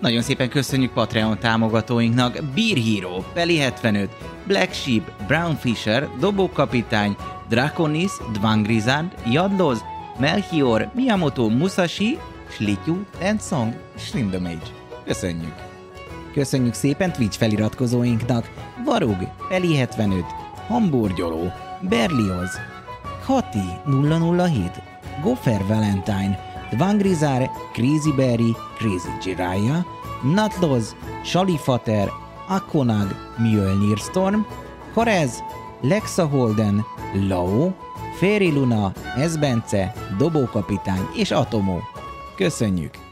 [0.00, 4.10] Nagyon szépen köszönjük Patreon támogatóinknak Beer Hero, Peli 75,
[4.46, 7.16] Black Sheep, Brown Fisher, Dobókapitány,
[7.48, 9.84] Draconis, Dvangrizard, Jadloz,
[10.18, 12.18] Melchior, Miyamoto Musashi,
[12.50, 14.66] Slityu, Tensong, Shrindamage.
[15.04, 15.54] Köszönjük!
[16.32, 18.50] Köszönjük szépen Twitch feliratkozóinknak
[18.84, 20.24] Varug, Peli 75,
[20.66, 22.50] Hamburgyoló, Berlioz,
[23.24, 24.82] Hati 007,
[25.22, 29.84] Goffer Valentine, Dvangrizar, Crazy Berry, Crazy Jiraiya,
[30.22, 32.08] Natloz, Shalifater,
[32.48, 34.46] Akonag, Mjölnir Storm,
[34.94, 35.42] Korez,
[35.82, 36.84] Lexa Holden,
[37.28, 37.72] Lao,
[38.18, 41.80] Féri Luna, Ezbence, Dobókapitány és Atomó.
[42.36, 43.07] Köszönjük!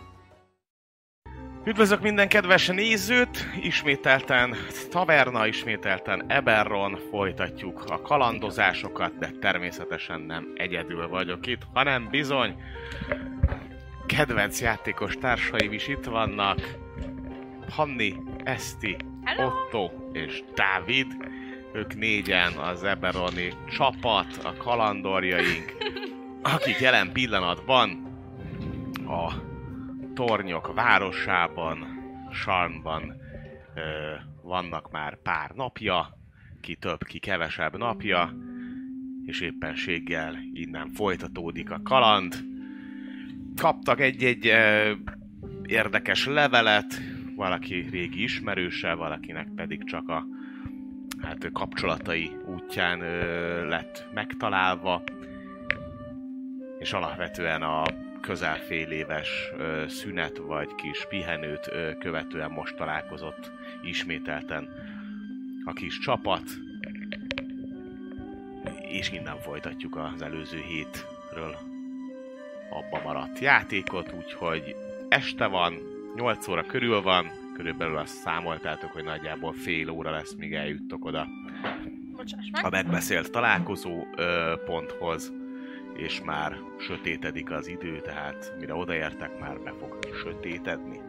[1.67, 3.47] Üdvözlök minden kedves nézőt!
[3.61, 4.57] Ismételten
[4.91, 12.55] Taverna, ismételten Eberron folytatjuk a kalandozásokat, de természetesen nem egyedül vagyok itt, hanem bizony
[14.07, 16.59] kedvenc játékos társaim is itt vannak.
[17.71, 19.47] Hanni, Eszti, Hello!
[19.47, 21.07] Otto és Dávid.
[21.73, 25.77] Ők négyen az Eberoni csapat, a kalandorjaink,
[26.43, 28.19] akik jelen pillanatban
[29.07, 29.46] a
[30.17, 31.87] tornyok városában,
[32.33, 33.17] Sarnban
[33.75, 33.81] ö,
[34.43, 36.19] vannak már pár napja,
[36.61, 38.35] ki több, ki kevesebb napja,
[39.25, 42.35] és éppenséggel innen folytatódik a kaland.
[43.57, 44.93] Kaptak egy-egy ö,
[45.67, 47.01] érdekes levelet,
[47.35, 50.27] valaki régi ismerőse, valakinek pedig csak a
[51.23, 55.03] hát, kapcsolatai útján ö, lett megtalálva,
[56.79, 57.83] és alapvetően a
[58.27, 59.51] közel fél éves
[59.89, 64.69] szünet vagy kis pihenőt követően most találkozott ismételten
[65.65, 66.43] a kis csapat.
[68.89, 71.57] És innen folytatjuk az előző hétről
[72.71, 74.77] abba maradt játékot, úgyhogy
[75.09, 75.75] este van,
[76.15, 81.29] 8 óra körül van, körülbelül azt számoltátok, hogy nagyjából fél óra lesz, míg eljuttok oda
[82.17, 82.71] Bocsáss a meg.
[82.71, 85.33] megbeszélt találkozó ö, ponthoz,
[85.97, 91.01] és már sötétedik az idő, tehát mire odaértek, már be fog sötétedni.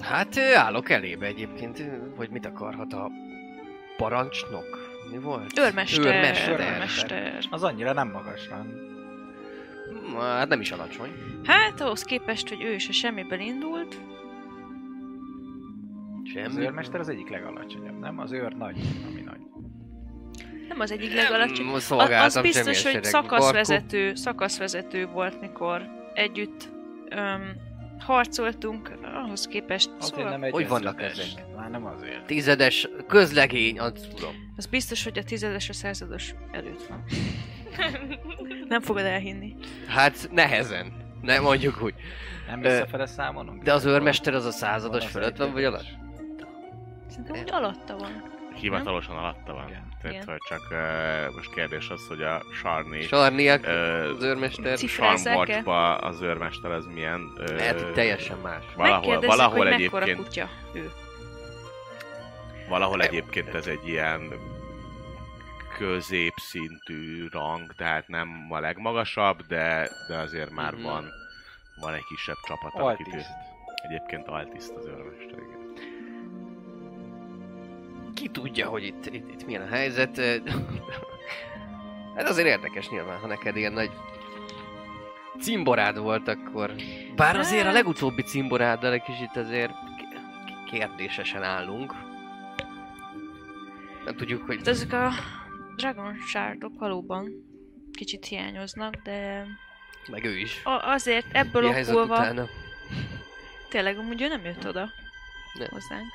[0.00, 1.82] Hát állok elébe egyébként,
[2.16, 3.10] hogy mit akarhat a
[3.96, 4.96] parancsnok.
[5.10, 5.58] Mi volt?
[5.58, 6.04] Őrmester.
[6.04, 6.60] Őrmester.
[6.60, 7.44] Őrmester.
[7.50, 8.86] Az annyira nem magas van.
[10.18, 11.10] Hát nem is alacsony.
[11.44, 14.00] Hát ahhoz képest, hogy ő is a semmiből indult,
[16.22, 16.64] Az Semmi.
[16.64, 18.18] őrmester az egyik legalacsonyabb, nem?
[18.18, 18.78] Az őr nagy,
[19.10, 19.40] ami nagy.
[20.68, 21.74] Nem az egyik legalacsonyabb.
[21.74, 21.90] Az,
[22.36, 23.04] az biztos, hogy semmilyen sereg.
[23.04, 25.82] szakaszvezető, szakaszvezető volt, mikor
[26.14, 26.68] együtt
[27.08, 27.56] öm,
[27.98, 31.26] harcoltunk, ahhoz képest, Azért szóval, nem egy Hogy vannak ezek?
[31.56, 32.26] Már nem azért.
[32.26, 34.34] Tizedes közlegény, azt tudom.
[34.56, 37.04] az biztos, hogy a tizedes a százados előtt van.
[38.68, 39.54] nem fogod elhinni.
[39.86, 40.92] Hát nehezen.
[41.22, 41.94] Nem mondjuk úgy.
[42.48, 43.62] Nem visszafele számolunk?
[43.62, 45.86] De az őrmester az a százados az fölött van, vagy alatt?
[47.08, 48.37] Szerintem úgy alatta van.
[48.60, 49.68] Hivatalosan alatta van.
[49.68, 49.88] Igen.
[50.02, 50.26] Tehát, Igen.
[50.28, 54.78] hogy csak uh, most kérdés az, hogy a Sarni Sarniak, ö, az őrmester.
[54.78, 57.32] Sarmwatchba az őrmester az milyen?
[57.36, 58.64] ö, Lehet, hogy teljesen más.
[58.76, 60.90] Valahol, valahol hogy egyébként, kutya ő.
[62.68, 64.32] valahol egyébként ez egy ilyen
[65.78, 70.82] középszintű rang, tehát nem a legmagasabb, de, de azért már Mhm.
[70.82, 71.04] van,
[71.80, 73.26] van egy kisebb csapat, akit
[73.88, 75.57] egyébként altiszt az őrmester, igen.
[78.18, 80.18] Ki tudja, hogy itt, itt, itt milyen a helyzet.
[82.14, 83.90] Ez azért érdekes nyilván, ha neked ilyen nagy
[85.40, 86.72] cimborád volt, akkor...
[87.16, 89.72] Bár azért a legutóbbi cimboráddal egy kicsit azért
[90.70, 91.92] kérdésesen állunk.
[94.04, 94.56] Nem tudjuk, hogy...
[94.56, 95.10] Hát ezek a
[95.76, 97.28] Dragon Shardok valóban
[97.92, 99.46] kicsit hiányoznak, de
[100.10, 100.64] Meg ő is.
[100.64, 102.46] a- azért ebből Mi a helyzet okulva utána?
[103.68, 104.90] tényleg amúgy ő nem jött oda
[105.58, 105.68] Nem.
[105.70, 106.06] hozzánk.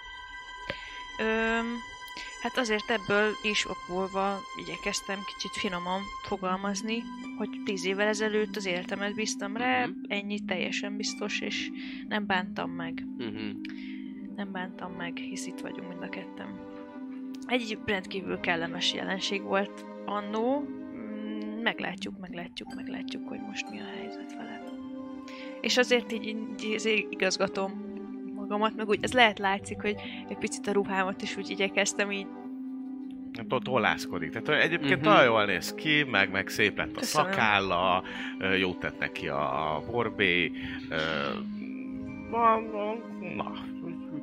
[1.19, 1.65] Öm,
[2.41, 7.03] Hát azért ebből is okvolva igyekeztem kicsit finoman fogalmazni,
[7.37, 9.97] hogy tíz évvel ezelőtt az életemet bíztam rá, Mhm.
[10.07, 11.69] ennyi teljesen biztos, és
[12.07, 13.05] nem bántam meg.
[13.17, 13.49] Mhm.
[14.35, 16.59] Nem bántam meg, hisz itt vagyunk mind a ketten.
[17.47, 20.59] Egy rendkívül kellemes jelenség volt annó.
[20.59, 24.63] Mm, Meglátjuk, meglátjuk, meglátjuk, hogy most mi a helyzet vele.
[25.61, 26.25] És azért így,
[26.63, 27.92] így azért igazgatom
[28.53, 29.95] magamat, meg úgy, ez lehet látszik, hogy
[30.29, 32.27] egy picit a ruhámat is úgy igyekeztem így
[33.47, 34.31] To- Tollászkodik.
[34.31, 35.09] Tehát egyébként Mhm.
[35.09, 37.31] nagyon jól néz ki, meg, meg szép lett a Köszönöm.
[37.31, 38.03] szakálla,
[38.59, 40.51] jót tett neki a borbé.
[40.89, 40.95] ö,
[42.31, 42.59] Na,
[43.35, 43.51] na,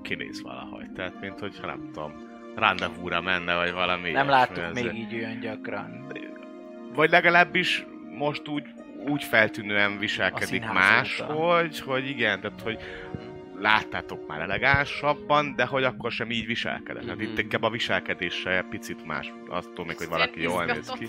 [0.03, 0.91] kinéz valahogy.
[0.93, 2.13] Tehát, mint hogyha nem tudom,
[2.57, 6.07] rendezvúra menne, vagy valami Nem láttuk még így olyan gyakran.
[6.95, 7.87] Vagy legalábbis
[8.19, 8.65] most úgy,
[9.09, 11.33] úgy feltűnően A viselkedik más, óta.
[11.33, 12.79] hogy, hogy igen, tehát hogy
[13.61, 17.07] láttátok már elegánsabban, de hogy akkor sem így viselkedett.
[17.09, 17.39] Hát itt Mhm.
[17.39, 21.09] inkább a viselkedése picit más, attól még, hogy valaki jól néz ki.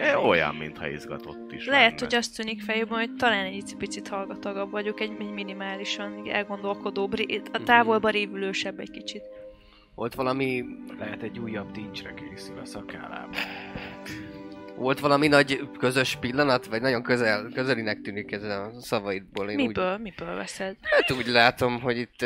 [0.00, 2.04] É, Olyan, mintha izgatott is Lehet, lenne.
[2.04, 7.14] hogy azt tűnik fejében, hogy talán egy picit hallgatagabb vagyok, egy, egy minimálisan elgondolkodóbb,
[7.52, 9.22] a távolba révülősebb egy kicsit.
[9.94, 10.64] Volt valami,
[10.98, 13.34] Lehet egy újabb tincsre készül a szakállában.
[14.76, 19.50] Volt valami nagy közös pillanat, vagy nagyon közel, közelinek tűnik ez a szavaidból.
[19.50, 20.76] Én úgy, Miből, miből veszed?
[20.82, 22.20] hát úgy látom, hogy itt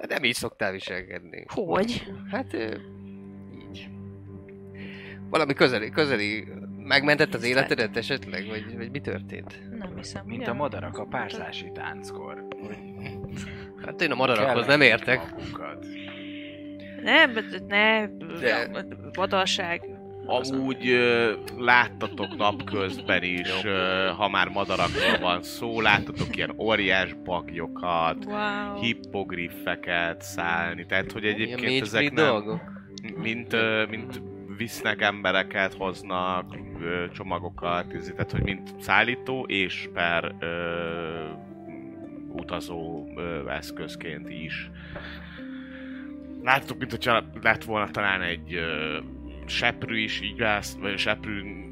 [0.00, 1.44] hát nem így szoktál viselkedni.
[1.48, 2.12] Hogy?
[2.30, 3.88] Hát így.
[5.30, 6.44] Valami közeli, közeli,
[6.76, 9.62] megmentett az életedet esetleg, vagy, vagy mi történt?
[9.78, 10.24] Nem hiszem.
[10.26, 12.46] Mint a madarak a párzási tánckor.
[13.84, 15.30] Hát én a madarakhoz nem értek.
[15.30, 15.86] Magunkat.
[17.02, 17.32] Nem,
[17.68, 18.06] ne,
[18.40, 19.97] De- vadalság.
[20.30, 28.24] Amúgy ö, láttatok napközben is, ö, ha már madarakról van szó, láttatok ilyen óriás bagyokat,
[28.24, 28.80] Wow.
[28.80, 32.60] hippogriffeket szállni, tehát hogy egyébként ezek nem, dolgok.
[33.16, 34.22] mint, ö, mint
[34.56, 40.46] visznek embereket, hoznak ö, csomagokat, izé, tehát hogy mint szállító és per ö,
[42.32, 44.70] utazó ö, eszközként is.
[46.42, 48.98] Láttuk, mint hogyha lett volna talán egy ö,
[49.48, 51.68] seprű is így állsz, vagy seprűn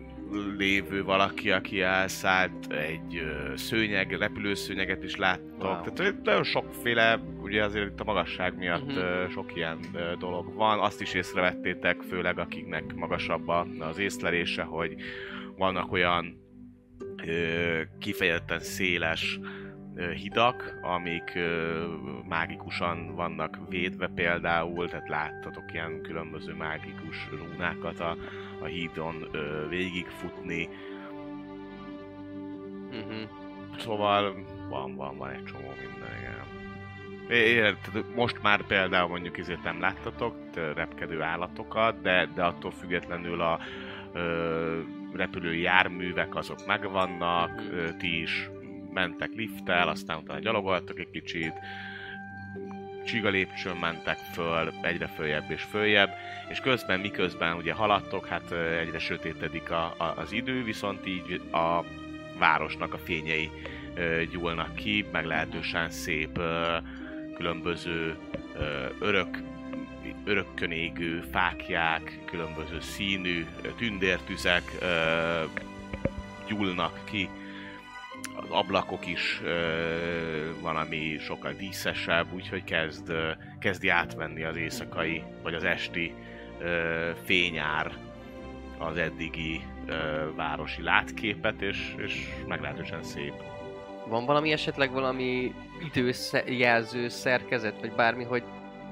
[0.58, 3.22] lévő valaki, aki elszállt, egy
[3.54, 5.84] szőnyeg, repülőszőnyeget is láttok.
[5.84, 5.92] Wow.
[5.94, 9.78] Tehát nagyon sokféle, ugye azért itt a magasság miatt ö, sok ilyen
[10.18, 10.78] dolog van.
[10.78, 14.94] Azt is észrevettétek, főleg akiknek magasabb az észlelése, hogy
[15.56, 16.40] vannak olyan
[17.26, 19.38] ö, kifejezetten széles
[20.14, 21.38] hidak, amik
[22.28, 28.16] mágikusan vannak védve például, tehát láttatok ilyen különböző mágikus rúnákat a,
[28.60, 29.28] a hídon
[29.68, 30.68] végigfutni,
[32.90, 33.22] Mhm.
[33.78, 34.34] Szóval
[34.68, 36.44] van, van, van egy csomó minden, igen.
[37.28, 40.36] Érted, most már például mondjuk ezért nem láttatok
[40.74, 43.58] repkedő állatokat, de, de attól függetlenül a
[44.12, 44.80] ö,
[45.14, 48.50] repülő járművek azok megvannak, ö, ti is
[48.96, 51.52] mentek lifttel, aztán utána gyalogoltak egy kicsit,
[53.06, 56.10] csiga lépcsőn mentek föl, egyre följebb és följebb,
[56.48, 61.84] és közben, miközben ugye haladtok, hát egyre sötétedik a, a, az idő, viszont így a
[62.38, 63.50] városnak a fényei
[63.94, 66.76] ö, gyúlnak ki, meglehetősen szép ö,
[67.36, 68.16] különböző
[68.54, 69.38] ö, örök,
[70.24, 75.42] örökkön égő fákják, különböző színű tündértüzek ö,
[76.48, 77.28] gyúlnak ki,
[78.36, 79.60] az ablakok is ö,
[80.60, 86.14] valami sokkal díszesebb, úgyhogy kezd, ö, kezdi átvenni az éjszakai vagy az esti
[86.60, 87.92] ö, fényár
[88.78, 89.94] az eddigi ö,
[90.34, 93.32] városi látképet, és, és meglehetősen szép.
[94.08, 95.54] Van valami esetleg valami
[95.94, 98.42] időjelző szerkezet, vagy bármi, hogy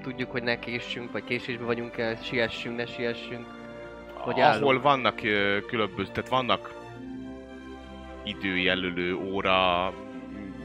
[0.03, 3.47] tudjuk, hogy ne késsünk, vagy késésben vagyunk el, siessünk, ne siessünk.
[4.15, 4.83] Hogy Ahol állunk?
[4.83, 6.84] vannak ö, különböző, tehát vannak
[8.25, 9.93] időjelölő óra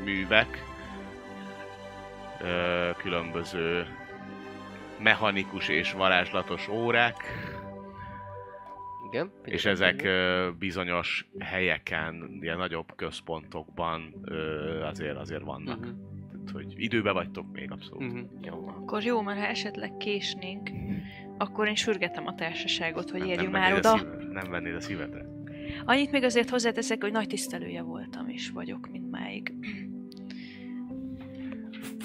[0.03, 0.63] művek,
[2.97, 3.85] különböző
[4.99, 7.15] mechanikus és varázslatos órák,
[9.11, 9.31] Igen?
[9.43, 10.07] és ezek
[10.59, 14.13] bizonyos helyeken, ilyen nagyobb központokban
[14.83, 15.79] azért azért vannak.
[15.79, 15.89] Mhm.
[16.31, 18.11] Tehát, hogy időbe vagytok még abszolút.
[18.13, 18.19] Mhm.
[18.41, 18.67] Jó.
[18.67, 20.69] Akkor jó, mert ha esetleg késnénk,
[21.37, 23.97] akkor én sürgetem a társaságot, hogy Nem- érjünk nem már oda.
[23.97, 25.25] szív- nem vennéd a szívedre.
[25.85, 29.53] Annyit még azért hozzáteszek, hogy nagy tisztelője voltam, és vagyok mindmáig.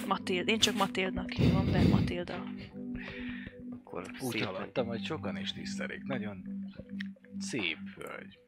[0.06, 2.44] Matild, én csak Matildnak hívom, de Matilda.
[3.70, 6.02] Akkor Úgy hallottam, hogy sokan is tisztelik.
[6.02, 6.44] Nagyon
[7.38, 8.38] szép hölgy.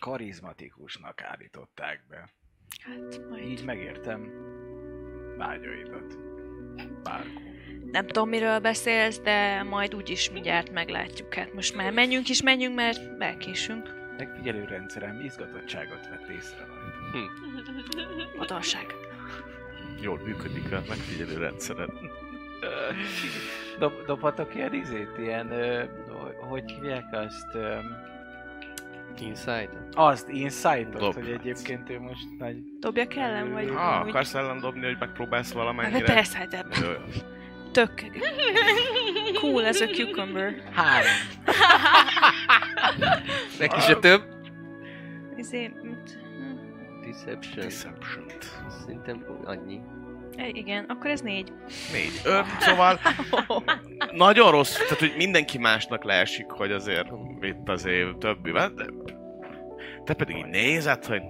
[0.00, 2.34] Karizmatikusnak állították be.
[2.78, 3.48] Hát majd...
[3.48, 4.30] Így megértem
[5.36, 6.18] vágyaidat.
[7.02, 7.53] Bárkó.
[7.94, 11.34] Nem tudom, miről beszélsz, de majd úgyis mindjárt meglátjuk.
[11.34, 13.94] Hát most már menjünk is, menjünk, mert elkésünk.
[14.18, 17.28] Megfigyelő rendszerem izgatottságot vett észre majd.
[18.38, 18.86] Adalság.
[20.00, 21.88] Jól működik a megfigyelő rendszered.
[23.78, 25.84] Dob, dobhatok ilyen izét, ilyen, ö,
[26.48, 27.76] hogy hívják azt, ö,
[29.20, 29.70] Inside?
[29.92, 31.14] azt, insight-ot, Dob.
[31.14, 32.56] hogy egyébként ő most nagy...
[32.80, 34.08] Dobjak ellen, vagy Ha úgy?
[34.08, 36.04] akarsz ellen dobni, hogy megpróbálsz Hát valamennyire?
[36.14, 36.82] persze, hát ebben.
[36.82, 37.32] Jó, jó.
[37.74, 38.04] Tök.
[39.40, 40.54] Cool ez a cucumber.
[40.74, 41.12] Három.
[43.58, 44.22] Neki se több?
[45.36, 46.18] Izé, mit?
[47.04, 47.64] Deception.
[47.64, 48.34] deception
[48.80, 49.80] Szerintem annyi.
[50.36, 51.52] E, igen, akkor ez négy.
[51.92, 52.20] Négy.
[52.24, 53.00] Ö, szóval
[54.26, 57.08] nagyon rossz, tehát hogy mindenki másnak leesik, hogy azért
[57.40, 58.84] itt azért többivel, de
[60.04, 61.22] te pedig így nézed, hogy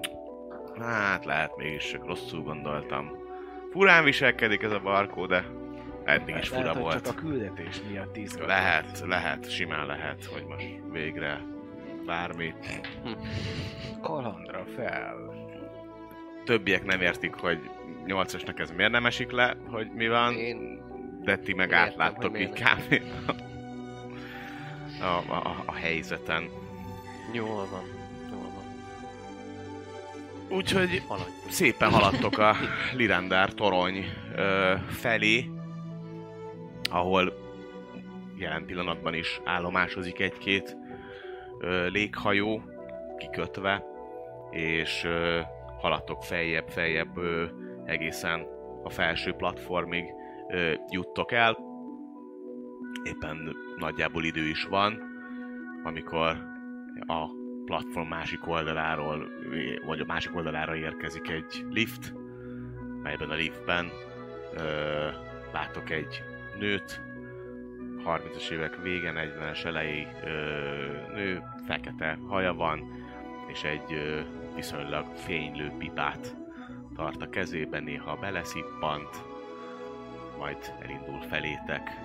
[0.80, 3.10] hát lehet mégis csak rosszul gondoltam.
[3.72, 5.44] Furán viselkedik ez a barkó, de
[6.04, 7.04] eddig is fura Lehet, hogy volt.
[7.04, 8.46] csak a küldetés miatt izgatott.
[8.48, 11.40] Lehet, lehet, simán lehet, hogy most végre
[12.06, 12.54] bármi.
[14.02, 15.16] Kalandra fel.
[16.44, 17.58] Többiek nem értik, hogy
[18.06, 20.82] nyolcasnak ez miért nem esik le, hogy mi van, Én...
[21.22, 23.02] de ti meg Értem, átláttok így kb.
[25.00, 26.48] A, a, a, a helyzeten.
[27.32, 27.84] Jól van.
[28.30, 28.64] Jól van.
[30.58, 31.30] Úgyhogy Haladj.
[31.48, 32.56] szépen haladtok a
[32.96, 34.04] Lirandár torony
[34.36, 35.50] ö, felé,
[36.90, 37.32] ahol
[38.36, 40.76] jelen pillanatban is állomásozik egy-két
[41.58, 42.62] ö, léghajó
[43.16, 43.84] kikötve,
[44.50, 45.40] és ö,
[45.78, 47.46] haladtok feljebb, feljebb ö,
[47.84, 48.46] egészen
[48.82, 50.04] a felső platformig
[50.48, 51.58] ö, juttok el.
[53.04, 55.02] Éppen nagyjából idő is van,
[55.84, 56.52] amikor
[57.06, 57.26] a
[57.64, 59.28] platform másik oldaláról,
[59.86, 62.14] vagy a másik oldalára érkezik egy lift,
[63.02, 63.90] melyben a liftben
[64.54, 65.08] ö,
[65.52, 66.22] látok egy
[66.58, 67.00] nőt,
[68.04, 70.28] 30-as évek vége, 40-es elejé ö,
[71.14, 73.04] nő, fekete haja van,
[73.46, 74.20] és egy ö,
[74.54, 76.36] viszonylag fénylő pipát
[76.96, 79.24] tart a kezében, néha beleszippant,
[80.38, 82.00] majd elindul felétek.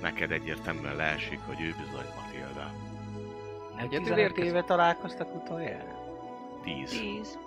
[0.00, 2.72] Neked egyértelműen leesik, hogy ő bizony Matilda.
[3.76, 5.98] Egy 15 éve találkoztak utoljára?
[6.64, 6.90] 10.
[6.90, 7.38] 10.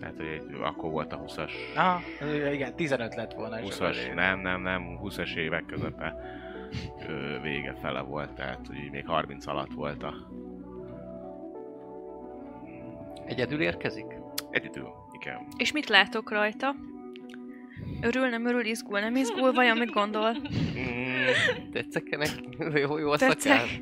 [0.00, 1.50] Lehet, hogy egy, akkor volt a 20-as...
[1.76, 2.00] Aha,
[2.52, 3.56] igen, 15 lett volna.
[3.60, 6.14] 20-as, nem, nem, nem, 20-as évek közepe
[7.08, 10.14] ö, vége fele volt, tehát hogy még 30 alatt volt a...
[13.26, 14.06] Egyedül érkezik?
[14.50, 14.88] Egyedül,
[15.20, 15.46] igen.
[15.56, 16.74] És mit látok rajta?
[18.00, 20.32] Örül, nem örül, izgul, nem izgul, vagy, amit gondol?
[20.78, 22.48] Mm, tetszek-e neki?
[22.80, 23.80] Jó, jó a Tetszek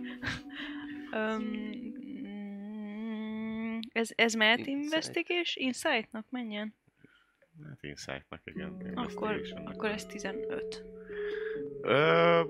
[3.97, 5.67] ez, ez mehet investigation?
[5.67, 6.75] Insight-nak menjen?
[7.69, 8.93] hát insight-nak, igen.
[8.95, 10.85] Akkor, akkor ez 15.
[11.83, 12.41] Ö,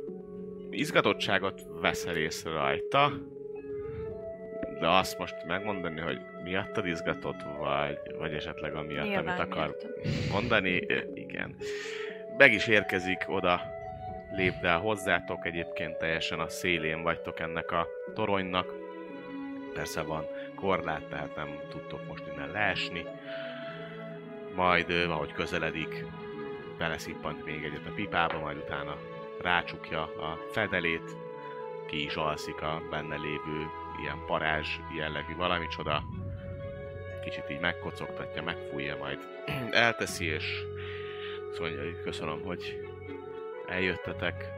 [0.70, 3.12] izgatottságot veszel észre rajta,
[4.80, 9.90] de azt most megmondani, hogy miattad izgatott, vagy, vagy esetleg amiatt, amit Nyilván akar miattam.
[10.32, 11.56] mondani, ö, igen.
[12.36, 13.60] Meg is érkezik oda,
[14.32, 18.74] lépd el hozzátok, egyébként teljesen a szélén vagytok ennek a toronynak.
[19.74, 20.26] Persze van
[20.56, 23.04] korlát, tehát nem tudtok most innen leesni.
[24.54, 26.04] Majd, ahogy közeledik,
[26.78, 28.96] beleszippant még egyet a pipába, majd utána
[29.40, 31.16] rácsukja a fedelét,
[31.86, 33.66] ki is alszik a benne lévő
[34.02, 36.02] ilyen parázs jellegű valamicsoda.
[37.24, 39.18] Kicsit így megkocogtatja, megfújja, majd
[39.70, 40.64] elteszi, és
[41.50, 42.88] azt mondja, hogy köszönöm, hogy
[43.66, 44.48] eljöttetek.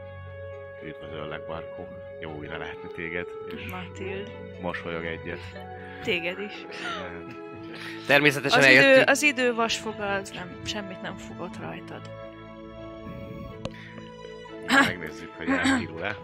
[0.83, 1.87] Üdvözöllek, Barkó.
[2.21, 4.31] Jó újra látni téged, és Matild.
[4.61, 5.39] mosolyog egyet.
[6.03, 6.65] Téged is.
[8.07, 12.01] Természetesen Az idő, az idő vasfoga, az nem, semmit nem fogott rajtad.
[14.67, 16.15] Megnézzük, hogy elbírul-e.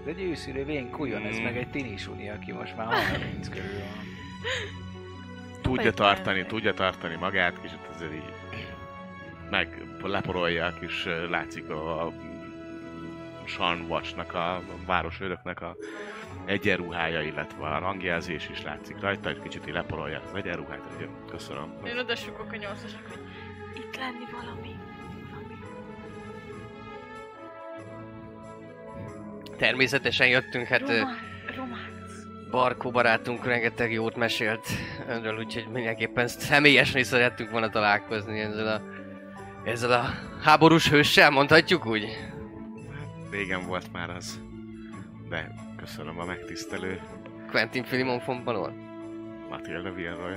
[0.00, 4.04] Ez egy őszülő vén kujon, ez meg egy tinisuni, aki most már 30 körül van.
[5.60, 8.32] Tudja tartani, tudja tartani magát, kicsit azért így
[9.50, 12.12] meg leporolja a kis, látszik a, a
[13.44, 15.76] Sean Watchnak, a városőröknek a
[16.44, 21.74] egyenruhája, illetve a rangjelzés is látszik rajta, egy kicsit így leporolja az egyenruhát, hogy köszönöm.
[21.84, 23.20] Én oda a nyolcasnak, hogy
[23.74, 24.76] Itt lenni valami.
[25.30, 25.56] valami.
[29.56, 31.18] Természetesen jöttünk, hát Román,
[31.56, 31.90] románc.
[32.50, 34.66] Barkó barátunk rengeteg jót mesélt
[35.08, 38.82] önről, úgyhogy mindenképpen személyesen is szerettünk volna találkozni ezzel a,
[39.68, 40.04] ezzel a
[40.42, 42.06] háborús hőssel, mondhatjuk úgy?
[43.30, 44.40] Régen volt már az,
[45.28, 47.00] de köszönöm a megtisztelő
[47.50, 48.72] Quentin Filimon von Balor.
[49.48, 50.36] Matilda Vilroy.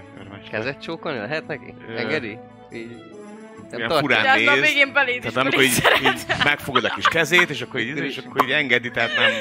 [0.49, 1.73] Kezet csókolni lehet neki?
[1.87, 1.95] Ö.
[1.95, 2.37] Engedi?
[2.71, 2.91] Így.
[3.71, 3.97] ilyen tartja.
[3.97, 4.61] furán néz.
[4.61, 8.17] végén beléd is Tehát amikor így, így megfogod a kis kezét, és akkor így, és
[8.17, 9.31] akkor így engedi, tehát nem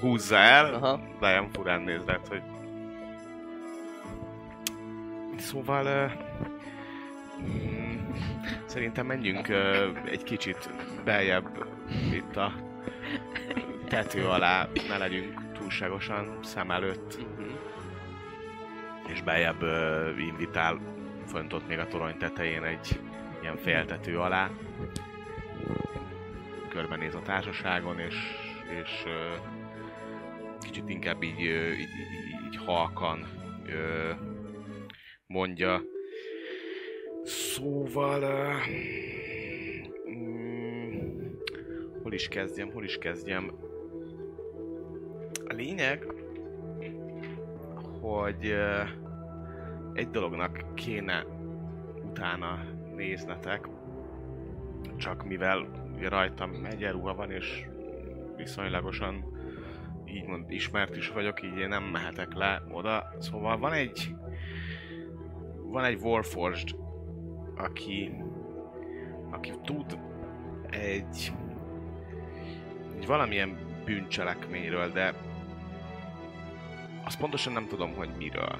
[0.00, 1.00] húzza el, Aha.
[1.20, 2.42] de ilyen furán néz rád, hogy...
[5.38, 5.84] Szóval...
[5.84, 6.12] Uh,
[7.46, 7.98] mm,
[8.66, 10.70] szerintem menjünk uh, egy kicsit
[11.04, 11.66] beljebb
[12.12, 12.52] itt a
[13.88, 17.50] tető alá, ne legyünk túlságosan szem előtt, Mhm.
[19.08, 20.80] és beljebb uh, invitál
[21.26, 23.00] fönt ott még a torony tetején egy
[23.42, 24.50] ilyen féltető alá.
[26.68, 28.14] Körbenéz a társaságon, és,
[28.82, 29.34] és ö,
[30.60, 33.26] kicsit inkább így, ö, így, így, így halkan
[33.66, 34.10] ö,
[35.26, 35.82] mondja.
[37.24, 38.22] Szóval...
[38.22, 38.52] Ö,
[40.10, 41.32] mm,
[42.02, 43.61] hol is kezdjem, hol is kezdjem?
[45.52, 46.06] A lényeg,
[48.00, 48.54] hogy
[49.92, 51.24] egy dolognak kéne
[52.04, 53.68] utána néznetek,
[54.96, 55.68] csak mivel
[56.00, 57.66] rajtam egyenruha van, és
[58.36, 59.24] viszonylagosan
[60.04, 63.14] így mond, ismert is vagyok, így én nem mehetek le oda.
[63.18, 64.14] Szóval van egy
[65.62, 66.68] van egy Warforged,
[67.56, 68.12] aki
[69.30, 69.98] aki tud
[70.70, 71.32] egy,
[72.96, 75.14] egy valamilyen bűncselekményről, de
[77.12, 78.58] azt pontosan nem tudom, hogy miről.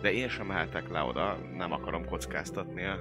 [0.00, 2.98] De én sem mehetek le oda, nem akarom kockáztatni a,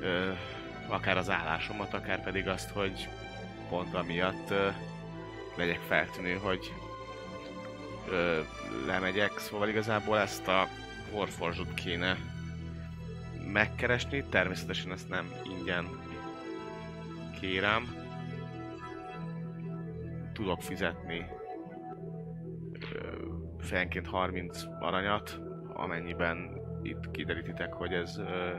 [0.00, 0.32] ö,
[0.88, 3.08] akár az állásomat, akár pedig azt, hogy
[3.68, 4.68] pont amiatt ö,
[5.56, 6.72] legyek feltűnő, hogy
[8.08, 8.40] ö,
[8.86, 9.38] lemegyek.
[9.38, 10.68] Szóval igazából ezt a
[11.12, 12.16] Warforged kéne
[13.52, 14.24] megkeresni.
[14.30, 15.88] Természetesen ezt nem ingyen
[17.40, 17.94] kérem.
[20.32, 21.35] Tudok fizetni
[23.66, 25.40] fejenként 30 aranyat,
[25.72, 28.50] amennyiben itt kiderítitek, hogy ez ö,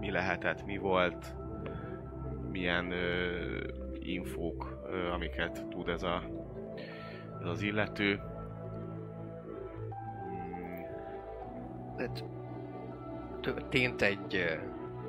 [0.00, 1.34] mi lehetett, mi volt,
[2.50, 3.60] milyen ö,
[3.98, 6.22] infók, ö, amiket tud ez, a,
[7.40, 8.20] ez az illető.
[11.96, 12.24] Tehát
[13.40, 14.58] történt egy,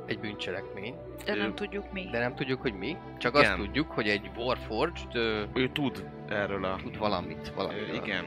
[0.06, 2.08] egy bűncselekmény, De nem Ö, tudjuk mi.
[2.12, 2.98] de nem tudjuk, hogy mi.
[3.18, 3.52] Csak Igen.
[3.52, 6.76] azt tudjuk, hogy egy Warforged ö, Ő tud erről a...
[6.76, 7.52] tud valamit.
[7.52, 8.26] Ö, valamit igen,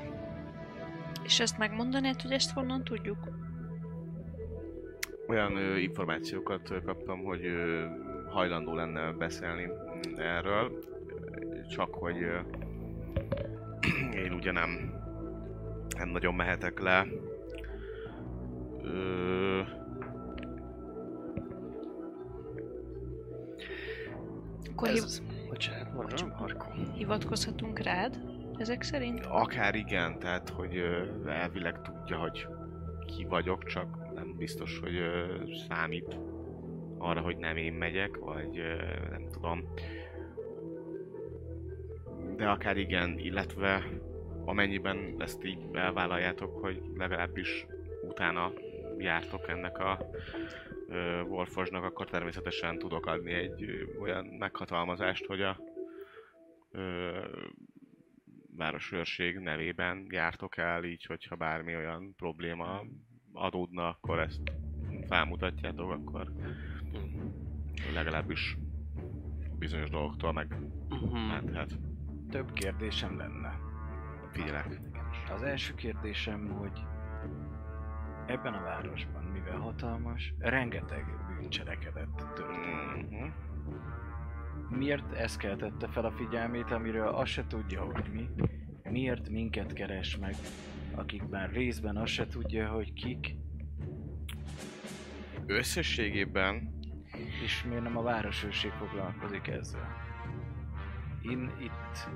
[1.24, 3.40] És ezt megmondanád, hogy ezt honnan tudjuk?
[5.32, 7.84] olyan ö, információkat ö, kaptam, hogy ö,
[8.28, 9.68] hajlandó lenne beszélni
[10.16, 10.78] erről,
[11.68, 12.38] csak hogy ö,
[14.24, 14.94] én ugye nem,
[15.98, 17.06] nem nagyon mehetek le.
[18.82, 19.60] Ö,
[24.70, 25.22] Akkor hiv-.
[25.48, 26.66] Bocsánat, Marko.
[26.94, 28.20] hivatkozhatunk rád
[28.62, 29.26] ezek szerint?
[29.26, 30.84] akár igen, tehát hogy
[31.26, 32.46] elvileg tudja, hogy
[33.06, 35.00] ki vagyok, csak nem biztos, hogy
[35.68, 36.18] számít
[36.98, 38.62] arra, hogy nem én megyek, vagy
[39.10, 39.72] nem tudom.
[42.36, 43.84] De akár igen, illetve
[44.44, 47.66] amennyiben ezt így elvállaljátok, hogy legalábbis
[48.08, 48.52] utána
[48.98, 49.98] jártok ennek a
[51.28, 55.56] Warforge-nak, akkor természetesen tudok adni egy olyan meghatalmazást, hogy a
[58.56, 62.82] városőrség nevében jártok el, így hogyha bármi olyan probléma
[63.32, 64.40] adódna, akkor ezt
[65.08, 66.32] felmutatjátok, akkor
[67.94, 68.56] legalábbis
[69.58, 70.56] bizonyos dolgoktól meg
[70.88, 71.16] Mhm.
[71.16, 71.78] menthet.
[72.30, 73.58] Több kérdésem lenne.
[74.30, 74.78] Figyelek.
[75.32, 76.80] Az első kérdésem, hogy
[78.26, 83.10] ebben a városban, mivel hatalmas, rengeteg bűncselekedet történt.
[83.10, 83.26] Mhm.
[84.76, 88.28] Miért ez keltette fel a figyelmét, amiről azt se tudja, hogy mi?
[88.90, 90.34] Miért minket keres meg,
[90.94, 93.36] akik már részben azt se tudja, hogy kik,
[95.46, 96.80] Összességében
[97.44, 99.96] és miért nem a városőrség foglalkozik ezzel?
[101.22, 102.08] Én itt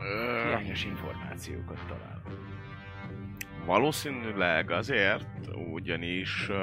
[0.00, 2.38] ö, hiányos információkat találok.
[3.64, 5.26] Valószínűleg azért,
[5.72, 6.56] ugyanis uh,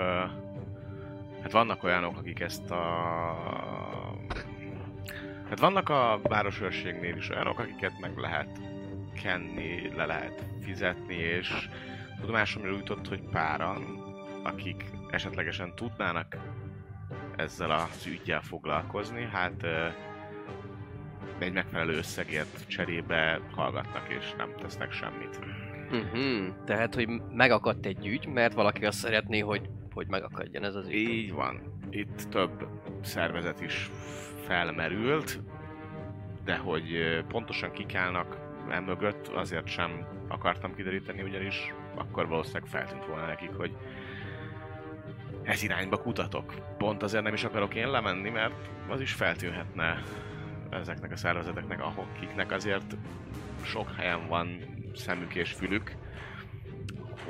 [1.42, 2.84] hát vannak olyanok, akik ezt a...
[5.50, 8.62] Hát vannak a városőrségnél is olyanok, akiket meg lehet
[9.22, 11.70] kenni, le lehet fizetni, és
[12.20, 14.04] tudomásomra jutott, hogy páran,
[14.44, 16.38] akik esetlegesen tudnának
[17.36, 19.66] ezzel az ügyjel foglalkozni, hát
[21.40, 25.40] egy megfelelő összegért cserébe hallgatnak és nem tesznek semmit.
[25.92, 26.48] Mhm.
[26.66, 30.94] Tehát, hogy megakadt egy ügy, mert valaki azt szeretné, hogy, hogy megakadjon ez az ügy.
[30.94, 31.62] Így van.
[31.90, 32.68] Itt több
[33.02, 33.90] szervezet is
[34.46, 35.40] felmerült,
[36.44, 38.38] de hogy pontosan kik állnak
[38.70, 43.76] emögött, azért sem akartam kideríteni, ugyanis akkor valószínűleg feltűnt volna nekik, hogy
[45.44, 46.54] ez irányba kutatok.
[46.78, 50.04] Pont azért nem is akarok én lemenni, mert az is feltűnhetne
[50.70, 52.96] ezeknek a szervezeteknek, akiknek azért
[53.64, 54.60] sok helyen van
[54.96, 55.96] szemük és fülük,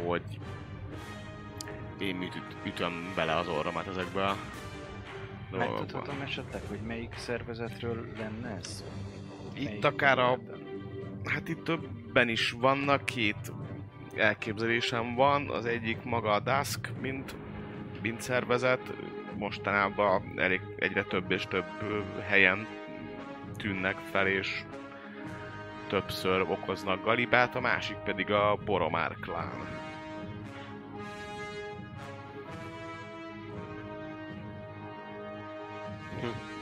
[0.06, 0.40] hogy
[2.00, 4.36] én mit üt, ütöm bele az orromat ezekbe a.
[5.58, 8.84] Megtudhatom esetleg, hogy melyik szervezetről lenne ez?
[9.54, 10.40] Itt Melyik akár a?
[11.26, 13.52] Hát itt többen is vannak, két
[14.16, 15.50] elképzelésem van.
[15.50, 17.36] Az egyik maga a Dusk, mint,
[18.02, 18.94] mint szervezet.
[19.38, 21.66] Mostanában elég, egyre több és több
[22.28, 22.68] helyen
[23.58, 24.64] tűnnek fel, és
[25.88, 29.83] többször okoznak galibát, a másik pedig a Boromár klán.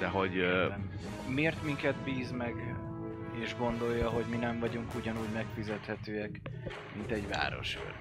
[0.01, 0.89] De hogy ö, Értem.
[1.27, 2.75] Miért minket bíz meg,
[3.41, 6.41] és gondolja, hogy mi nem vagyunk ugyanúgy megfizethetőek,
[6.95, 7.93] mint egy városőr?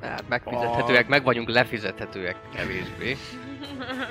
[0.00, 3.16] Hát megfizethetőek, meg vagyunk lefizethetőek kevésbé.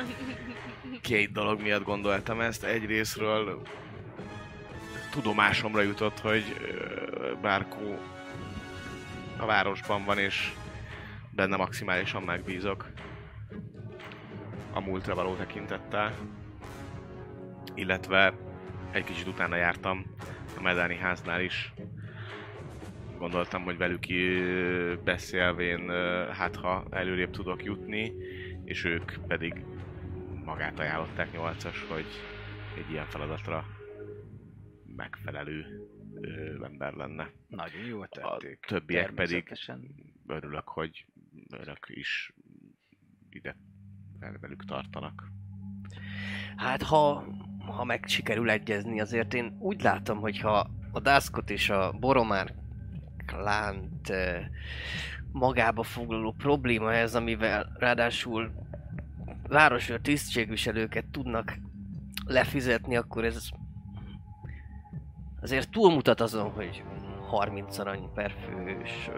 [1.01, 2.63] két dolog miatt gondoltam ezt.
[2.63, 3.61] Egyrésztről
[5.11, 6.43] tudomásomra jutott, hogy
[7.41, 7.97] Bárkó
[9.37, 10.53] a városban van, és
[11.31, 12.89] benne maximálisan megbízok
[14.73, 16.13] a múltra való tekintettel.
[17.81, 18.33] Illetve
[18.91, 20.05] egy kicsit utána jártam
[20.57, 21.73] a Medáni háznál is.
[23.17, 24.05] Gondoltam, hogy velük
[25.03, 25.89] beszélvén,
[26.31, 28.13] hát ha előrébb tudok jutni,
[28.65, 29.65] és ők pedig
[30.45, 32.05] magát ajánlották nyolcas, hogy
[32.77, 33.65] egy ilyen feladatra
[34.85, 35.87] megfelelő
[36.21, 37.29] ö, ember lenne.
[37.47, 38.59] Nagyon jól A tették.
[38.59, 39.53] többiek pedig
[40.27, 41.05] örülök, hogy
[41.57, 42.33] önök is
[43.29, 43.57] ide
[44.19, 45.31] vel- velük tartanak.
[46.55, 47.25] Hát ha,
[47.65, 52.53] ha meg sikerül egyezni, azért én úgy látom, hogy ha a Duskot és a Boromár
[53.25, 54.45] klánt eh,
[55.31, 58.51] magába foglaló probléma ez, amivel ráadásul
[59.47, 61.57] városőr tisztségviselőket tudnak
[62.25, 63.49] lefizetni, akkor ez
[65.41, 66.83] azért túlmutat azon, hogy
[67.27, 69.09] 30 arany per fős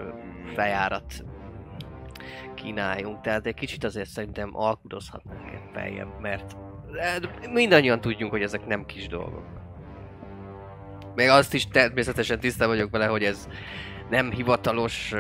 [0.54, 1.26] fejárat
[2.56, 6.58] kínáljunk, tehát egy kicsit azért szerintem alkudozhatnánk feljebb, mert
[7.54, 9.44] mindannyian tudjunk, hogy ezek nem kis dolgok.
[11.16, 13.48] Még azt is természetesen tisztában vagyok vele, hogy ez
[14.10, 15.14] nem hivatalos,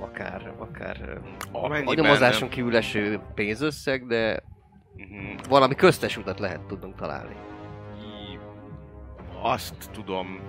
[0.00, 1.18] akár, akár
[1.52, 4.42] a nyomozáson kívül eső pénzösszeg, de
[4.96, 5.36] Mhm.
[5.48, 7.34] valami köztes utat lehet tudnunk találni.
[9.42, 10.40] Azt tudom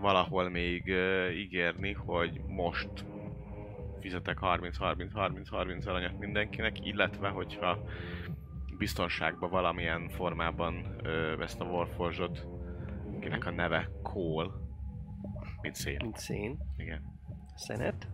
[0.00, 2.88] valahol még uh, ígérni, hogy most
[4.00, 7.78] fizetek 30-30-30-30 aranyat mindenkinek, illetve hogyha
[8.78, 12.46] biztonságban valamilyen formában ö, ezt a Warforged,
[13.20, 14.50] kinek a neve Cole,
[15.62, 15.96] mint szél.
[16.02, 16.58] Mint szén.
[16.76, 17.02] Igen.
[17.54, 18.08] Szenet.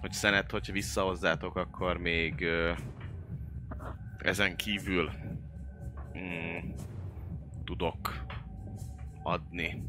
[0.00, 2.72] Hogy szenet, hogyha visszahozzátok, akkor még ö,
[4.18, 5.10] ezen kívül
[6.18, 6.70] mm,
[7.64, 8.24] tudok
[9.22, 9.82] adni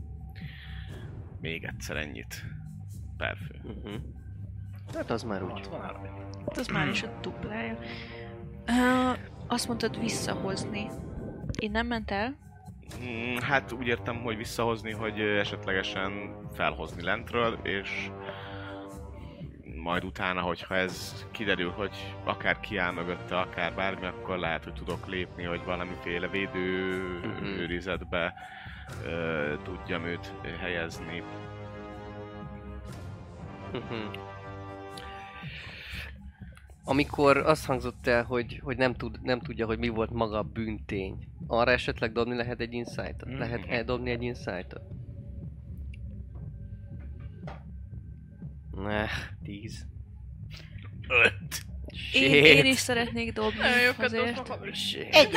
[1.41, 2.45] még egyszer ennyit
[3.17, 3.59] per fő.
[3.63, 4.01] Uh-huh.
[4.93, 5.51] Hát az már úgy.
[5.51, 6.01] 63.
[6.45, 7.77] Hát az már is a duplája.
[8.67, 9.17] Uh,
[9.49, 10.89] azt mondtad visszahozni.
[11.59, 12.35] Én nem ment el?
[13.03, 18.09] Mm, Hát úgy értem, hogy visszahozni, hogy esetlegesen felhozni lentről, és
[19.83, 25.07] majd utána, hogyha ez kiderül, hogy akár kiáll mögötte, akár bármi, akkor lehet, hogy tudok
[25.07, 27.43] lépni, hogy valamiféle védő Mhm.
[27.45, 28.33] őrizetbe
[29.05, 31.23] ö, tudjam őt helyezni.
[33.73, 34.28] Uh-huh.
[36.89, 40.43] Amikor azt hangzott el, hogy, hogy nem, tud, nem tudja, hogy mi volt maga a
[40.43, 43.25] bűntény, arra esetleg dobni lehet egy insight-ot?
[43.29, 43.37] Mhm.
[43.39, 44.81] Lehet eldobni egy insight-ot?
[48.71, 49.05] Ne,
[49.43, 49.85] 10.
[51.07, 51.61] Öt!
[52.13, 53.59] Én, én is szeretnék dobni
[53.97, 54.49] azért.
[55.11, 55.29] Egy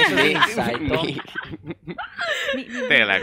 [2.88, 3.21] Tényleg,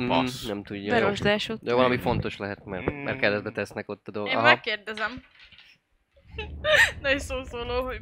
[0.00, 0.46] Mm, Passz.
[0.46, 0.82] nem tudja.
[0.82, 0.88] jó.
[1.00, 1.58] Berosdásod.
[1.62, 2.94] De valami fontos lehet, mert, Mm.
[2.94, 4.32] mert keresztbe tesznek ott a dolgok.
[4.32, 4.46] Én Aha.
[4.46, 5.22] megkérdezem.
[7.02, 8.00] Nagy szószóló, hogy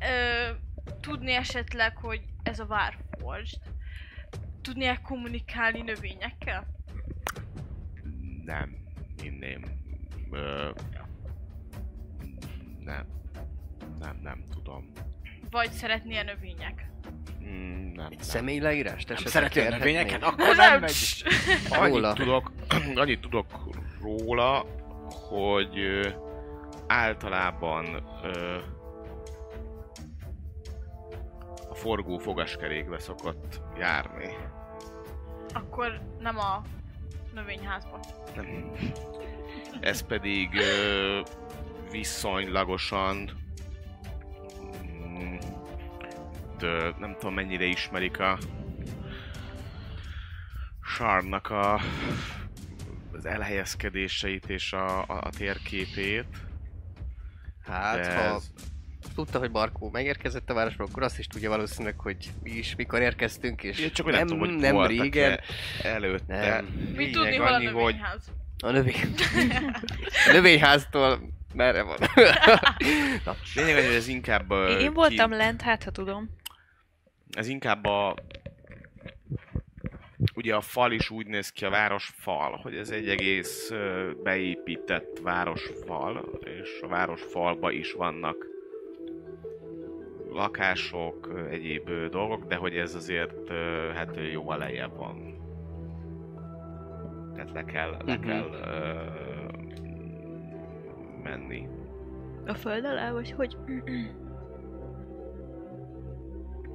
[0.00, 0.50] ö,
[1.00, 3.60] tudni esetleg, hogy ez a Warforged
[4.62, 6.66] tudnia kommunikálni növényekkel?
[8.44, 8.76] nem,
[9.22, 9.62] inném.
[10.30, 10.70] Ö,
[12.84, 13.06] nem,
[14.00, 14.92] nem, nem tudom.
[15.50, 16.86] Vagy szeretnél növények?
[17.44, 18.18] Mm, nem, nem.
[18.18, 19.94] Személy leírást Nem esetleg szereti a kérhetnék?
[19.94, 20.22] növényeket?
[20.22, 21.24] Akkor nem megy.
[21.70, 22.52] Annyit tudok,
[22.94, 23.68] annyit tudok
[24.00, 24.66] róla,
[25.28, 26.08] hogy ö,
[26.86, 27.84] általában
[28.22, 28.58] ö,
[31.68, 34.36] a forgó fogaskerékbe szokott járni.
[35.52, 36.62] Akkor nem a
[37.34, 38.00] növényházban.
[38.36, 38.72] Nem.
[39.80, 41.20] Ez pedig ö,
[41.90, 43.30] viszonylagosan
[46.60, 48.38] ö, nem tudom mennyire ismerik a
[50.82, 51.80] Sarnak a
[53.12, 56.26] az elhelyezkedéseit és a, a, a térképét.
[57.64, 58.50] Hát, de ha ez-
[59.14, 63.00] tudta, hogy Barkó megérkezett a városba, akkor azt is tudja valószínűleg, hogy mi is mikor
[63.00, 65.40] érkeztünk, és Ja, csak hogy nem, tudom, hogy nem régen.
[65.82, 66.36] előtte.
[66.48, 66.64] Nem.
[66.96, 68.30] Mi tudni, hol a annyi, hogy növényház?
[68.64, 69.14] A növény...
[70.28, 71.20] a növényháztól
[71.54, 71.98] merre van?
[73.24, 76.30] Na, lényeg, hogy ez inkább ö, Én, én ki- voltam lent, hát ha tudom.
[77.32, 78.14] ez inkább a
[80.34, 83.72] ugye a fal is úgy néz ki, a városfal, hogy ez egy egész
[84.22, 88.46] beépített városfal, és a városfalba is vannak
[90.30, 93.48] lakások, egyéb dolgok, de hogy ez azért
[93.94, 95.40] hát jóval lejjebb van.
[97.34, 98.26] Tehát le kell, le Mhm.
[98.26, 98.94] kell ö,
[101.22, 101.68] menni.
[102.46, 103.56] A föld alá, vagy hogy?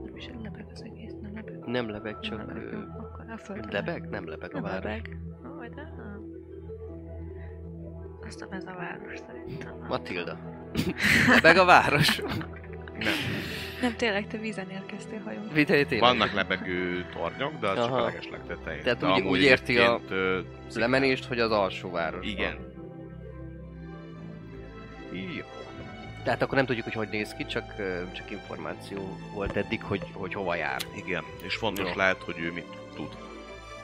[0.03, 1.59] Nem is lebeg az egész, nem lebeg.
[1.65, 2.37] nem lebeg, csak...
[2.37, 2.79] nem lebeg, jó,
[3.29, 3.71] a föld alá.
[3.71, 4.09] Lebeg?
[4.09, 4.83] Nem lebeg a város.
[4.83, 5.17] lebeg.
[5.45, 6.21] Ó, de nem.
[8.27, 9.85] Azt nem ez a város szerintem.
[9.87, 10.37] Matilda.
[11.35, 12.17] lebeg a város.
[12.97, 13.13] Nem.
[13.81, 15.47] Nem, tényleg, te vízen érkeztél hajón.
[15.65, 15.99] Tényleg.
[15.99, 17.97] Vannak lebegő tornyok, de az csak Aha.
[18.01, 18.83] a legeslegtetején.
[18.83, 20.39] Tehát De úgy- úgy érti a ö,
[20.75, 22.27] lemenést, hogy az alsó város.
[22.27, 22.55] Igen.
[25.11, 25.45] Jó.
[26.27, 27.73] Tehát akkor nem tudjuk, hogy hogy néz ki, csak,
[28.11, 30.81] csak információ volt eddig, hogy, hogy hova jár.
[30.95, 31.95] Igen, és fontos Jó.
[31.95, 33.17] lehet, hogy ő mit tud,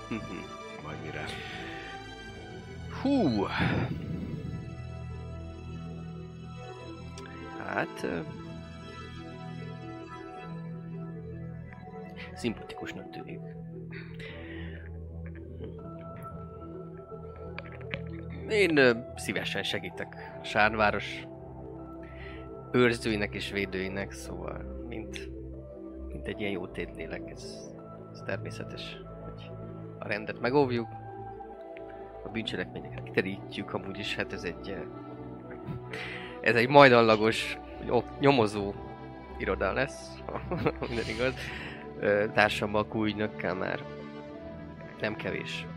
[0.09, 0.21] Mhm.
[0.83, 1.25] majd mire.
[3.01, 3.43] Hú!
[7.65, 8.07] Hát...
[12.35, 13.39] Szimpatikusnak tűnik.
[18.49, 21.23] Én szívesen segítek Sárváros
[22.73, 25.29] őrzőinek és védőinek, szóval mint,
[26.07, 27.71] mint egy ilyen jó tétlélek, ez,
[28.11, 29.51] ez természetes, hogy
[29.99, 30.87] a rendet megóvjuk,
[32.23, 34.75] a bűncselekményeket kiterítjük, amúgy is hát ez egy
[36.41, 38.73] ez egy majdallagos nyom- nyomozó
[39.37, 40.17] iroda lesz,
[40.79, 41.33] minden igaz.
[42.33, 43.79] Társammal a kújnökkel már
[44.99, 45.67] nem kevés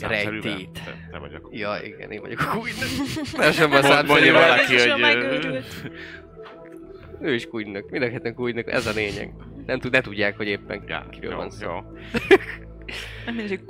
[0.00, 0.70] rejtét.
[0.72, 2.88] Te, te vagy a Ja, igen, én vagyok a kújnök.
[3.32, 5.00] Társammal Mond- mondja számszerűen.
[5.00, 5.56] valaki, hogy...
[5.56, 5.60] a.
[7.22, 9.32] Ő is kújnök, mind a ketten kújnök, ez a lényeg.
[9.66, 11.66] Nem, tud, ne tudják, hogy éppen Ja, kiről jó, van szó.
[11.70, 11.80] jó.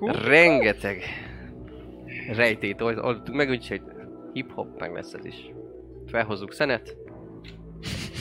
[0.07, 0.17] Nem.
[0.25, 1.03] Rengeteg
[2.35, 3.83] rejtét old- oldottunk meg, úgyhogy
[4.33, 5.51] hip-hop meg lesz ez is.
[6.07, 6.97] Felhozzuk szenet.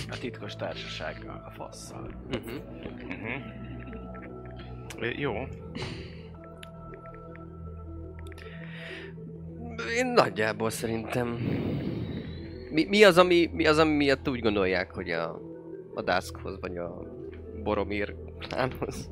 [0.09, 2.09] A titkos társasággal, a fasszal.
[2.33, 2.53] Uh-huh.
[2.93, 3.41] Uh-huh.
[5.19, 5.33] Jó.
[9.99, 11.27] Én nagyjából szerintem...
[12.71, 15.41] Mi, mi, az, ami, mi az, ami miatt úgy gondolják, hogy a,
[15.93, 17.01] a Duskhoz, vagy a
[17.63, 19.11] Boromir klánhoz,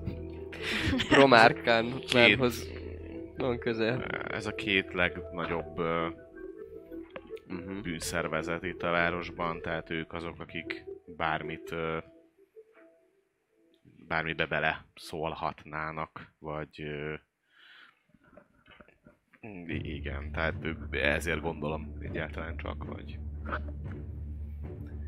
[1.10, 2.70] Bromár klán- klánhoz
[3.38, 4.04] van közel.
[4.28, 5.80] Ez a két legnagyobb
[7.50, 7.82] Uh-huh.
[7.82, 10.86] bűnszervezet itt a városban, tehát ők azok, akik
[11.18, 11.76] bármit
[14.08, 16.84] bármibe bele szólhatnának, vagy
[19.68, 20.56] igen, tehát
[20.92, 23.20] ezért gondolom egyáltalán csak, vagy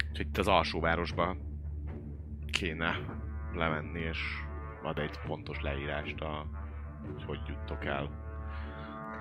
[0.09, 1.37] Úgyhogy itt az alsóvárosba
[2.51, 2.99] kéne
[3.53, 4.19] lemenni, és
[4.83, 6.49] ad egy pontos leírást, a,
[7.13, 8.09] hogy hogy juttok el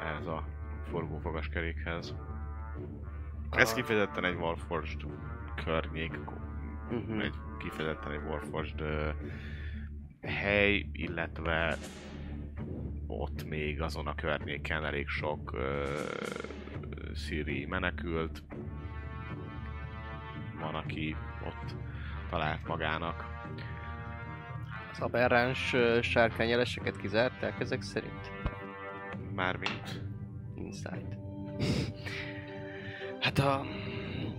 [0.00, 0.44] ehhez a
[0.82, 2.14] forgófogaskerékhez.
[3.50, 5.00] Ez kifejezetten egy Warforged
[5.64, 6.18] környék,
[6.90, 7.22] Uh-huh.
[7.22, 9.08] egy kifejezetten egy Warforged ö,
[10.20, 11.76] hely, illetve
[13.08, 15.84] ott még azon a környéken elég sok ö,
[17.14, 18.42] szíri menekült.
[20.60, 21.16] Van, aki
[21.46, 21.74] ott
[22.30, 23.24] talált magának.
[24.92, 28.32] Az aberráns ö, sárkányeleseket kizárták ezek szerint?
[29.34, 30.02] Mármint
[30.54, 31.18] Inside.
[33.20, 33.64] hát a...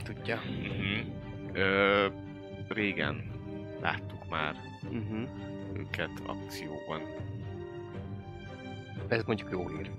[0.03, 0.35] Tudja.
[0.35, 1.13] uh-huh.
[1.53, 2.07] Ö,
[2.67, 3.31] régen
[3.81, 5.29] láttuk már Uh-huh.
[5.73, 7.01] őket akcióban.
[9.07, 9.91] Ez mondjuk jó hír.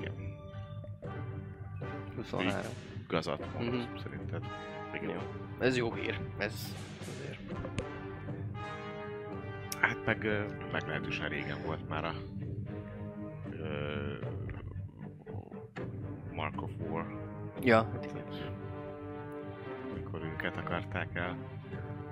[0.00, 0.14] Igen.
[2.16, 2.60] 23.
[3.08, 3.96] Igazat mondasz, Mhm.
[4.02, 4.44] szerinted.
[4.94, 5.08] Igen.
[5.10, 5.20] Jó.
[5.58, 6.20] Ez jó hír.
[6.38, 7.40] Ez azért.
[9.80, 12.12] Hát meg meglehetősen régen volt már a
[16.34, 17.06] Mark of War,
[17.60, 18.24] Ja, hát igen.
[19.94, 21.36] mikor őket akarták el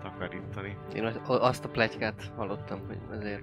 [0.03, 0.77] takarítani.
[0.95, 3.43] Én az- azt a pletykát hallottam, hogy azért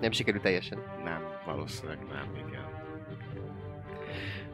[0.00, 0.78] nem sikerült teljesen.
[1.04, 2.64] Nem, valószínűleg nem, igen.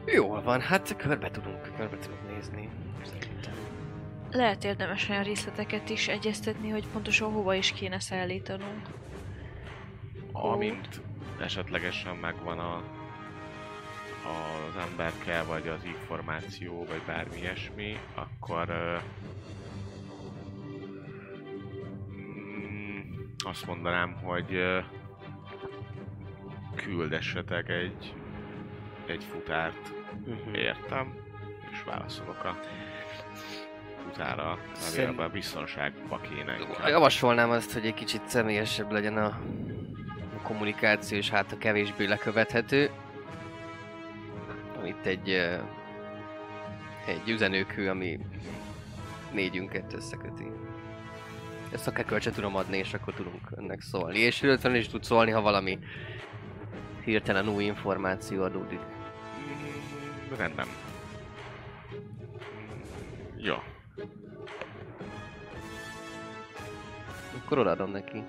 [0.05, 2.69] Jól van, hát körbe tudunk, körbe tudunk nézni.
[3.03, 3.53] Szerintem.
[4.31, 8.81] Lehet érdemes olyan részleteket is egyeztetni, hogy pontosan hova is kéne szállítanunk.
[10.31, 11.01] Amint
[11.39, 18.67] esetlegesen megvan a, az emberke, vagy az információ, vagy bármi ilyesmi, akkor
[22.11, 22.99] mm,
[23.45, 24.79] azt mondanám, hogy ö,
[26.75, 28.13] küldessetek egy,
[29.05, 29.91] egy futárt,
[30.25, 30.53] Mhm.
[30.53, 31.13] értem,
[31.71, 32.57] és válaszolok a
[34.03, 34.57] futára,
[34.95, 36.57] levélbe biztonságba kéne.
[36.59, 36.87] inkább.
[36.87, 39.25] Javasolnám azt, hogy egy kicsit személyesebb legyen a,
[40.37, 42.89] a kommunikáció, és hát a kevésbé lekövethető.
[44.85, 45.29] Itt egy,
[47.07, 48.19] egy üzenőkő, ami
[49.31, 50.51] négyünket összeköti.
[51.73, 54.19] Ezt akár kölcsön tudom adni, és akkor tudunk önnek szólni.
[54.19, 55.79] És illetve is tud szólni, ha valami
[57.03, 58.79] hirtelen új információ adódik.
[58.79, 60.67] Mm, Rendben.
[63.37, 63.55] Jó.
[67.43, 68.23] Akkor odaadom neki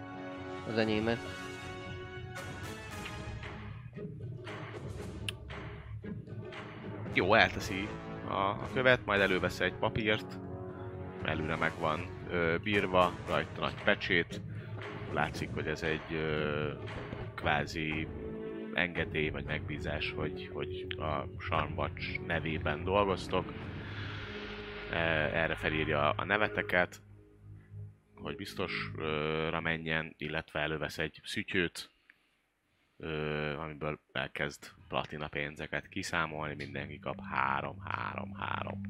[0.69, 1.19] az enyémet.
[7.15, 7.89] Jó, elteszi
[8.29, 10.39] a, a követ, majd elővesz egy papírt,
[11.25, 14.41] előre meg van ö, bírva, rajta nagy pecsét,
[15.13, 16.71] látszik, hogy ez egy ö,
[17.35, 18.07] kvázi
[18.75, 23.53] engedély vagy megbízás, hogy, hogy a Sarmbacs nevében dolgoztok.
[24.91, 24.97] E,
[25.43, 27.03] Erre felírja a neveteket,
[28.15, 31.91] hogy biztosra menjen, illetve elővesz egy szütyőt,
[33.59, 38.81] amiből elkezd platina pénzeket kiszámolni, mindenki kap 3, 3, 3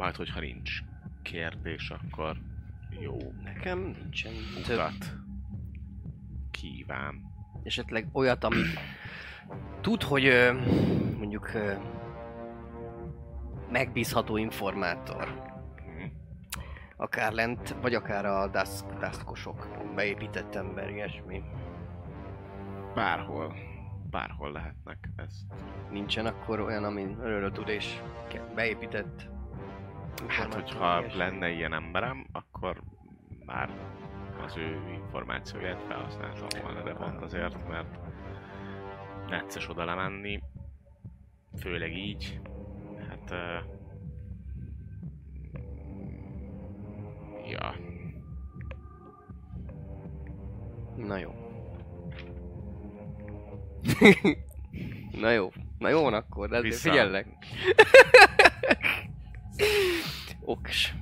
[0.00, 0.82] Majd, hogyha nincs
[1.22, 2.36] kérdés, akkor
[3.00, 4.32] jó Nekem nincsen
[4.66, 4.76] több.
[4.76, 5.16] utat
[6.50, 7.32] kíván.
[7.62, 8.78] esetleg olyat, amit
[9.80, 10.52] tud, hogy ö,
[11.18, 11.74] mondjuk ö,
[13.70, 15.24] megbízható informátor.
[15.76, 16.06] Hm.
[16.96, 18.50] Akár lent, vagy akár a
[19.00, 21.42] duskosok, beépített ember, ilyesmi.
[22.94, 23.54] Bárhol,
[24.10, 25.46] bárhol lehetnek ezt.
[25.90, 28.00] Nincsen akkor olyan, ami örülő tud és
[28.54, 29.28] beépített
[30.26, 32.82] Hát, hogyha lenne ilyen emberem, akkor
[33.44, 33.70] már
[34.44, 37.98] az ő információját felhasználtam volna, de pont azért, mert
[39.28, 40.42] necces oda lemenni,
[41.58, 42.40] főleg így,
[43.08, 43.30] hát...
[43.30, 43.64] Uh,
[47.50, 47.74] ja,
[50.96, 51.34] Na jó.
[55.20, 55.52] Na jó.
[55.78, 56.90] Na jó van akkor, de Vissza.
[56.90, 57.26] figyellek.
[60.40, 60.94] Oks.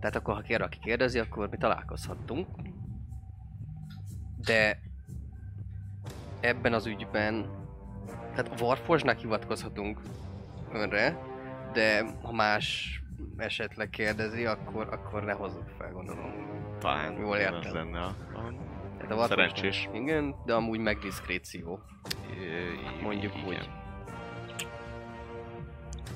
[0.00, 2.46] Tehát akkor, ha kér, aki kérdezi, akkor mi találkozhattunk.
[4.44, 4.80] De
[6.40, 7.46] ebben az ügyben,
[8.34, 10.00] tehát Warforsnak hivatkozhatunk
[10.72, 11.18] önre,
[11.72, 12.98] de ha más
[13.36, 16.32] esetleg kérdezi, akkor, akkor ne hozzuk fel, gondolom.
[16.78, 17.58] talán Jól értem.
[17.58, 19.88] az lenne a, a Tehát a Warforsnak- szerencsés.
[19.92, 21.80] Igen, de amúgy meg diszkréció.
[23.02, 23.46] Mondjuk igen.
[23.48, 23.68] úgy.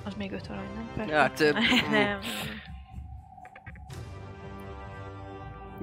[0.04, 1.08] Az még öt arany, nem?
[1.08, 1.50] Hát, ö,
[1.90, 2.20] nem.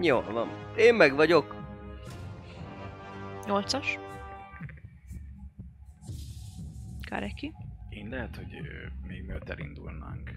[0.02, 0.50] Jó van.
[0.78, 1.56] Én meg vagyok.
[3.46, 3.98] Nyolcas.
[7.10, 7.54] Kareki.
[7.90, 8.48] Én lehet, hogy
[9.08, 10.36] még mielőtt elindulnánk,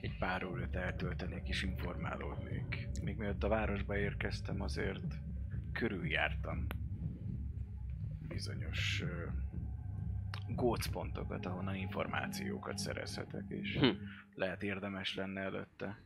[0.00, 2.88] egy pár órát eltöltenék és informálódnék.
[3.02, 5.18] Még mielőtt a városba érkeztem, azért
[5.72, 6.66] körüljártam
[8.28, 9.26] bizonyos ö,
[10.48, 13.86] gócpontokat, ahonnan információkat szerezhetek, és Hm.
[14.34, 16.00] lehet érdemes lenne előtte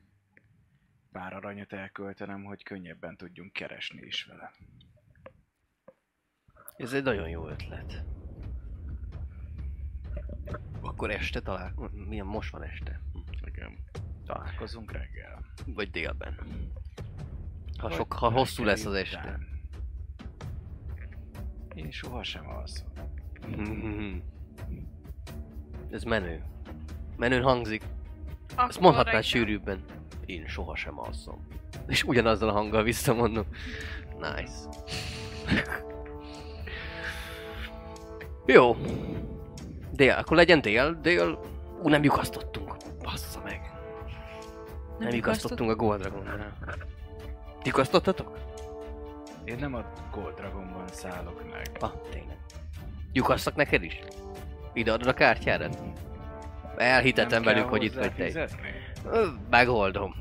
[1.13, 4.53] pár aranyat elköltenem, hogy könnyebben tudjunk keresni is vele.
[6.77, 8.05] Ez egy nagyon jó ötlet.
[10.81, 11.73] Akkor este talál...
[11.93, 13.01] Milyen most van este?
[13.45, 13.79] Igen.
[14.25, 15.45] Találkozunk reggel.
[15.67, 16.35] Vagy délben.
[17.79, 19.19] Ha, Vagy sok, ha hosszú lesz az este.
[19.19, 19.52] után.
[21.75, 22.87] Én sohasem alszom.
[25.91, 26.45] Ez menő.
[27.17, 27.83] Menőn hangzik.
[28.53, 29.23] Akkor Ezt mondhatnád reggel.
[29.31, 29.85] sűrűbben.
[30.27, 31.47] Én sohasem alszom.
[31.87, 33.45] És ugyanazzal a hanggal visszamondom.
[34.19, 34.69] Nice.
[38.47, 38.77] Jó.
[39.93, 41.39] Dél, akkor legyen dél, dél.
[41.83, 42.77] Ú, nem lyukasztottunk.
[43.03, 43.61] Bassza meg.
[44.99, 46.53] Nem, nem lyukasztottunk a Gold Dragonnál.
[47.65, 48.39] Lyukasztottatok?
[49.45, 51.71] Én nem a Gold Dragonban szállok meg.
[51.81, 52.37] Ah, tényleg.
[53.13, 53.99] Lyukasztak neked is?
[54.73, 55.83] Ide adod a kártyádat?
[56.77, 58.49] Elhitetem velük, hogy itt vagy te.
[59.51, 60.15] Megoldom.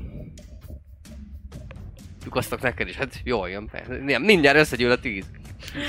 [2.24, 3.70] Lyukasztok neked is, hát jól jön.
[4.02, 5.30] Nem, mindjárt összegyűl a tíz.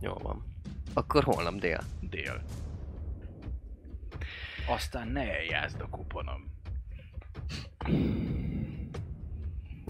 [0.00, 0.44] Jó van.
[0.94, 1.80] Akkor holnap dél.
[2.00, 2.42] Dél.
[4.68, 6.50] Aztán ne eljázd a kuponom.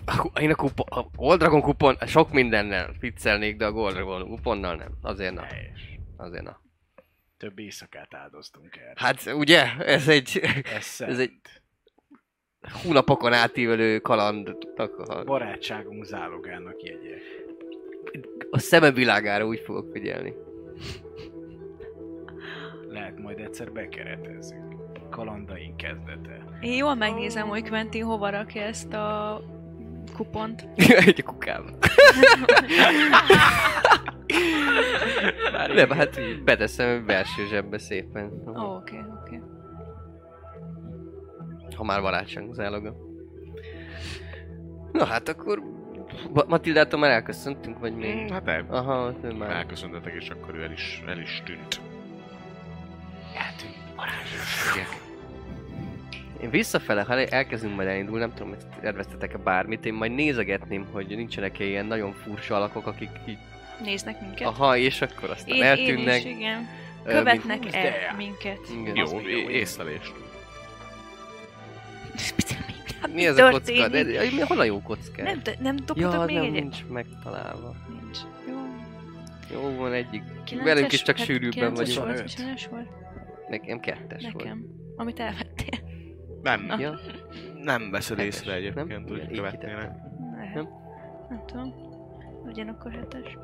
[0.06, 4.28] A Én a, kupo, a Gold Dragon kupon, sok mindennel viccelnék, de a Gold Dragon
[4.28, 4.92] kuponnal nem.
[5.02, 5.42] Azért na.
[5.42, 5.98] Helyes.
[6.16, 6.60] Azért na.
[7.36, 8.92] Több éjszakát áldoztunk erre.
[8.96, 10.40] Hát ugye, ez egy
[10.74, 11.40] ez, ez egy
[12.82, 14.56] hónapokon átívelő kaland.
[14.76, 17.16] A, barátságunk zálogának jegye.
[18.50, 20.34] a szemem világára úgy fogok figyelni.
[22.88, 24.74] Lehet majd egyszer bekeretezzünk.
[25.10, 26.58] Kalandaink kezdete.
[26.60, 29.40] Én jól megnézem, hogy Quentin hova rakja ezt a
[30.12, 30.68] kupont.
[31.06, 31.70] egy kukába.
[35.74, 38.42] Nem, hát beteszem belső zsebbe szépen.
[38.56, 39.40] Oké, oké.
[41.76, 42.94] Ha már barátságunk záloga.
[44.92, 45.62] Na hát akkor...
[46.32, 48.30] Ma- Matildától már elköszöntünk, vagy még?
[48.30, 49.50] Hát el, Aha, ő már.
[49.50, 51.80] elköszöntetek, és akkor ő el is, el is tűnt.
[56.42, 61.06] Én visszafele, ha elkezdünk majd elindulni, nem tudom, hogy terveztetek-e bármit, én majd nézegetném, hogy
[61.06, 63.38] nincsenek-e ilyen nagyon furcsa alakok, akik így,
[63.84, 64.46] Néznek minket.
[64.46, 66.24] aha, és akkor aztán én, én eltűnnek.
[66.24, 66.68] is, igen.
[67.04, 68.16] Követnek el el.
[68.16, 68.58] minket.
[68.80, 68.96] Igen.
[68.96, 70.12] Jó, észlelést.
[73.14, 73.88] Mi ez a kocka?
[73.88, 75.22] De, de, mi, hol a jó kocka?
[75.22, 76.62] Nem, te- nem ja, dobhatok még nem, egyet?
[76.62, 77.74] nincs megtalálva.
[78.00, 78.18] Nincs.
[78.48, 78.58] Jó.
[79.52, 80.22] Jó, van egyik.
[80.64, 82.04] Velünk is csak sűrűbben vagyunk.
[82.04, 82.88] volt, vagy hanyas volt?
[83.48, 84.36] Nekem kettes volt.
[84.36, 84.64] Nekem.
[84.96, 85.79] Amit elvettél.
[86.42, 86.74] Nem.
[86.80, 86.98] Ja,
[87.62, 89.04] nem veszed Hetes, észre egyébként, nem?
[89.06, 89.90] hogy követnének.
[90.34, 90.54] Lehet.
[90.54, 90.68] Nem?
[91.28, 91.74] Nem tudom.
[92.44, 93.38] Ugyanakkor hetes.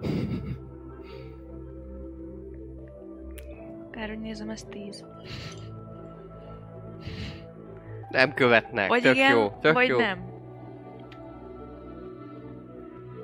[3.90, 5.04] Kár, hogy nézem, ez tíz.
[8.10, 9.98] nem követnek, Vagy tök igen, jó, tök vagy jó.
[9.98, 10.24] nem.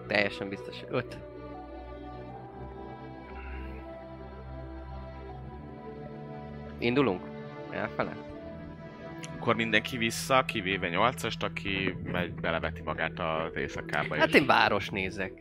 [0.06, 0.84] Teljesen biztos.
[0.88, 1.18] Öt.
[6.78, 7.20] Indulunk?
[7.70, 8.16] Elfele?
[9.38, 14.16] Akkor mindenki vissza, kivéve 8-ast, aki megy, beleveti magát az éjszakába.
[14.16, 15.32] Hát én város nézek.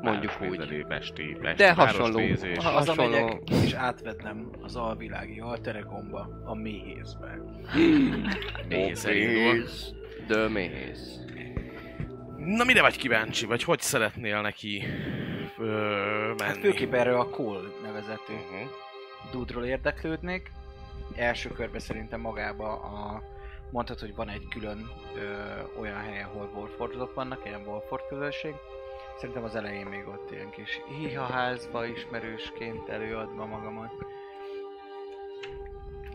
[0.00, 0.38] Mondjuk úgy.
[0.48, 2.14] városnézelő, Besti, besti De hasonló.
[2.16, 2.56] városnézés.
[2.64, 3.42] Ha- hasonló.
[3.64, 7.38] És átvednem az alvilági alteregomba, a méhészbe.
[8.68, 9.64] Méhész elindul.
[10.26, 11.16] De méhész.
[12.36, 14.82] Na mire vagy kíváncsi, vagy hogy szeretnél neki
[15.58, 15.64] ö,
[16.26, 16.42] menni?
[16.42, 18.70] Hát főképp erről a Cole nevezetű Uh-huh.
[19.32, 20.50] dudról érdeklődnék.
[21.14, 23.22] Első körben szerintem magába a...
[23.70, 25.20] Mondhatod, hogy van egy külön ö,
[25.80, 28.54] olyan hely, ahol Warfordok vannak, ilyen Warford közösség.
[29.16, 30.80] Szerintem az elején még ott ilyen kis
[31.30, 33.92] házba ismerősként előadva magamat.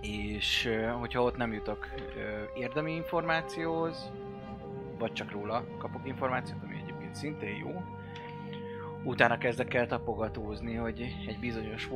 [0.01, 4.11] És ö, hogyha ott nem jutok ö, érdemi információhoz,
[4.97, 7.83] vagy csak róla kapok információt, ami egyébként szintén jó,
[9.03, 11.87] utána kezdek el tapogatózni, hogy egy bizonyos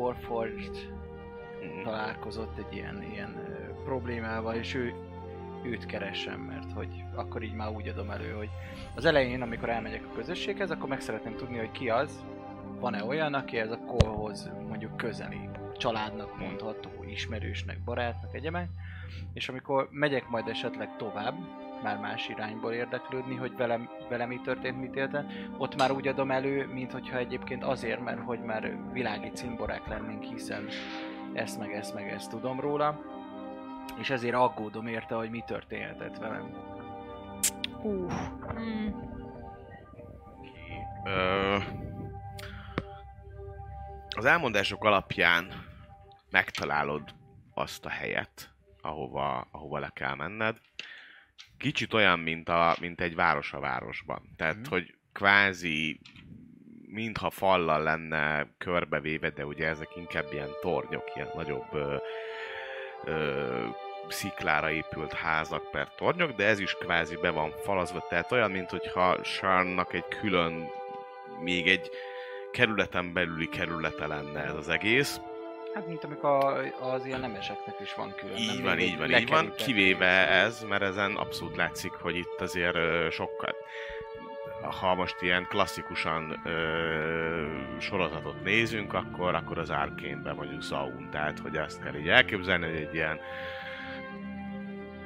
[1.61, 3.35] Warforged találkozott egy ilyen, ilyen
[3.83, 4.93] problémával, és ő,
[5.63, 8.49] őt keresem, mert hogy akkor így már úgy adom elő, hogy
[8.95, 12.25] az elején, amikor elmegyek a közösséghez, akkor meg szeretném tudni, hogy ki az,
[12.79, 18.69] van-e olyan, aki ez a kolhoz mondjuk közeli, családnak mondható, ismerősnek, barátnak, egyemek,
[19.33, 21.35] és amikor megyek majd esetleg tovább,
[21.83, 25.25] már más irányból érdeklődni, hogy velem, velem mi történt, mit élte,
[25.57, 30.23] ott már úgy adom elő, mint hogyha egyébként azért, mert hogy már világi cimborák lennénk,
[30.23, 30.67] hiszen
[31.33, 33.01] ezt meg ezt meg ezt tudom róla,
[33.99, 36.53] és ezért aggódom érte, hogy mi történhetett velem.
[37.83, 38.13] Uff.
[38.59, 38.89] Mm.
[41.05, 41.57] Ö,
[44.15, 45.65] az elmondások alapján
[46.29, 47.03] megtalálod
[47.53, 48.49] azt a helyet,
[48.81, 50.57] ahova, ahova le kell menned.
[51.57, 54.21] Kicsit olyan, mint, a, mint egy város a városban.
[54.37, 54.69] Tehát, Mhm.
[54.69, 55.99] hogy kvázi
[56.91, 61.95] mintha fallal lenne körbevéve, de ugye ezek inkább ilyen tornyok, ilyen nagyobb ö,
[63.03, 63.65] ö,
[64.09, 68.69] sziklára épült házak per tornyok, de ez is kvázi be van falazva, tehát olyan, mint
[68.69, 70.69] hogyha Sarnnak egy külön,
[71.39, 71.89] még egy
[72.51, 75.19] kerületen belüli kerülete lenne ez az egész.
[75.73, 78.33] Hát, mint amikor az ilyen nemeseknek is van külön.
[78.33, 78.55] nem?
[78.55, 79.53] Így van, így van, így van.
[79.55, 82.77] Kivéve ez, mert ezen abszolút látszik, hogy itt azért
[83.11, 83.55] sokkal...
[84.61, 87.45] Ha most ilyen klasszikusan ö,
[87.79, 92.75] sorozatot nézünk, akkor, akkor az Arkane-ben mondjuk Zaun, tehát hogy azt kell így elképzelni, hogy
[92.75, 93.19] egy ilyen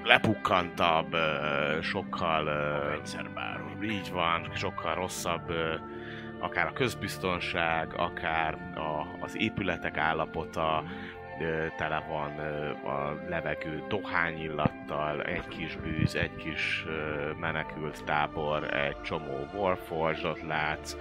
[0.03, 2.43] lepukkantabb, ö, sokkal...
[2.89, 3.63] Rendszerbáró.
[3.81, 5.75] így van, sokkal rosszabb ö,
[6.39, 10.83] akár a közbiztonság, akár a, az épületek állapota,
[11.77, 12.39] tele van
[12.93, 16.85] a levegő dohányillattal, egy kis bűz, egy kis
[17.39, 20.95] menekült tábor, egy csomó Warforged-ot látsz,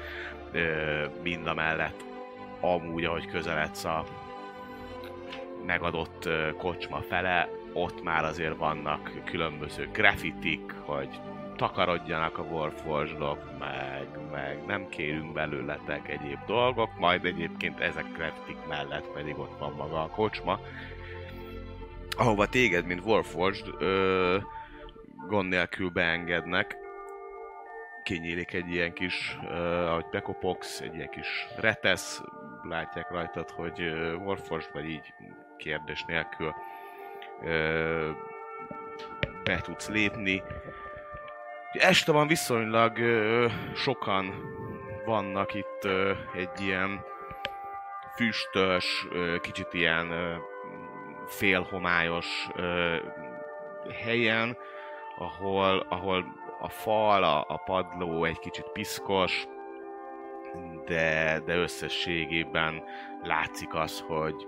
[1.22, 2.04] mind a mellett
[2.60, 4.04] amúgy, ahogy közeledsz a
[5.66, 11.08] megadott kocsma fele, ott már azért vannak különböző graffitik, hogy
[11.56, 19.12] takarodjanak a Warforged-ok, meg, meg nem kérünk belőletek egyéb dolgok, majd egyébként ezek graffitik mellett
[19.12, 20.60] pedig ott van maga a kocsma,
[22.16, 24.38] ahova téged, mint Warforged, ö,
[25.28, 26.76] gond nélkül beengednek.
[28.02, 32.22] Kinyílik egy ilyen kis, ö, ahogy bekopogsz, egy ilyen kis retesz,
[32.62, 35.14] látják rajtad, hogy ö, Warforged vagy így
[35.56, 36.54] kérdés nélkül
[37.42, 38.10] ö,
[39.44, 40.42] be tudsz lépni.
[41.78, 44.34] Este van viszonylag ö, sokan
[45.04, 47.04] vannak itt ö, egy ilyen
[48.16, 50.34] füstös, ö, kicsit ilyen ö,
[51.26, 52.96] félhomályos ö,
[54.04, 54.56] helyen,
[55.18, 56.24] ahol, ahol
[56.60, 59.46] a fal, a, a padló egy kicsit piszkos,
[60.84, 62.82] de, de összességében
[63.22, 64.46] látszik az, hogy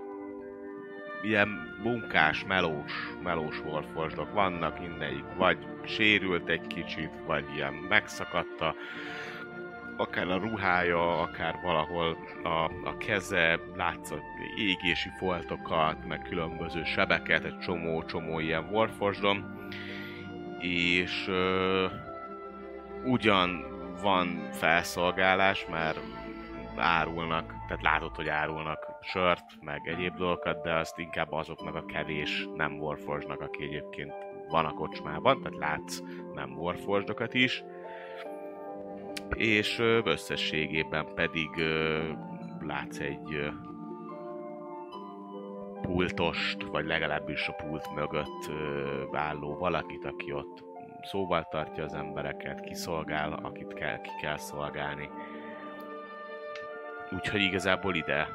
[1.21, 2.91] ilyen munkás, melós,
[3.23, 8.75] melós warforgedok vannak, mindegyik vagy sérült egy kicsit, vagy ilyen megszakadta,
[9.97, 14.23] akár a ruhája, akár valahol a, a keze, látszott
[14.57, 19.67] égési foltokat, meg különböző sebeket, egy csomó-csomó ilyen warforgedon,
[20.59, 21.85] és ö,
[23.05, 23.65] ugyan
[24.01, 25.99] van felszolgálás, mert
[26.75, 32.47] árulnak, tehát látod, hogy árulnak sört, meg egyéb dolgokat, de azt inkább azoknak a kevés
[32.55, 34.13] nem warforgednak, aki egyébként
[34.49, 36.01] van a kocsmában, tehát látsz
[36.33, 37.63] nem warforgedokat is,
[39.35, 41.49] és összességében pedig
[42.59, 43.51] látsz egy
[45.81, 48.51] pultost, vagy legalábbis a pult mögött
[49.11, 50.63] álló valakit, aki ott
[51.01, 55.09] szóval tartja az embereket, kiszolgál, akit kell, ki kell szolgálni.
[57.11, 58.27] Úgyhogy igazából ide,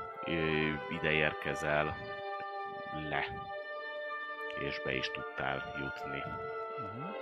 [0.91, 1.97] ide érkezel
[3.09, 3.25] le,
[4.69, 6.23] és be is tudtál jutni.
[6.79, 7.17] Uh-huh.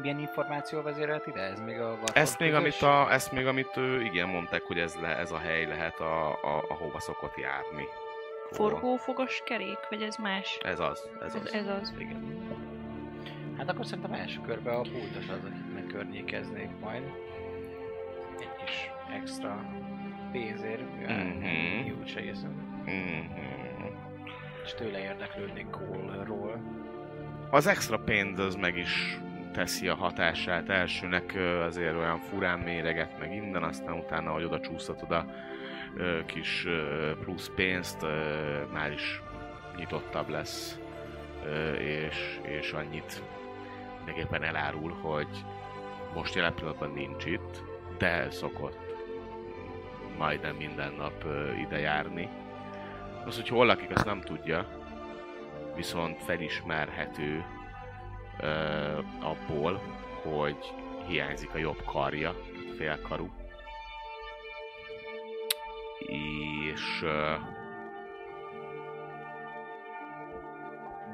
[0.00, 1.40] Milyen információ vezérelt ide?
[1.40, 2.88] Ez még a Warforged Ezt még, amit, közösség?
[2.88, 6.28] a, ezt még, amit ö, igen, mondták, hogy ez, le, ez a hely lehet, a,
[6.28, 7.84] a, ahova szokott járni.
[8.50, 10.58] Forgófogos kerék, vagy ez más?
[10.62, 11.46] Ez az, ez az.
[11.46, 11.94] Ez, ez az.
[11.98, 12.50] Igen.
[13.56, 17.02] Hát akkor szerintem első körben a pultos az, akit megkörnyékeznék majd.
[18.64, 19.64] Kis extra
[20.32, 21.32] pénzért, mivel
[22.00, 22.82] úgy se észem.
[22.84, 23.84] Mhm.
[24.64, 26.60] És tőle érdeklődnék Cole-ról.
[27.50, 29.18] Az extra pénz az meg is
[29.52, 30.68] teszi a hatását.
[30.68, 31.34] Elsőnek
[31.66, 35.26] azért olyan furán méreget meg innen, aztán utána, hogy oda csúsztatod a
[36.26, 36.66] kis
[37.20, 38.06] plusz pénzt,
[38.72, 39.22] már is
[39.76, 40.78] nyitottabb lesz,
[41.78, 43.22] és, és annyit
[43.96, 45.44] mindenképpen elárul, hogy
[46.14, 47.62] most jelen pillanatban nincs itt,
[48.02, 48.78] de szokott
[50.18, 51.24] majdnem minden nap
[51.60, 52.28] ide járni.
[53.24, 54.68] Az, hogy hol lakik, azt nem tudja,
[55.74, 57.44] viszont felismerhető
[58.40, 58.48] ö,
[59.20, 59.80] abból,
[60.22, 60.72] hogy
[61.06, 62.34] hiányzik a jobb karja,
[62.76, 63.30] félkarú.
[66.06, 67.34] És ö,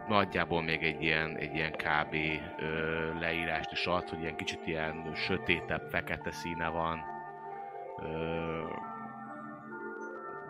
[0.08, 2.14] nagyjából még egy ilyen, egy ilyen kb.
[2.58, 7.00] Ö, leírást is ad, hogy ilyen kicsit ilyen sötétebb, fekete színe van.
[8.02, 8.62] Ö,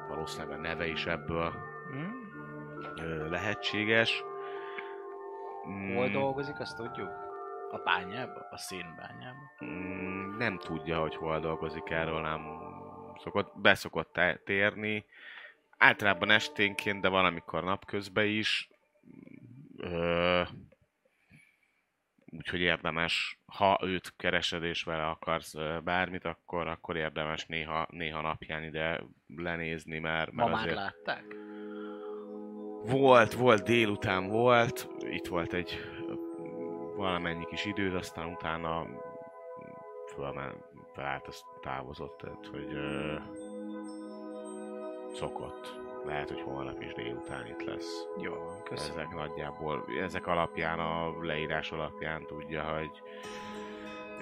[0.09, 1.53] valószínűleg a neve is ebből
[1.91, 3.03] Hm?
[3.03, 4.23] ö, lehetséges.
[5.69, 7.09] Mm, Hol dolgozik, azt tudjuk?
[7.71, 8.47] A bányába?
[8.51, 9.39] A szénbányába?
[9.65, 12.41] mm, nem tudja, hogy hol dolgozik erről, nem
[13.23, 15.05] szokott, beszokott térni.
[15.79, 18.69] Általában esténként, de van amikor napközben is.
[22.31, 25.55] Úgyhogy érdemes, ha őt keresed és vele akarsz
[25.85, 30.77] bármit, akkor, akkor érdemes néha, néha napján ide lenézni, mert, Ma mert már azért...
[30.77, 31.25] látták?
[32.85, 35.81] Volt, volt, délután volt, itt volt egy
[36.97, 38.87] valamennyi kis időt, aztán utána
[40.15, 43.17] fölmen, felállt, azt távozott, tehát hogy ö,
[45.15, 45.88] szokott.
[46.07, 48.05] Lehet, hogy holnap is délután itt lesz.
[48.21, 48.99] Jó, van, köszönöm.
[48.99, 52.91] Ezek nagyjából, ezek alapján, a leírás alapján tudja, hogy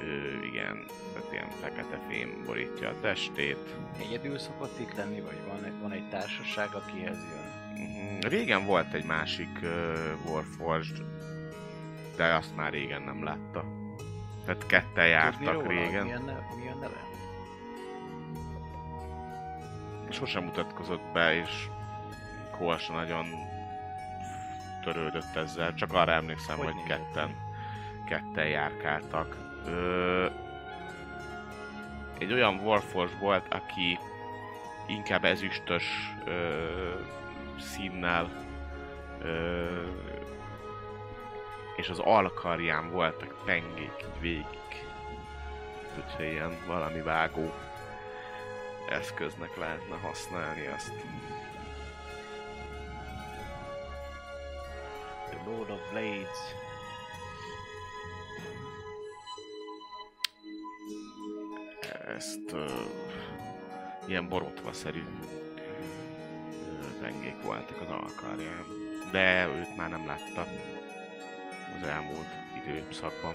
[0.01, 3.75] ö, igen, tehát ilyen fekete fém borítja a testét.
[3.99, 7.45] Egyedül szokott itt lenni, vagy van egy, van egy társaság, akihez jön?
[7.87, 8.29] Mhm.
[8.29, 11.03] Régen volt egy másik uh, Warforged,
[12.17, 13.65] de azt már régen nem látta.
[14.45, 16.07] Tehát ketten Tudni jártak róla, régen.
[16.07, 17.16] Mi a, neve, mi a neve?
[20.17, 21.69] Sosem mutatkozott be, és
[22.51, 23.27] Kóa se nagyon
[24.83, 27.37] törődött ezzel, csak arra emlékszem, Hogy hogy, ketten,
[28.09, 29.37] ketten járkáltak.
[29.67, 30.27] Ö,
[32.19, 33.99] egy olyan Warforge volt, aki
[34.87, 36.59] inkább ezüstös ö,
[37.59, 38.31] színnel
[39.23, 39.67] ö,
[41.77, 44.85] és az alkarján voltak pengék így végig.
[45.97, 47.53] Úgyhogy ilyen valami vágó
[48.89, 50.93] eszköznek lehetne használni azt.
[55.31, 56.39] The Lord of Blades.
[62.07, 62.67] Ezt ö,
[64.07, 65.05] ilyen borotvaszerű
[67.01, 68.65] pengék voltak az alkarján.
[69.11, 70.47] De őt már nem láttam
[71.81, 72.29] az elmúlt
[72.67, 73.35] időszakban.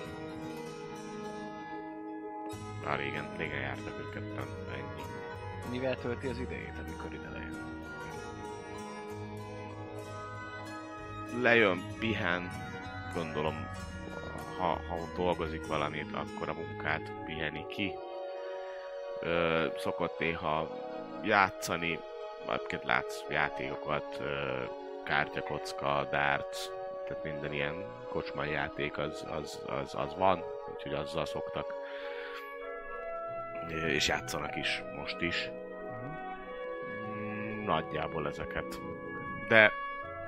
[2.85, 5.20] Már régen, régen jártak őket, nem ennyi.
[5.69, 7.71] Mivel tölti az idejét, amikor ide lejön?
[11.39, 12.51] lejön, pihen,
[13.13, 13.67] gondolom,
[14.57, 17.93] ha, ha dolgozik valamit, akkor a munkát piheni ki.
[19.19, 20.69] Ö, szokott néha
[21.23, 21.99] játszani,
[22.47, 24.63] egyébként látsz játékokat, ö,
[25.03, 26.57] kártyakocka, darts,
[27.07, 30.43] tehát minden ilyen kocsmai játék az, az, az, az van,
[30.73, 31.73] úgyhogy azzal szoktak.
[33.71, 35.49] És játszanak is, most is.
[37.15, 38.79] Mm, Nagyjából ezeket.
[39.47, 39.71] De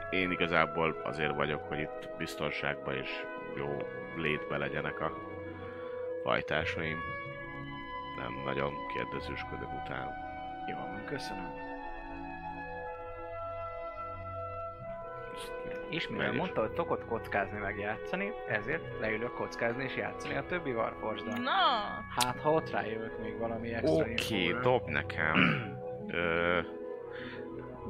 [0.10, 3.10] én igazából azért vagyok, hogy itt biztonságban és
[3.56, 3.78] jó
[4.16, 5.12] létbe legyenek a
[6.24, 6.98] fajtásaim.
[8.18, 10.12] Nem nagyon kérdezősködök utána.
[10.68, 11.06] Jó, van,
[15.90, 20.46] És mivel Meg mondta, hogy szokott kockázni meg játszani, ezért leülök kockázni és játszani a
[20.46, 21.38] többi Warforged-dal.
[21.38, 21.52] Na,
[22.16, 25.36] Hát, ha ott rájövök még valami extra Oké, okay, dob nekem.
[26.08, 26.60] Ö,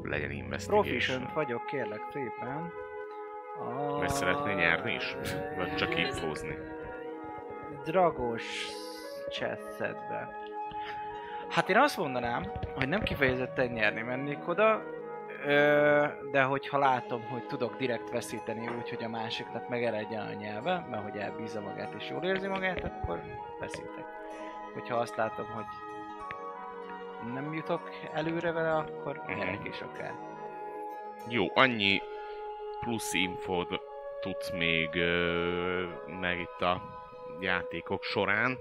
[0.04, 0.82] legyen investigation.
[0.82, 2.72] Proficient vagyok, kérlek szépen.
[3.60, 3.98] A...
[3.98, 5.16] Vagy szeretnél nyerni is?
[5.58, 6.58] Vagy csak infózni?
[7.84, 8.68] Dragos
[9.30, 10.42] chessedbe.
[11.50, 14.84] Hát én azt mondanám, hogy nem kifejezetten nyerni mennék oda,
[15.46, 20.86] ö, de hogyha látom, hogy tudok direkt veszíteni úgy, hogy a másiknak megeredjen a nyelve,
[20.90, 23.22] mert hogy elbízza magát és jól érzi magát, akkor
[23.60, 24.06] veszítek.
[24.74, 25.66] Hogyha azt látom, hogy
[27.34, 29.38] nem jutok előre vele, akkor Mhm.
[29.38, 30.14] nyerek is akár.
[31.28, 32.02] Jó, annyi
[32.80, 33.82] plusz infót
[34.22, 35.86] tudsz még ö,
[36.20, 36.82] meg itt a
[37.40, 38.58] játékok során,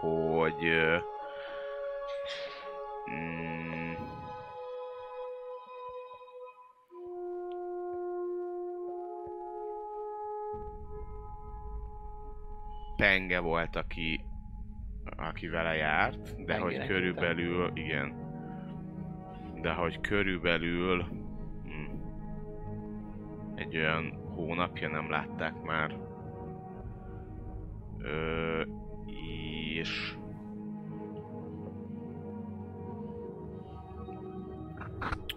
[0.00, 0.96] hogy ö,
[3.10, 3.45] mm,
[13.06, 14.20] Penge volt, aki,
[15.16, 18.14] aki vele járt, de hogy Pengenek körülbelül, igen,
[19.60, 21.02] de hogy körülbelül
[21.64, 21.96] hm,
[23.54, 25.96] egy olyan hónapja nem látták már.
[27.98, 28.62] Ö,
[29.74, 30.16] és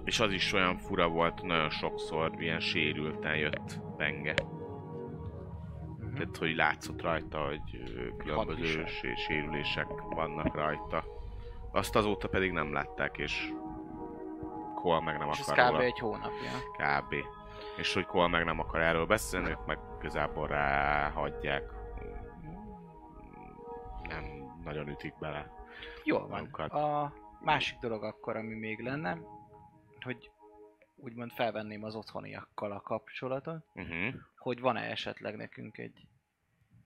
[0.04, 4.34] és az is olyan fura volt, nagyon sokszor ilyen sérülten jött penge.
[6.20, 7.62] Tehát, hogy látszott rajta, hogy
[8.18, 11.04] különböző sérülések vannak rajta.
[11.72, 13.54] Azt azóta pedig nem látták, és
[14.76, 15.72] Cole meg nem És ez akar kb.
[15.72, 15.84] róla.
[15.84, 16.52] egy hónapja.
[16.78, 17.16] Kb.
[17.78, 21.64] És hogy Cole meg nem akar erről beszélni, ők meg igazából ráhagyják.
[24.08, 24.24] Nem
[24.64, 25.52] nagyon ütik bele.
[26.04, 26.30] Jól van.
[26.30, 26.72] magukat.
[26.72, 29.18] A másik dolog akkor, ami még lenne,
[30.00, 30.32] hogy
[30.96, 34.14] úgymond felvenném az otthoniakkal a kapcsolatot, Uh-huh.
[34.38, 36.08] hogy van-e esetleg nekünk egy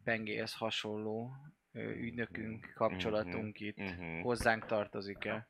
[0.04, 1.32] pengéhez hasonló
[1.72, 4.22] ö, ügynökünk, kapcsolatunk itt, Uh-huh.
[4.22, 5.48] hozzánk tartozik-e,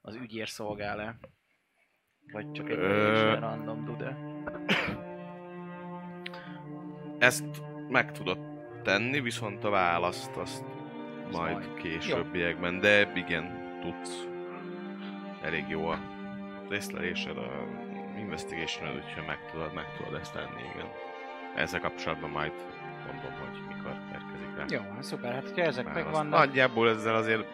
[0.00, 1.18] az ügyér szolgál-e,
[2.32, 4.16] vagy csak egy teljesen random dude.
[7.18, 7.44] Ezt
[7.88, 8.38] meg tudod
[8.82, 10.64] tenni, viszont a választ azt
[11.26, 11.74] Az majd majd.
[11.74, 14.26] későbbiekben, de igen, tudsz.
[15.42, 15.98] Elég jó a
[16.70, 17.66] észlelésed, a
[18.18, 20.88] investigation úgyhogy meg tudod, meg tudod ezt tenni, igen.
[21.56, 22.52] Ezzel kapcsolatban majd
[23.12, 24.64] mondom, hogy mikor érkezik rá.
[24.68, 26.02] Jó, hát szuper, hát hogyha ezek válasz.
[26.04, 27.46] megvannak, Nagyjából ezzel azért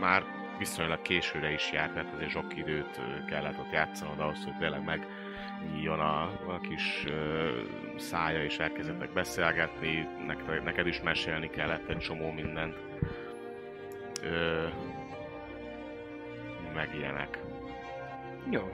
[0.00, 0.22] már
[0.58, 6.00] viszonylag későre is járt, mert azért sok időt kellett ott játszanod ahhoz, hogy tényleg megnyíljon
[6.00, 7.48] a, a kis ö,
[7.96, 12.74] szája, és elkezdettek beszélgetni, neked, neked is mesélni kellett egy csomó mindent.
[14.22, 14.66] Ö,
[16.74, 17.38] meg ilyenek.
[18.50, 18.72] jó.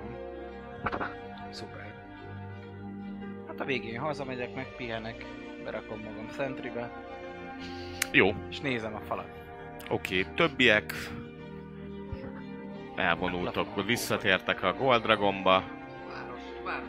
[1.51, 1.91] Szuper.
[3.47, 5.24] Hát a végén hazamegyek, megpihenek,
[5.64, 6.90] berakom magam szentribe,
[8.12, 9.28] Jó, és nézem a falat.
[9.88, 10.94] oké, többiek
[12.96, 15.62] elvonultok, visszatértek a Gold Dragonba.
[16.08, 16.82] Város, vár,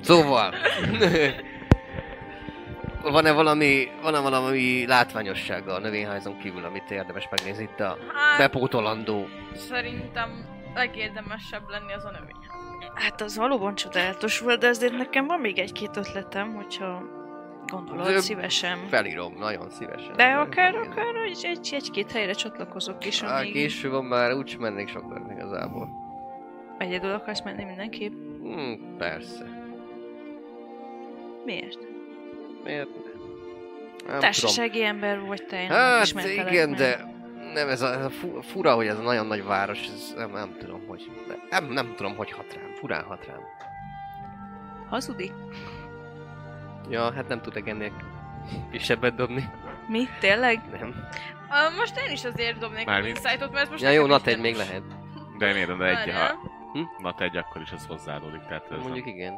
[0.00, 0.54] Szóval...
[3.10, 9.26] Van-e valami, van-e valami látványossága a növényházon kívül, amit érdemes megnézni itt a Hát, bepótolandó?
[9.54, 12.36] szerintem legérdemesebb lenni az a növény.
[12.94, 17.02] hát az valóban csodálatos volt, de azért nekem van még egy-két ötletem, hogyha
[17.66, 18.78] gondolod, Ö, szívesen.
[18.88, 20.12] Felírom, nagyon szívesen.
[20.16, 24.60] De akár, akár egy, egy, egy-két helyre csatlakozok is, amíg késő van már, úgy sem
[24.60, 25.88] mennék sokat igazából.
[26.78, 28.12] egyedül akarsz menni mindenképp.
[28.40, 29.44] Hmm, persze.
[31.44, 31.78] Miért?
[32.64, 32.88] Miért?
[34.06, 35.82] Nem Társasági ember vagy te, én tudom.
[35.82, 36.78] Hát ismertelek igen, meg.
[36.78, 37.04] de
[37.54, 40.30] nem ez a, ez a fu- fura, hogy ez a nagyon nagy város, ez nem,
[40.30, 41.10] nem tudom, hogy
[41.50, 43.40] nem, nem tudom, hogy hat rám, furán hat rám.
[44.88, 45.32] Hazudik?
[46.90, 47.92] Ja, hát nem tudok ennél
[48.70, 49.48] kisebbet dobni.
[49.88, 50.08] Mi?
[50.20, 50.60] Tényleg?
[50.78, 50.94] Nem.
[51.50, 54.40] Uh, most én is azért dobnék Mármint- insightot, mert ez most Ja jó, nat egy
[54.40, 54.82] még lehet.
[55.38, 56.34] De miért, de egy, ha
[56.98, 59.34] nat egy, akkor is ez hozzáadódik, tehát ez Mondjuk igen.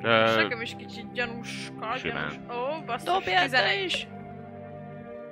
[0.00, 0.24] Nem.
[0.26, 2.28] És Ö, nekem is kicsit gyanúska, Simán.
[2.46, 2.56] gyanús.
[2.58, 3.84] Ó, basszus, Dobjál te 11.
[3.84, 4.06] is!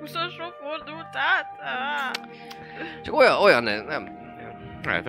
[0.03, 1.47] 20-asról fordult át?
[1.59, 2.23] Ah.
[3.03, 4.15] Csak olyan, olyan nem, nem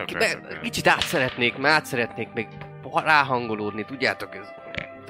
[0.03, 2.49] oké, be, kicsit át szeretnék, mert át szeretnék még
[2.93, 4.49] ráhangolódni, tudjátok, ez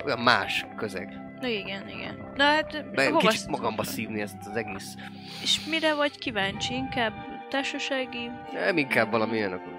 [0.05, 1.21] olyan más közeg.
[1.41, 2.33] Na igen, igen.
[2.35, 4.95] Na hát, Be, hova kicsit magamba szívni ezt az egész.
[5.43, 6.75] És mire vagy kíváncsi?
[6.75, 7.13] Inkább
[7.49, 8.31] társasági?
[8.53, 9.73] Nem inkább valami olyan akkor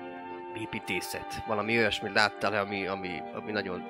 [0.62, 1.44] építészet.
[1.48, 3.84] Valami olyasmit láttál, ami, ami, ami nagyon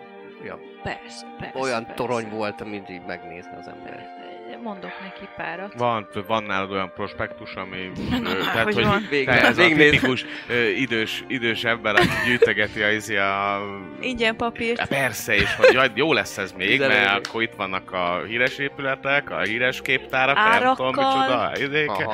[0.43, 1.59] olyan, Persze, persze.
[1.59, 1.93] olyan persze.
[2.03, 4.15] torony volt, amit így megnézne az ember.
[4.63, 5.73] Mondok neki párat.
[5.77, 7.91] Van, van nálad olyan prospektus, ami...
[8.09, 9.07] Na, na, tehát, hogy hogy van?
[9.25, 13.59] Te ez a végignéz- tipikus ö, idős, idős ember, aki gyűjtögeti a, izé a
[13.99, 14.77] Ingyen papírt.
[14.77, 17.25] Ja, persze, és hogy jaj, jó lesz ez még, De mert még.
[17.27, 20.75] akkor itt vannak a híres épületek, a híres képtárak, nem Árakkal.
[20.75, 22.07] tudom micsoda, izéke.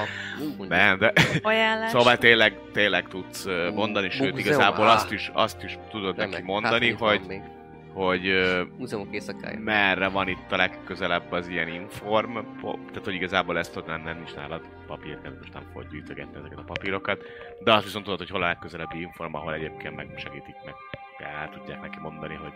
[0.68, 1.90] Nem, de Ajánlás.
[1.90, 7.00] szóval tényleg, tényleg tudsz mondani, sőt igazából azt is, azt is tudod neki mondani, Hát,
[7.00, 7.42] hogy, van még.
[7.94, 8.34] Hogy
[8.78, 9.60] Múzeumok éjszakája.
[9.60, 14.34] merre van itt a legközelebb az ilyen inform, tehát hogy igazából ezt tudod, nem, is
[14.34, 17.24] nálad papír, nem most nem fogod gyűjtögetni ezeket a papírokat,
[17.64, 20.76] de azt viszont tudod, hogy hol a legközelebbi inform, ahol egyébként meg segítik meg,
[21.18, 22.54] el tudják neki mondani, hogy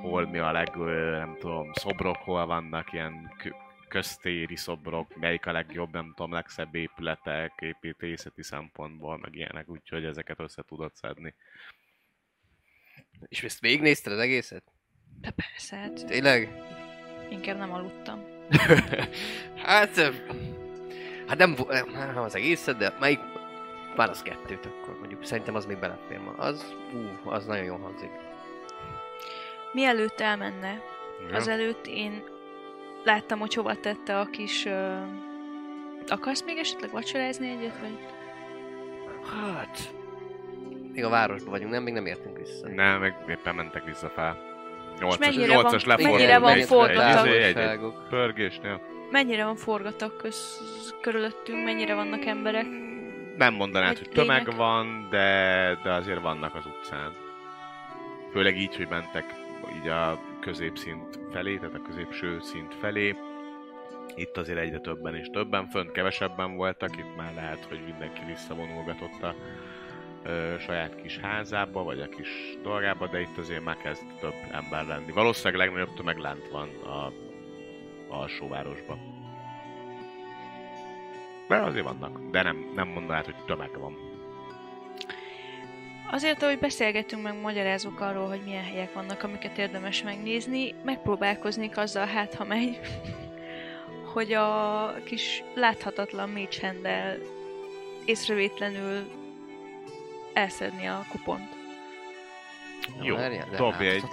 [0.00, 3.54] hol mi a leg, nem tudom, szobrok, hol vannak ilyen kö-
[3.88, 10.40] köztéri szobrok, melyik a legjobb, nem tudom, legszebb épületek, építészeti szempontból, meg ilyenek, úgyhogy ezeket
[10.40, 11.34] össze tudod szedni.
[13.28, 14.62] És ezt végignézted az egészet?
[15.20, 16.62] De persze, hát Tényleg?
[17.30, 18.24] inkább nem aludtam.
[19.64, 19.96] hát...
[19.96, 20.08] ö,
[21.26, 23.18] Hát nem, vo- nem az egészet, de melyik...
[23.96, 26.30] Válasz kettőt akkor, mondjuk szerintem az még belefér ma.
[26.32, 28.10] Az, ú, az nagyon jól hangzik.
[29.72, 30.82] Mielőtt elmenne,
[31.30, 31.36] Ja.
[31.36, 32.22] azelőtt én
[33.04, 34.64] láttam, hogy hova tette a kis...
[34.64, 34.96] Ö...
[36.08, 37.98] Akarsz még esetleg vacsorázni egyet, vagy?
[39.24, 39.94] Hát...
[40.92, 41.82] Még a városban vagyunk, nem?
[41.82, 42.68] Még nem értünk vissza.
[42.68, 44.48] Nem, meg éppen mentek vissza fel.
[45.00, 46.10] 8-as, mennyire 8-as van- lefordult.
[46.10, 47.26] mennyire van forgatag?
[47.26, 48.80] Egy, pörgésnél.
[49.10, 50.60] Mennyire van forgatag köz...
[51.00, 52.66] körülöttünk, mennyire vannak emberek?
[53.36, 57.12] Nem mondanád, hogy tömeg van, de, de azért vannak az utcán.
[58.32, 59.24] Főleg így, hogy mentek
[59.80, 63.14] így a középszint felé, tehát a középső szint felé.
[64.14, 69.22] Itt azért egyre többen és többen, fönt kevesebben voltak, itt már lehet, hogy mindenki visszavonulgatott
[69.22, 69.34] a
[70.22, 74.86] ö, saját kis házába, vagy a kis dolgába, de itt azért már kezd több ember
[74.86, 75.12] lenni.
[75.12, 77.12] Valószínűleg legnagyobb tömeg lent van a
[78.08, 78.98] alsóvárosban.
[81.48, 84.08] De azért vannak, de nem, nem mondanád, hogy tömeg van.
[86.10, 92.06] Azért, ahogy beszélgetünk, meg magyarázunk arról, hogy milyen helyek vannak, amiket érdemes megnézni, megpróbálkoznék azzal,
[92.06, 92.80] hát ha megy,
[94.14, 97.18] hogy a kis láthatatlan mécshendel
[98.04, 99.19] észrevétlenül
[100.32, 101.58] elszedni a kupont.
[103.02, 103.16] Jó,
[103.56, 104.04] dobj egy,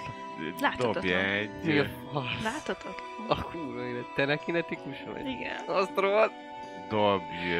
[0.76, 2.42] dobj egy, Mi a fasz?
[2.42, 2.94] Láthatatlan?
[3.28, 5.26] A kurva élet, te ne kinetikus vagy?
[5.26, 5.56] Igen.
[5.66, 6.32] Azt rohadt.
[6.88, 7.52] dobj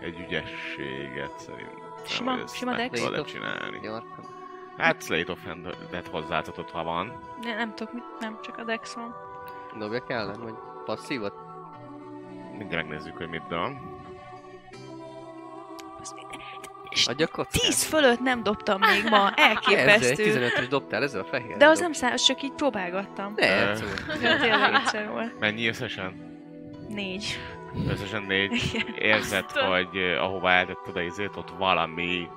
[0.00, 1.84] egy ügyességet szerintem.
[2.06, 3.00] Sima- sima dex?
[3.02, 3.90] tudod csinálni.
[4.76, 7.12] Hát Slate of Hand-et hozzátadod, ha van.
[7.42, 9.14] Ne, nem tudok mit, nem, csak a dex van.
[9.78, 10.54] Dobjak ellen, vagy
[10.84, 11.34] passzívat?
[12.58, 13.72] Mindjárt megnézzük, hogy mit dob.
[16.96, 17.62] És Adjak kockát?
[17.62, 20.50] 10 fölött nem dobtam még ma, Ezzel egy elképesztő.
[20.58, 21.56] 15-ös dobtál, ezzel a fehér.
[21.56, 23.32] De az nem számít, csak így próbálgattam.
[23.36, 23.72] Ne,
[24.38, 25.38] tényleg egyszer volt.
[25.38, 26.34] Mennyi összesen?
[26.88, 27.40] Négy.
[27.88, 28.84] Összesen négy.
[28.98, 32.28] Érzed, hogy ö, ahova eltetted a izét, ott valami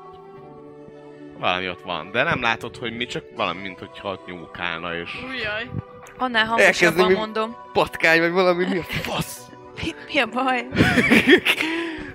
[1.40, 5.10] Valami ott van, de nem látod, hogy mi, csak valami, mint hogyha ott nyúlkálna, és...
[5.30, 5.70] Ujjaj.
[6.18, 7.56] Annál hangosabban mondom.
[7.74, 9.42] Patkány, vagy valami, mi a fasz?
[9.84, 10.68] Mi, mi a baj?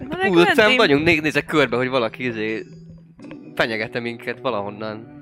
[0.08, 2.62] Na, utcán vagyunk, né- nézek körbe, hogy valaki izé
[3.54, 5.12] fenyegete minket valahonnan.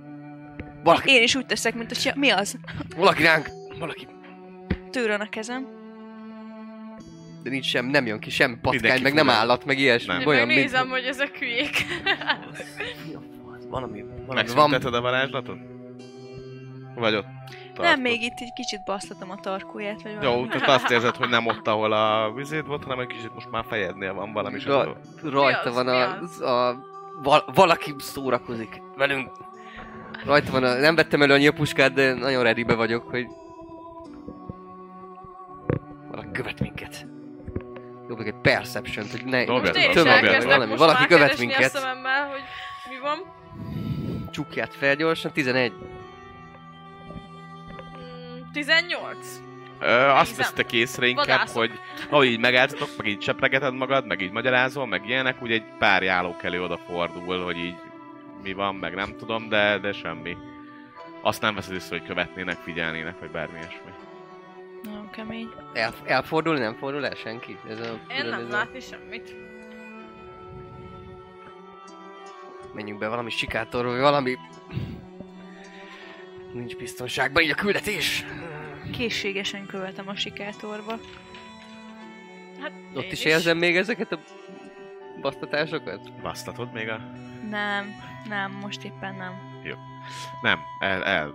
[0.84, 2.58] Valaki, Én is úgy teszek, mint hogy mi az?
[2.96, 4.06] valaki ránk, valaki,
[4.90, 5.66] Tőrön a kezem.
[7.42, 9.36] de nincs sem, nem jön ki semmi patkány, Mindenki meg nem fura.
[9.36, 10.12] állat, meg ilyesmi.
[10.12, 10.20] Nem.
[10.20, 10.98] Én Olyan, megnézem, mint...
[10.98, 11.70] hogy ezek hülyék.
[13.68, 14.34] Valami, valami van.
[14.34, 15.58] Megszünteted a varázslatot?
[16.94, 17.26] Vagy ott
[17.82, 18.02] tartod?
[18.02, 20.48] Nem, még itt egy kicsit basztatom a tarkóját, vagy Jó, valami.
[20.48, 23.64] tehát azt érzed, hogy nem ott, ahol a vizét volt, hanem egy kicsit most már
[23.68, 24.58] fejednél van valami.
[24.64, 25.74] Ra- rajta az?
[25.74, 26.40] van a, az?
[26.40, 26.84] a,
[27.22, 29.30] val- valaki szórakozik velünk.
[30.24, 33.26] Rajta van a, nem vettem elő a nyílpuskát, de nagyon readybe vagyok, hogy
[36.10, 37.06] valaki követ minket.
[38.08, 39.90] Jó, meg egy perception hogy ne Dobjad, Most én
[40.38, 41.74] is valami, valaki követ minket.
[41.74, 42.40] a szememmel, hogy
[42.88, 43.18] mi van.
[44.30, 45.72] Csukját fel gyorsan, 11.
[48.52, 49.16] Mm, 18.
[49.80, 51.56] Ö, azt vesztek észre inkább, Vadászok.
[51.56, 51.70] hogy
[52.10, 56.02] ahogy így megálltatok, meg így sepregeted magad, meg így magyarázol, meg ilyenek, úgy egy pár
[56.02, 57.74] jálókelő odafordul, hogy így
[58.42, 60.36] mi van, meg nem tudom, de, de semmi.
[61.22, 63.90] Azt nem veszed észre, hogy követnének, figyelnének, vagy bármi ilyesmi.
[64.82, 65.48] Nagyon kemény.
[65.72, 67.56] El, elfordul, nem fordul el senki?
[67.68, 69.36] Ez a, Én nem ez a- látni semmit.
[72.74, 74.36] Menjünk be valami sikátorba, vagy valami...
[76.52, 78.24] Nincs biztonságban így a küldetés.
[78.92, 80.98] Készségesen követem a sikátorba.
[82.60, 84.18] Hát, Ott én is érzem még ezeket a
[85.20, 86.20] basztatásokat?
[86.22, 86.96] Basztatod még a...
[87.50, 87.86] Nem,
[88.28, 89.32] nem, most éppen nem.
[90.42, 91.34] Nem, el, el...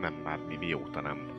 [0.00, 1.34] Nem, már mi mióta nem.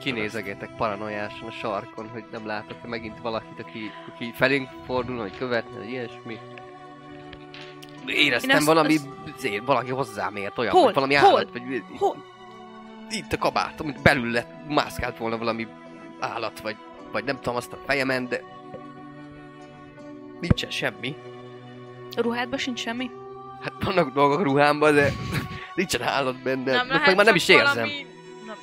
[0.00, 5.78] Kinézegetek paranoiásan a sarkon, hogy nem látok megint valakit, aki, aki felénk fordulna, hogy követne,
[5.78, 6.38] vagy ilyesmi.
[8.06, 10.92] Éreztem azt- valami, azt- azért, valaki hozzám ért, olyan, Hol?
[10.92, 11.28] valami Hol?
[11.28, 12.24] állat, vagy Hol?
[13.10, 15.66] itt a kabát, amit belül lett, mászkált volna valami
[16.20, 16.76] állat, vagy,
[17.12, 18.42] vagy nem tudom, azt a fejemen, de
[20.40, 21.16] nincsen semmi.
[22.16, 23.10] A ruhádban sincs semmi?
[23.62, 25.12] Hát vannak dolgok a ruhámban, de
[25.74, 26.72] nincsen állat benne.
[26.72, 27.74] nem Meg lehet már nem is érzem.
[27.74, 28.06] Valami,
[28.46, 28.56] nem,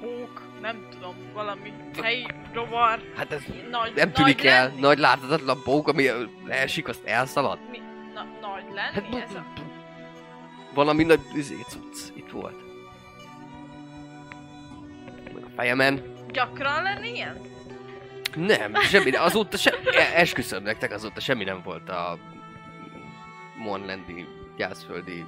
[0.00, 3.00] pók, nem tudom, valami helyi rovar.
[3.16, 4.64] Hát ez Nagy, nem tűnik nagy el.
[4.68, 4.80] lenni?
[4.80, 6.08] Nagy láthatatlan bók, ami
[6.46, 7.58] leesik, azt elszalad.
[7.70, 7.81] Mi?
[8.74, 9.44] Lenni Hát ez a...
[10.74, 12.60] valami nagy izé, cucc itt volt.
[15.34, 16.02] Meg a fejemen.
[16.32, 17.40] Gyakran lenni ilyen?
[18.36, 22.18] Nem, semmi, de azóta se, e- esküszöm nektek, azóta semmi nem volt a
[23.56, 25.24] Monlandi, gyászföldi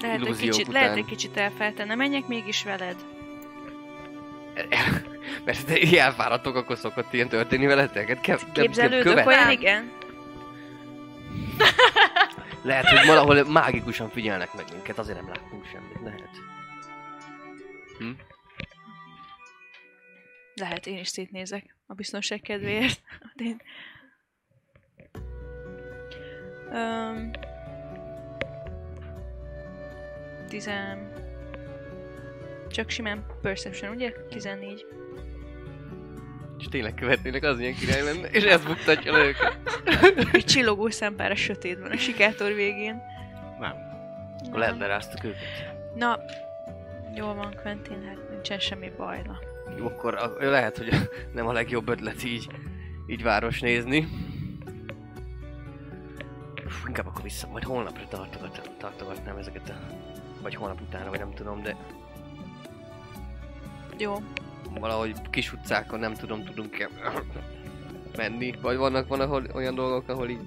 [0.00, 0.82] Lehet, egy kicsit, után.
[0.82, 1.94] lehet egy kicsit elfeltene.
[1.94, 2.96] Menjek mégis veled.
[5.44, 8.08] Mert te ilyen elfáradtok, akkor szokott ilyen történni veletek?
[8.08, 9.50] Hát kev, nem- nem Képzelődök olyan, Nem.
[9.50, 9.92] igen?
[12.62, 16.30] Lehet, hogy valahol mágikusan figyelnek meg minket, azért nem láttunk semmit, lehet.
[20.54, 23.02] Lehet, én is szétnézek a biztonság kedvéért.
[23.34, 23.60] Én...
[26.70, 27.30] Um,
[30.48, 31.12] tizen...
[32.68, 34.12] Csak simán perception, ugye?
[34.28, 34.86] 14.
[36.58, 39.58] És tényleg követnének, az ilyen király lenne, és ez buktatja le őket.
[40.32, 43.02] Egy csillogó szempár a sötétben, a sikátor végén.
[43.60, 43.74] Nem.
[44.46, 45.38] Akkor leleráztuk őket.
[45.94, 46.18] Na,
[47.14, 49.22] jól van, Quentin, hát nincsen semmi baj.
[49.26, 49.38] Na.
[49.78, 50.88] Jó, akkor a, lehet, hogy
[51.34, 52.46] nem a legjobb ötlet így,
[53.06, 54.08] így város nézni.
[56.64, 59.94] Uf, inkább akkor vissza, majd holnapra tartogat, tartogatnám ezeket a...
[60.42, 61.76] Vagy holnap utána, vagy nem tudom, de
[63.98, 64.14] Jó,
[64.80, 66.88] valahogy kis utcákon nem tudom, tudunk-e
[68.16, 68.54] menni.
[68.60, 70.40] Vagy vannak, van ahol olyan dolgok, ahol így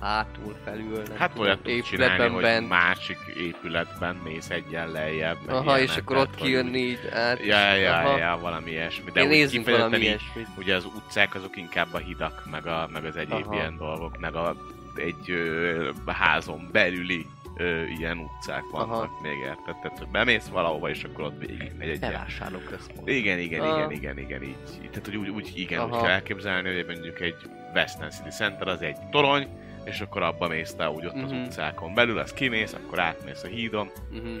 [0.00, 2.68] hátul, felül, nem Hát olyat tudsz csinálni, épületben hogy bent.
[2.68, 5.38] másik épületben mész egyen lejjebb.
[5.48, 7.44] Aha, és ilyenek, akkor tehát, ott kijönni így át.
[7.44, 8.16] Ja, ja, Aha.
[8.16, 9.10] ja, valami ilyesmi.
[9.10, 10.46] De úgy valami ilyesmit.
[10.58, 13.54] ugye az utcák azok inkább a hidak, meg, a, meg az egyéb Aha.
[13.54, 14.54] ilyen dolgok, meg a,
[14.94, 17.26] egy ö, házon belüli
[17.56, 19.18] ö, ilyen utcák vannak Aha.
[19.22, 19.76] még érted?
[19.82, 23.08] Tehát, hogy bemész valahova, és akkor ott végig megy egy Bevásárló központ.
[23.08, 23.76] igen, igen, Ah.
[23.78, 24.56] igen, igen, igen, így.
[24.90, 26.02] tehát, hogy úgy, úgy igen, úgy Aha.
[26.02, 27.36] kell elképzelni, hogy mondjuk egy
[27.74, 29.48] Western City Center az egy torony,
[29.84, 31.42] és akkor abba mész te úgy ott az Mhm.
[31.42, 33.90] utcákon belül, az kimész, akkor átmész a hídon.
[34.12, 34.36] Uh-huh.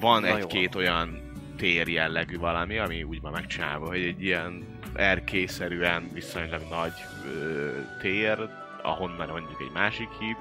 [0.00, 1.20] Van egy-két olyan
[1.56, 6.92] tér jellegű valami, ami úgy van megcsinálva, hogy egy ilyen erkészerűen viszonylag nagy
[7.34, 7.70] ö,
[8.00, 8.48] tér,
[8.82, 10.36] ahonnan mondjuk egy másik híd,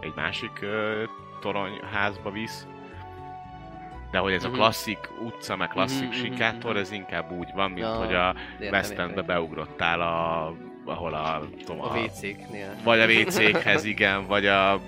[0.00, 1.02] egy másik ö,
[1.42, 2.66] toronyházba visz.
[4.10, 4.56] De hogy ez a Mhm.
[4.56, 6.80] klasszik utca, meg klasszik mhm, sikátor, mhm.
[6.80, 10.46] ez inkább úgy van, mint Ja, hogy a West Endbe beugrottál a,
[10.84, 12.74] ahol a, tudom, A WC-knél.
[12.84, 14.80] vagy a WC-khez, igen, vagy a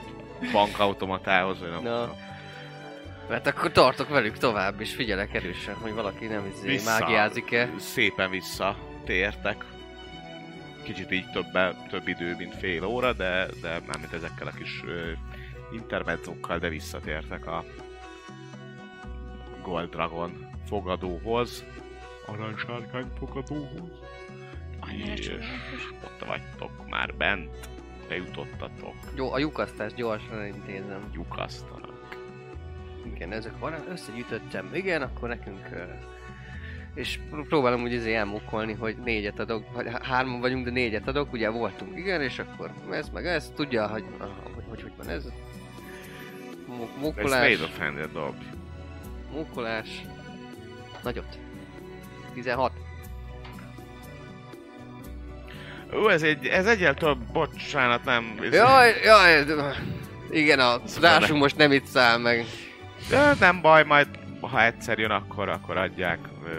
[0.53, 2.11] bankautomatához, vagy nem tudom.
[3.29, 6.99] Mert akkor tartok velük tovább, és figyelek erősen, hogy valaki nem izé Vissza.
[6.99, 7.69] mágiázik-e.
[7.79, 9.65] Szépen visszatértek.
[10.83, 14.83] Kicsit így többe, több idő, mint fél óra, de, de mármint ezekkel a kis
[15.75, 17.65] intermedzókkal, de visszatértek a
[19.63, 21.65] Gold Dragon fogadóhoz.
[22.27, 23.91] Aranysárkány fogadóhoz.
[24.81, 25.31] Annyira És
[26.05, 27.69] ott vagytok már bent.
[28.09, 28.95] Bejutottatok.
[29.15, 31.11] Jó, a lyukasztást gyorsan intézem.
[31.13, 32.17] Lyukasztanak.
[33.15, 34.71] Igen, ezek van, összegyűjtöttem.
[34.75, 35.69] Igen, akkor nekünk...
[36.95, 41.09] És pró- próbálom úgy izé elmukkolni, hogy négyet adok, vagy há- hárman vagyunk, de négyet
[41.09, 44.05] adok, ugye voltunk, igen, és akkor ez meg ez, tudja, hogy
[44.55, 45.33] hogy, hogy, hogy van ez.
[46.79, 48.35] Mu- Ez Mukkolás, Made of
[49.33, 49.89] mukkolás,
[51.03, 51.39] nagyot.
[52.35, 52.73] 16.
[55.95, 58.39] Ó, ez egy, ez egyel több, bocsánat, nem...
[58.43, 59.45] Ez, Jaj, jaj,
[60.31, 62.45] igen, a rásunk most nem itt száll meg.
[63.11, 64.09] De nem baj, majd
[64.41, 66.51] ha egyszer jön, akkor, akkor adják ö,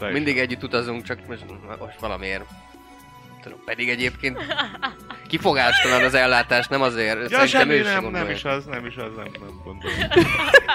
[0.00, 0.12] Ja, is.
[0.12, 1.44] mindig együtt utazunk, csak most,
[1.78, 2.44] most valamiért.
[3.42, 4.38] Tudom, pedig egyébként
[5.26, 7.30] kifogástalan az ellátás, nem azért.
[7.30, 8.26] Ja, semmi, nem, gondolja.
[8.26, 9.96] nem is az, nem is az, nem, nem gondolom.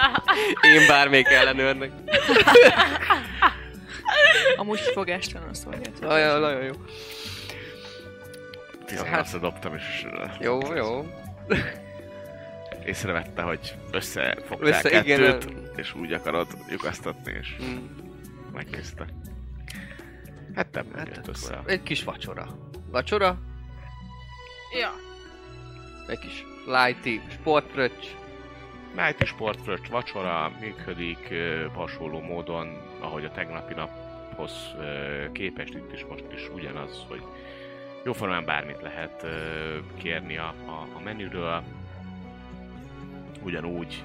[0.74, 1.91] Én bármelyik ellenőrnek.
[4.55, 5.99] Amúgy kifogástalan szolgált.
[5.99, 6.72] Nagyon, nagyon jó.
[8.86, 11.05] 18 dobtam, és ö, Jó, jó.
[12.86, 15.72] észrevette, hogy összefogtál Össze, kettőt, igen.
[15.76, 17.78] és úgy akarod lyukasztatni, és Mm,
[18.53, 19.05] megkészte.
[20.55, 21.61] Hát nem Hát jött össze.
[21.65, 22.47] egy kis vacsora.
[22.91, 23.37] Vacsora,
[24.79, 24.91] Ja.
[26.07, 28.07] egy kis lighty sportpröcs.
[28.95, 31.33] Nighty sportfröccs vacsora működik
[31.73, 34.51] hasonló módon, ahogy a tegnapi naphoz
[35.31, 37.23] képest itt is most is ugyanaz, hogy
[38.03, 39.25] jóformán bármit lehet
[39.97, 41.63] kérni a, a, a menüről.
[43.41, 44.03] Ugyanúgy,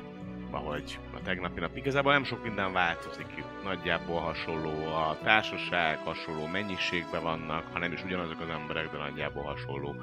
[0.50, 1.76] ahogy a tegnapi nap.
[1.76, 3.49] Igazából nem sok minden változik itt.
[3.64, 9.42] Nagyjából hasonló a társaság, hasonló mennyiségben vannak, ha nem is ugyanazok az emberek, de nagyjából
[9.42, 9.94] hasonló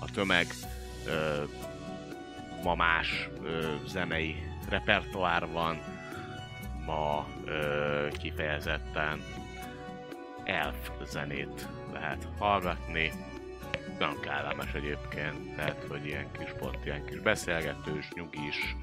[0.00, 0.46] a tömeg.
[1.06, 1.42] Ö,
[2.62, 4.36] ma más ö, zenei
[4.68, 5.78] repertoár van,
[6.86, 9.22] ma ö, kifejezetten
[10.44, 13.12] elf zenét lehet hallgatni.
[13.98, 18.76] Nagyon kellemes egyébként, tehát hogy ilyen kis pont, ilyen kis beszélgetős, nyugis,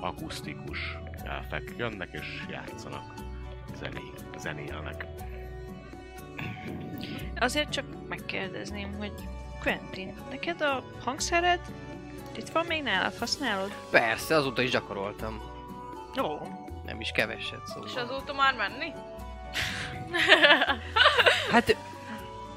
[0.00, 3.12] akusztikus elfek jönnek és játszanak,
[3.78, 5.06] zené, zenélnek.
[7.38, 9.12] Azért csak megkérdezném, hogy
[9.62, 11.60] Quentin, neked a hangszered
[12.36, 13.16] itt van még nálad?
[13.18, 13.72] Használod?
[13.90, 15.40] Persze, azóta is gyakoroltam.
[16.22, 16.38] Ó,
[16.84, 18.02] Nem is keveset, És szóval.
[18.04, 18.92] azóta már menni?
[21.50, 21.76] Hát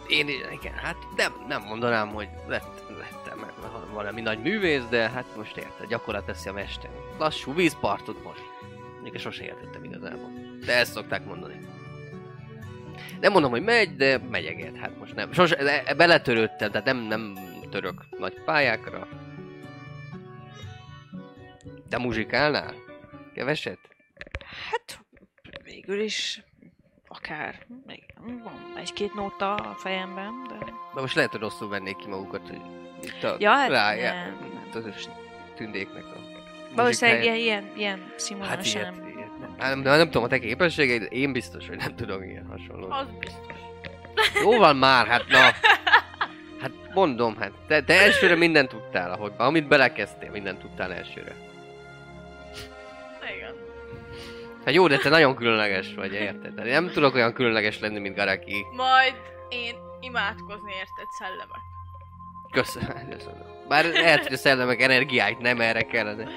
[0.07, 3.45] én igen, hát nem, nem mondanám, hogy lett, lettem
[3.93, 6.89] valami nagy művész, de hát most érted, gyakorlat teszi a mester.
[7.17, 8.43] Lassú vízpartot most.
[9.03, 10.30] Még sose értettem igazából.
[10.66, 11.59] De ezt szokták mondani.
[13.20, 14.78] Nem mondom, hogy megy, de megyeget.
[14.78, 15.32] Hát most nem.
[15.34, 17.34] Sose, de beletörődtem, tehát nem, nem
[17.70, 19.07] török nagy pályákra.
[21.89, 22.74] De muzsikálnál?
[23.34, 23.80] Keveset?
[24.72, 25.05] hát
[25.64, 26.43] végül is
[27.07, 27.66] akár
[28.43, 30.66] van egy-két nóta a fejemben, de...
[30.93, 32.62] De most lehet, hogy rosszul vennék ki magukat, hogy
[33.01, 35.07] itt a Ja, hát rájá, nem, itt az ős
[35.55, 36.20] tündéknek a
[36.76, 39.11] Valószínűleg ilyen, ilyen, ilyen Hát ilyet
[39.62, 39.76] nem.
[39.76, 42.91] Hát, nem, nem tudom a te képességeid, én biztos, hogy nem tudok ilyen hasonló.
[42.91, 43.55] Az biztos.
[44.43, 45.39] Jó van már, hát na.
[46.62, 51.36] Hát mondom, hát te, te elsőre mindent tudtál, ahogy, amit belekezdtél, mindent tudtál elsőre.
[53.36, 53.53] Igen.
[54.66, 56.57] Hát jó, de te nagyon különleges vagy, érted?
[56.57, 58.66] Hát nem tudok olyan különleges lenni, mint Garaki.
[58.76, 59.14] Majd
[59.49, 61.62] én imádkozni érted szellemek.
[62.51, 63.09] Köszönöm.
[63.18, 63.49] köszönöm.
[63.68, 66.28] Bár lehet, hogy a szellemek energiáit nem erre kellene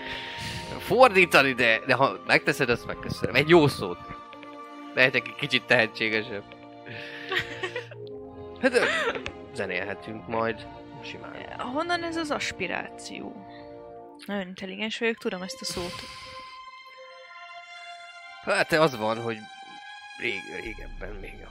[0.78, 3.34] fordítani, de, de ha megteszed, azt megköszönöm.
[3.34, 3.98] Egy jó szót.
[4.94, 6.44] Lehetek egy kicsit tehetségesebb.
[8.60, 8.80] Hát
[9.54, 10.66] zenélhetünk majd
[11.02, 11.58] simán.
[11.58, 13.46] Honnan ez az aspiráció?
[14.26, 15.92] Nagyon intelligens vagyok, tudom ezt a szót.
[18.44, 19.36] Hát az van, hogy
[20.20, 21.48] rég, régebben még a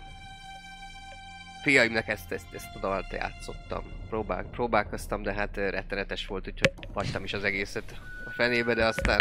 [1.63, 3.83] fiaimnak ezt, ezt, ezt a dalt játszottam.
[4.09, 7.95] Próbál, próbálkoztam, de hát rettenetes volt, úgyhogy hagytam is az egészet
[8.35, 9.19] fenébe, de aztán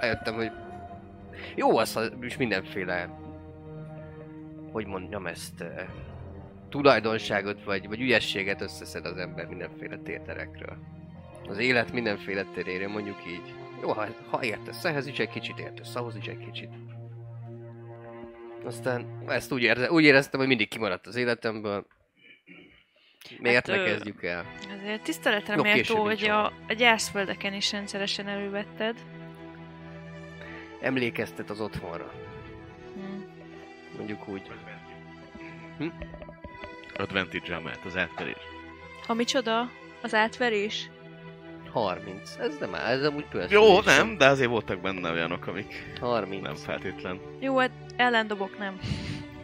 [0.00, 0.50] eljöttem, hogy
[1.54, 3.08] jó az, is mindenféle,
[4.72, 5.80] hogy mondjam ezt, ö,
[6.68, 10.76] tulajdonságot vagy, vagy ügyességet összeszed az ember mindenféle tételekről.
[11.48, 13.54] Az élet mindenféle teréről, mondjuk így.
[13.82, 16.70] Jó, ha, ha értesz ehhez is egy kicsit, értesz ahhoz is egy kicsit.
[18.64, 21.86] Aztán ezt úgy, érze, úgy éreztem, hogy mindig kimaradt az életemből.
[23.38, 24.44] Miért Hát, ne kezdjük el?
[24.78, 28.96] Azért tiszteletre méltó, hogy a, a gyászföldeken is rendszeresen elővetted.
[30.80, 32.12] Emlékeztet az otthonra.
[32.94, 33.22] Hm.
[33.96, 34.42] Mondjuk úgy.
[36.96, 38.36] Advantage-el mehet az átverés.
[39.06, 39.70] Ha micsoda?
[40.02, 40.90] Az átverés?
[41.72, 42.36] 30.
[42.38, 43.54] Ez nem áll, ez amúgy persze.
[43.54, 46.42] Jó, nem, de azért voltak benne olyanok, amik 30.
[46.42, 47.20] nem feltétlen.
[47.40, 48.80] Jó, hát ellendobok nem.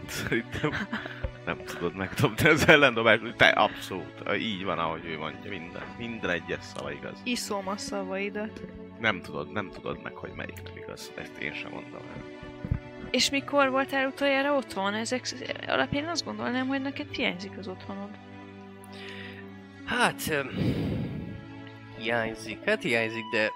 [0.08, 0.70] Szerintem
[1.44, 3.36] nem tudod megdobni az ellendobást.
[3.36, 4.22] Te abszolút.
[4.38, 5.50] Így van, ahogy ő mondja.
[5.50, 7.20] Minden, minden egyes szava igaz.
[7.24, 8.60] Iszom a szavaidat.
[9.00, 11.12] Nem tudod, nem tudod meg, hogy melyik nem igaz.
[11.14, 12.22] Ezt én sem mondom el.
[13.10, 14.94] És mikor voltál utoljára otthon?
[14.94, 15.26] Ezek
[15.66, 18.10] alapján azt gondolnám, hogy neked hiányzik az otthonod.
[19.84, 20.44] Hát...
[21.98, 22.64] Hiányzik.
[22.64, 23.50] Hát hiányzik, de...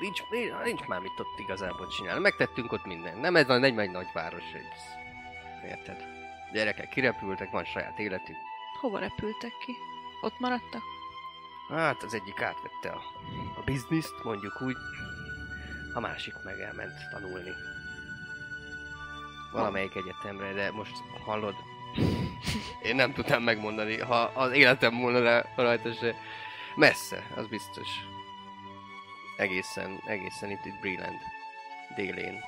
[0.00, 0.22] Nincs,
[0.64, 2.20] nincs már mit ott igazából csinálni.
[2.20, 3.20] Megtettünk ott mindent.
[3.20, 4.42] Nem ez van egy nagy, nagy város.
[4.54, 5.70] Ez...
[5.70, 6.04] Érted?
[6.52, 8.36] Gyerekek kirepültek, van saját életük.
[8.80, 9.76] Hova repültek ki?
[10.20, 10.82] Ott maradtak?
[11.68, 13.02] Hát az egyik átvette a,
[13.56, 14.76] a bizniszt, mondjuk úgy.
[15.94, 17.50] A másik meg elment tanulni.
[19.52, 21.54] Valamelyik egyetemre, de most hallod,
[22.82, 26.14] én nem tudtam megmondani, ha az életem múlna rá rajta se.
[26.74, 27.88] Messze, az biztos.
[29.38, 31.18] Egészen, egészen itt, itt Breland.
[31.96, 32.40] Délén.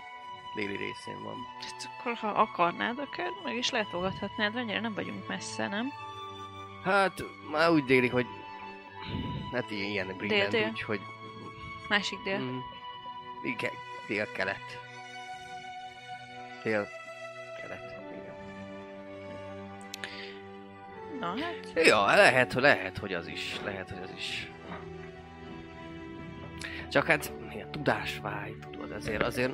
[0.54, 1.36] Déli részén van.
[1.60, 5.92] Hát akkor, ha akarnád, akár meg is látogathatnád, annyira nem vagyunk messze, nem?
[6.84, 7.12] Hát,
[7.50, 8.26] már úgy déli, hogy...
[9.52, 10.68] Hát ilyen, ilyen Breland, Dél-dél.
[10.68, 11.00] úgyhogy...
[11.88, 12.38] Másik dél.
[12.38, 12.58] Mm,
[13.42, 13.72] igen,
[14.06, 14.78] dél-kelet.
[16.62, 17.98] Dél-kelet.
[21.20, 23.60] Na hát, Ja, lehet, lehet, hogy az is.
[23.64, 24.50] Lehet, hogy az is.
[26.90, 29.52] Csak hát, ilyen tudásvágy, tudod, azért, azért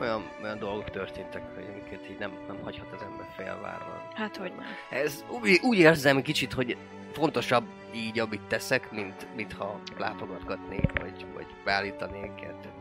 [0.00, 4.08] olyan, olyan dolgok történtek, hogy amiket így nem, nem hagyhat az ember felvárva.
[4.14, 4.66] hát hogy nem.
[5.00, 6.76] Ez úgy, úgy érzem kicsit, hogy
[7.12, 12.74] fontosabb így, amit teszek, mint, mint ha látogatgatnék, vagy, vagy beállítanék kertet.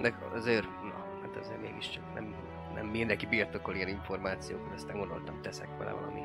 [0.00, 2.34] De azért, na, hát azért mégiscsak nem,
[2.74, 6.20] nem mindenki birtokol ilyen információkat, aztán gondoltam, teszek vele valami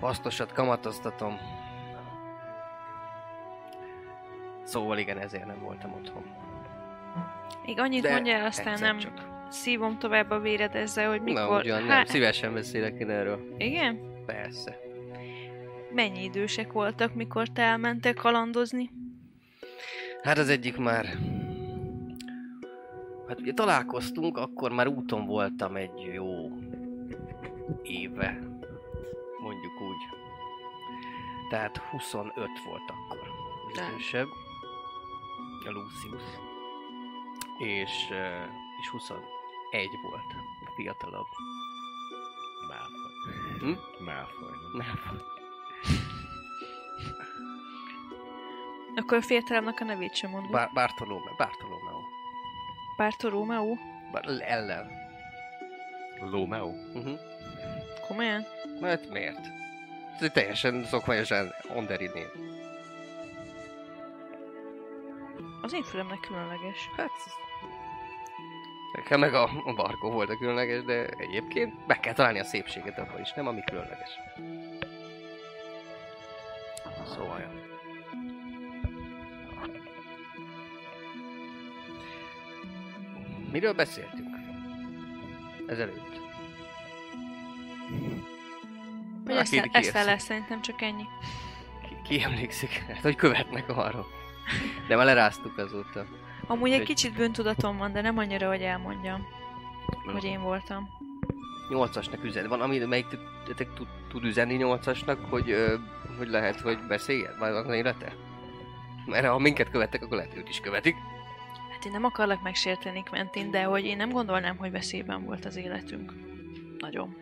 [0.00, 1.38] hasznosat, kamatoztatom.
[4.66, 6.24] Szóval igen, ezért nem voltam otthon.
[7.66, 9.28] Még annyit De mondjál, aztán nem csak.
[9.48, 11.40] szívom tovább a véred ezzel, hogy mikor...
[11.42, 13.54] Na, ugyan nem, Hát, szívesen beszélek én erről.
[13.58, 14.00] igen?
[14.26, 14.76] Persze.
[15.94, 18.90] Mennyi idősek voltak, mikor te elmentek kalandozni?
[20.22, 21.06] Hát az egyik már...
[23.28, 26.48] Hát ugye találkoztunk, akkor már úton voltam egy jó
[27.82, 28.38] éve,
[29.42, 30.18] mondjuk úgy.
[31.50, 33.28] Tehát 25 volt akkor
[33.90, 34.26] idősebb.
[35.66, 36.22] A Lucius.
[37.58, 37.92] És,
[38.80, 39.22] és 21
[40.02, 40.32] volt
[40.66, 41.26] a fiatalabb.
[42.68, 43.58] Malfoy.
[43.58, 44.04] Hm?
[44.04, 44.56] Malfoy.
[44.72, 45.20] Nem.
[48.96, 50.50] Akkor a fiatalabbnak a nevét sem mondod.
[50.50, 52.00] Bár- Bartolome, Bartolomeo.
[53.20, 53.78] Rómeó?
[54.12, 54.90] Bár- ellen.
[56.20, 56.66] Lomeo?
[56.94, 57.18] Uh-huh.
[58.08, 58.44] Komolyan?
[58.82, 59.46] Hát miért?
[60.20, 62.55] Ez teljesen szokványosan Onderi név.
[65.66, 66.90] Az én fülemnek különleges.
[66.96, 67.10] Hát...
[68.92, 72.98] Nekem meg a, a barkó volt a különleges, de egyébként meg kell találni a szépséget
[72.98, 74.10] abban is, nem ami különleges.
[77.04, 77.48] Szóval jó.
[83.52, 84.36] Miről beszéltünk?
[85.66, 86.20] Ezelőtt.
[89.24, 90.04] Na, ezt, ezt érsz?
[90.04, 91.04] lesz, szerintem csak ennyi.
[91.82, 92.70] Ki, ki emlékszik?
[92.70, 94.25] Hát, hogy követnek arról.
[94.88, 96.04] De már leráztuk azóta.
[96.46, 99.26] Amúgy egy Hogy- kicsit bűntudatom van, de nem annyira, hogy elmondjam,
[100.06, 100.12] Na.
[100.12, 100.88] hogy én voltam.
[101.68, 102.48] Nyolcasnak üzen.
[102.48, 103.20] Van, ami, melyik tud,
[103.74, 105.74] tud, tud üzenni nyolcasnak, hogy, ö,
[106.18, 107.36] hogy lehet, hogy beszéljen?
[107.38, 108.12] Vagy az élete?
[109.06, 110.94] Mert ha minket követtek, akkor lehet őt is követik.
[111.72, 115.56] Hát én nem akarlak megsérteni Quentin, de hogy én nem gondolnám, hogy veszélyben volt az
[115.56, 116.12] életünk.
[116.78, 117.16] Nagyon.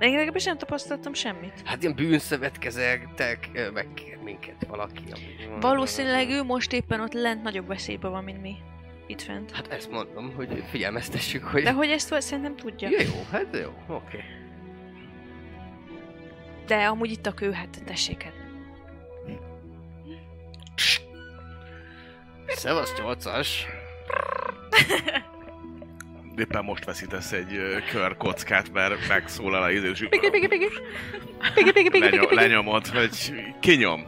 [0.00, 1.62] Én legalábbis nem tapasztaltam semmit.
[1.64, 5.02] Hát ilyen bűnszövetkezettek, megkér minket valaki.
[5.12, 8.56] ami- Valószínűleg ő most éppen ott lent nagyobb veszélyben van, mint mi.
[9.06, 9.50] Itt fent.
[9.50, 11.62] Hát ezt mondom, hogy figyelmeztessük, hogy...
[11.62, 12.88] De hogy ezt szerintem tudja.
[12.90, 14.20] Ja, jó, hát jó, oké.
[16.66, 18.32] De amúgy itt a kő, hát tessék hát.
[22.46, 23.66] Szevasz, nyolcas.
[26.38, 30.68] Éppen most veszítesz egy ö, kör kockát, mert megszólal a izé, és Pigi, pigi, pigi.
[31.54, 34.04] Pigi, pigi, pigi, lenyom, lenyomod, hogy kinyom.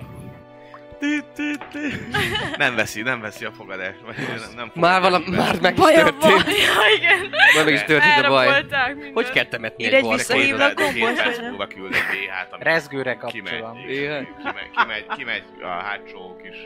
[2.56, 3.98] Nem veszi, nem veszi a fogadást.
[4.06, 6.44] Nem, nem Már valami, már meg is történt.
[6.46, 7.30] ja igen.
[7.54, 8.64] Már meg is történt a baj.
[9.12, 10.18] Hogy kell temetni egy egy barkot?
[10.18, 11.48] visszahívlak gombot, vagy nem?
[11.48, 13.76] múlva küld egy BH-t, ami Rezgőre kapcsolom.
[13.86, 16.56] Kimegy, kimegy a hátsó kis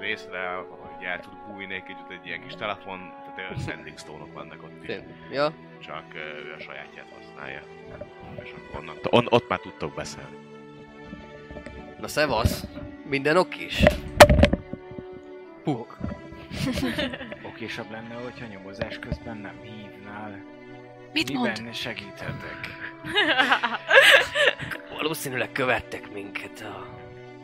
[0.00, 4.62] részre, hogy el tud bújni egy kicsit egy ilyen kis telefon, olyan sending stone-ok vannak
[4.62, 5.16] ott is, Tényleg.
[5.30, 7.62] Ja, csak ő a sajátját használja.
[8.42, 10.36] És akkor onnan, on, ott már tudtok beszélni.
[12.00, 12.64] na szevasz.
[13.04, 13.84] Minden okés?
[15.62, 15.98] Puk.
[17.42, 20.44] Okésabb lenne, hogyha nyomozás közben nem hívnál.
[21.12, 21.58] Mit mond?
[21.58, 22.58] Miben segíthetek?
[24.96, 26.86] Valószínűleg követtek minket a...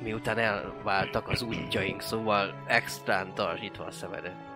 [0.03, 4.54] miután elváltak az útjaink, szóval extrán tartsítva a szemedet.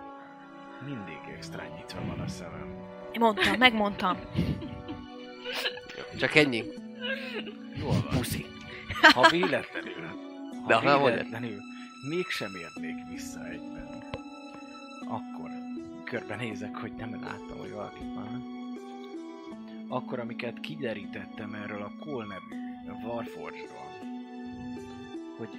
[0.85, 2.87] Mindig extra nyitva van a szemem.
[3.19, 4.17] Mondtam, megmondtam.
[6.17, 6.63] Csak ennyi.
[7.75, 8.07] Jól van.
[8.09, 8.45] Puszi.
[9.13, 10.07] Ha véletlenül,
[10.63, 11.57] ha De ha véletlenül
[12.09, 14.03] mégsem érnék vissza egyben,
[15.07, 15.49] akkor
[16.03, 18.57] körbenézek, hogy nem láttam, hogy valakit van.
[19.87, 22.69] Akkor, amiket kiderítettem erről a Kól nevű
[23.03, 24.17] Warforge-ról,
[25.37, 25.49] hogy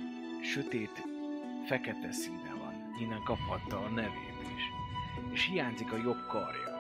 [0.43, 1.07] sötét,
[1.67, 4.30] fekete színe van, innen kaphatta a nevét
[5.33, 6.79] és hiányzik a jobb karja.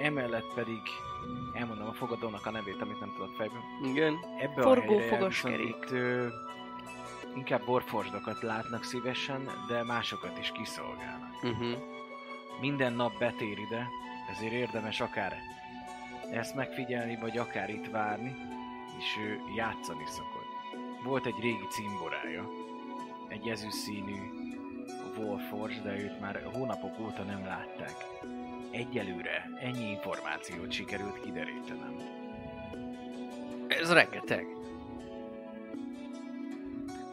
[0.00, 0.80] Emellett pedig
[1.52, 3.62] elmondom a fogadónak a nevét, amit nem tudok fejből.
[3.82, 4.18] Igen.
[4.38, 6.26] Ebbe Forgó a helyre itt ö,
[7.34, 11.42] inkább borforsdokat látnak szívesen, de másokat is kiszolgálnak.
[11.42, 11.78] Uh-huh.
[12.60, 13.88] Minden nap betér ide,
[14.30, 15.36] ezért érdemes akár
[16.30, 18.36] ezt megfigyelni, vagy akár itt várni,
[18.98, 20.44] és ő játszani szokott.
[21.04, 22.48] Volt egy régi cimborája,
[23.28, 23.76] egy ezüst
[25.16, 27.94] Wolforge, de őt már hónapok óta nem látták.
[28.70, 31.96] Egyelőre ennyi információt sikerült kiderítenem.
[33.68, 34.46] Ez rengeteg.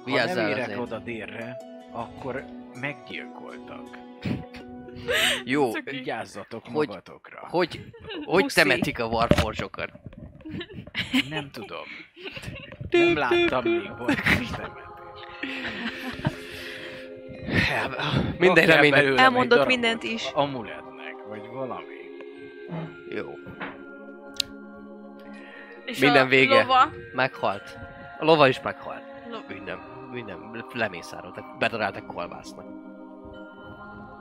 [0.04, 0.80] Ha nem érek azért.
[0.80, 1.58] oda délre,
[1.92, 2.46] akkor
[2.80, 3.98] meggyilkoltak.
[5.44, 7.48] Jó, Vigyázzatok Hogy- magatokra.
[7.50, 7.86] hogy,
[8.26, 8.60] hogy Puszi.
[8.62, 9.92] temetik a warforge-okat?
[11.30, 11.84] Nem tudom.
[12.90, 14.40] Nem láttam még temetést.
[14.40, 14.72] Minden
[18.66, 18.92] Remény.
[18.92, 20.30] belőlem Elmondott mindent is.
[20.34, 21.84] Amuletnek, vagy valami.
[23.10, 23.26] Jó,
[25.86, 26.62] És Minden a vége.
[26.62, 27.78] Lova, meghalt.
[28.20, 29.02] A lova is meghalt.
[29.30, 29.80] Lo- Minden,
[30.12, 32.66] minden lemészároltak, bedaráltak kolbásznak.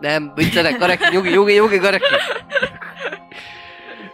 [0.01, 2.05] Nem, viccelek, Gareki, nyugi, nyugi, nyugi, Gareki!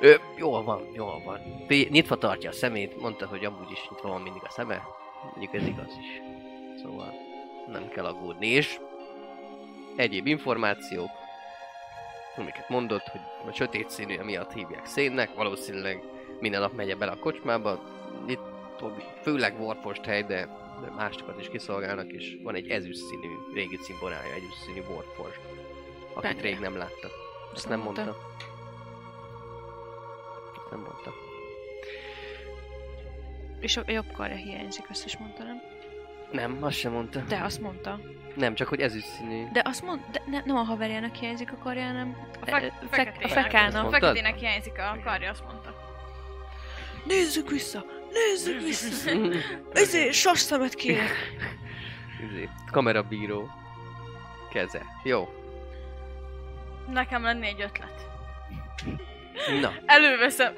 [0.00, 1.40] Ö, jól van, jól van.
[1.68, 4.82] Nyitva tartja a szemét, mondta, hogy amúgy is nyitva van mindig a szeme.
[5.22, 6.20] Mondjuk ez igaz is.
[6.82, 7.12] Szóval
[7.66, 8.46] nem kell aggódni.
[8.46, 8.78] És
[9.98, 11.10] egyéb információk,
[12.36, 16.02] amiket mondott, hogy a sötét színű miatt hívják szénnek, valószínűleg
[16.40, 17.80] minden nap megy bele a kocsmába.
[18.26, 18.40] Itt
[19.22, 20.48] főleg Warpost hely, de,
[20.96, 25.40] másokat is kiszolgálnak, és van egy ezüst színű régi cimborája, ezüst színű Warforged,
[26.12, 26.40] akit Benne.
[26.42, 27.10] rég nem láttak.
[27.54, 28.16] Ezt nem mondta.
[30.56, 31.12] Ezt nem mondta.
[33.60, 35.62] És a jobb karja hiányzik, azt is mondta, nem?
[36.32, 37.20] Nem, azt sem mondta.
[37.20, 38.00] De azt mondta.
[38.34, 39.44] Nem, csak hogy ezüst színű.
[39.52, 42.72] De azt mond, de ne, nem a haverjának hiányzik a karja, hanem a e, fe-
[42.90, 43.82] fek, a fekának.
[43.82, 44.00] Mondtad?
[44.00, 45.74] feketének hiányzik a karja, azt mondta.
[47.04, 47.84] Nézzük vissza!
[48.12, 49.10] Nézzük vissza!
[49.72, 51.10] Ezért sas szemet kérek!
[52.30, 53.48] Izé, kamerabíró.
[54.50, 54.82] Keze.
[55.02, 55.28] Jó.
[56.92, 58.06] Nekem lenne egy ötlet.
[59.60, 60.52] Na, Előveszem,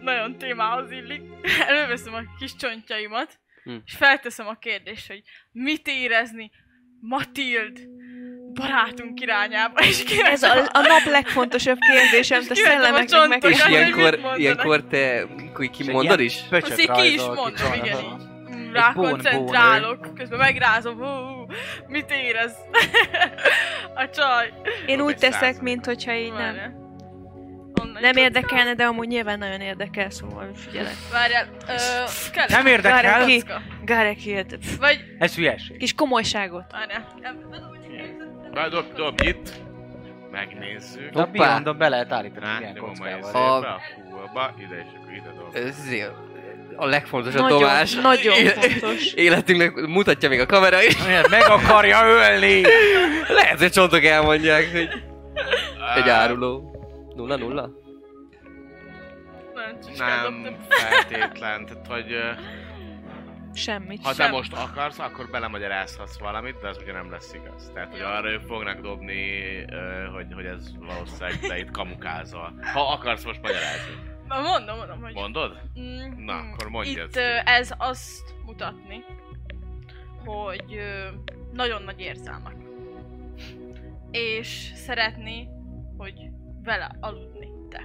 [0.00, 1.22] nagyon témához illik,
[1.66, 3.38] előveszem a kis csontjaimat,
[3.70, 3.76] Hm.
[3.86, 5.22] és felteszem a kérdést, hogy
[5.52, 6.50] mit érezni
[7.00, 7.78] Matild
[8.54, 13.40] barátunk irányába, és kérdezem, Ez a, a nap legfontosabb kérdésem, te És kérdezem a szellemeknek
[13.42, 13.52] meg...
[13.52, 15.26] és ilyenkor, ilyenkor te
[15.58, 16.40] ki- kimondod is?
[16.50, 18.28] Azt így ki is mondom, igen így.
[18.56, 21.46] Mm, Rákoncentrálok, közben megrázom, hú,
[21.86, 22.52] mit érez
[24.02, 24.52] a csaj.
[24.86, 26.79] Én úgy teszek, mint hogyha így nem.
[27.80, 30.92] Onnan Nem érdekelne, de amúgy nyilván nagyon érdekel, szóval figyelek.
[31.12, 31.72] Várjál, ö,
[32.32, 33.02] kell Nem érdekel?
[33.02, 33.40] Várjál ki.
[33.40, 33.60] Kocka.
[33.84, 34.60] Gárek hihetet.
[34.78, 35.76] Vagy, Ez hülyeség.
[35.76, 36.64] Kis komolyságot.
[36.72, 37.06] várjál.
[37.20, 37.36] Nem,
[38.52, 39.52] Na, dob, dob itt.
[40.30, 41.10] Megnézzük.
[41.10, 41.46] De a Hoppá.
[41.46, 43.62] Beyondon be lehet állítani Rá, milyen nyomom kockával.
[43.64, 43.80] a
[44.10, 45.54] fullba, ide és akkor ide dob.
[45.66, 46.04] Ez izé
[46.76, 47.94] a legfontosabb Nagyon, dobás.
[47.94, 49.12] nagyon Éle- fontos.
[49.12, 50.96] Életünknek mutatja még a kamera is.
[51.06, 52.60] Miért Meg akarja ölni!
[53.28, 54.88] Lehet, hogy csontok elmondják, hogy
[55.96, 56.69] egy áruló.
[57.20, 57.70] Nulla nulla?
[59.98, 60.56] Nem dobtam.
[60.68, 62.16] feltétlen, tehát hogy
[63.54, 64.02] Semmit.
[64.02, 64.30] ha te Sem.
[64.30, 67.70] most akarsz, akkor belemagyarázhatsz valamit, de az ugye nem lesz igaz.
[67.74, 69.54] Tehát, hogy arra ők fognak dobni,
[70.14, 72.54] hogy, hogy ez valószínűleg te itt kamukázol.
[72.72, 73.94] Ha akarsz most magyarázni.
[74.26, 75.14] Na, Mondom, mondom, hogy...
[75.14, 75.60] Mondod?
[75.80, 79.04] Mm, Na, mm, akkor mondj Itt ö, ez azt mutatni,
[80.24, 81.08] hogy ö,
[81.52, 82.54] nagyon nagy érzelmek.
[84.10, 85.48] És szeretné,
[85.96, 86.14] hogy
[86.64, 87.82] vele aludni te.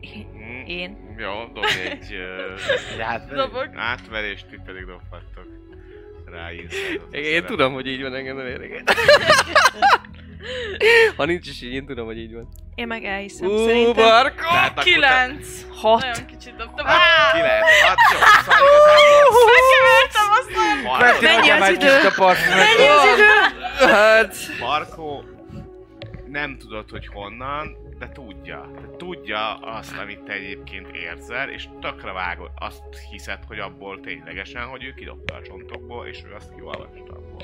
[0.00, 1.14] Hm, Én.
[1.18, 2.14] Jó, dobj egy
[2.98, 3.68] uh, Dobok.
[3.76, 5.46] átverést, ti pedig dobhattok
[6.30, 6.48] rá.
[7.10, 8.82] Én tudom, hogy így van, engem nem érdekel.
[11.16, 12.48] Ha nincs is így, én tudom, hogy így van.
[12.74, 13.48] Én meg elhiszem.
[13.48, 14.34] Ú, Szerintem
[14.74, 15.46] te- Kilenc!
[15.80, 16.00] hat.
[16.00, 16.86] Nagyon kicsit dobtam.
[17.32, 20.82] Kilenc, hat, jó, szóval igazából Megkevertem!
[20.84, 21.86] Markó- Mennyi az idő?
[22.56, 23.86] Mennyi az idő?
[23.86, 24.36] Hát...
[24.60, 25.24] Markó
[26.30, 28.70] nem tudod, hogy honnan, de tudja.
[28.80, 34.62] De tudja azt, amit te egyébként érzel, és tökre vágod, azt hiszed, hogy abból ténylegesen,
[34.66, 37.42] hogy ő kidobta a csontokból, és ő azt kiolvasta abból.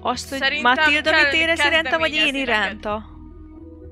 [0.00, 3.04] Azt, hogy Szerintem Matilda mit érez irántam, vagy én iránta?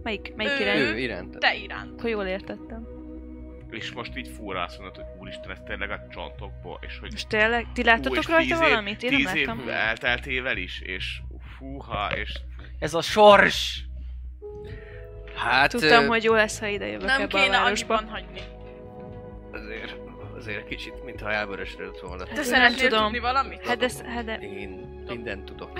[0.03, 0.79] Melyik, melyik Ő- irány?
[0.79, 1.39] Ő iránt.
[1.39, 1.93] Te iránt.
[1.99, 2.87] Akkor jól értettem.
[3.71, 7.29] És most így fúra azt mondod, hogy úristen, ez tényleg a csontokból, és hogy Most
[7.29, 9.03] tényleg, ti láttatok rajta tíz év- valamit?
[9.03, 9.59] Én nem tíz láttam.
[9.59, 11.21] év elteltével is, és
[11.59, 12.33] fúha, és
[12.79, 13.83] Ez a sors!
[15.35, 15.71] Hát...
[15.71, 17.95] Tudtam, ö, hogy jó lesz, ha ide jövök Nem ebbe a kéne városba.
[17.95, 18.41] annyiban hagyni.
[19.53, 19.97] Azért,
[20.37, 22.25] azért kicsit, mintha elvörösödött volna.
[22.25, 23.03] Te nem szeretnél tudom.
[23.03, 23.67] tudni valamit?
[23.67, 24.35] Hát ez, hát de...
[24.35, 25.71] Én mindent tudok.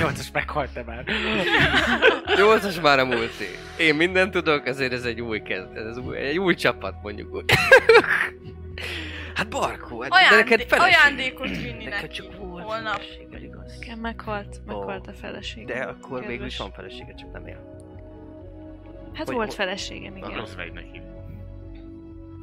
[0.00, 1.04] Nyolcas meghalt te már.
[2.36, 3.48] Nyolcas már a múlté.
[3.78, 7.44] Én mindent tudok, ezért ez egy új kezd, ez új, egy új csapat mondjuk úgy.
[9.34, 10.94] hát Barkó, hát, de Ajándé- neked feleség.
[10.94, 12.14] ajándékot vinni Neked neki.
[12.16, 12.26] csak
[13.42, 13.78] igaz?
[13.82, 15.66] Igen, meghalt, meghalt a feleség.
[15.66, 16.26] De akkor Kedves.
[16.28, 17.76] végül is van felesége, csak nem él.
[19.12, 20.34] Hát hogy- volt feleségem, igen.
[20.34, 21.00] rossz vagy neki.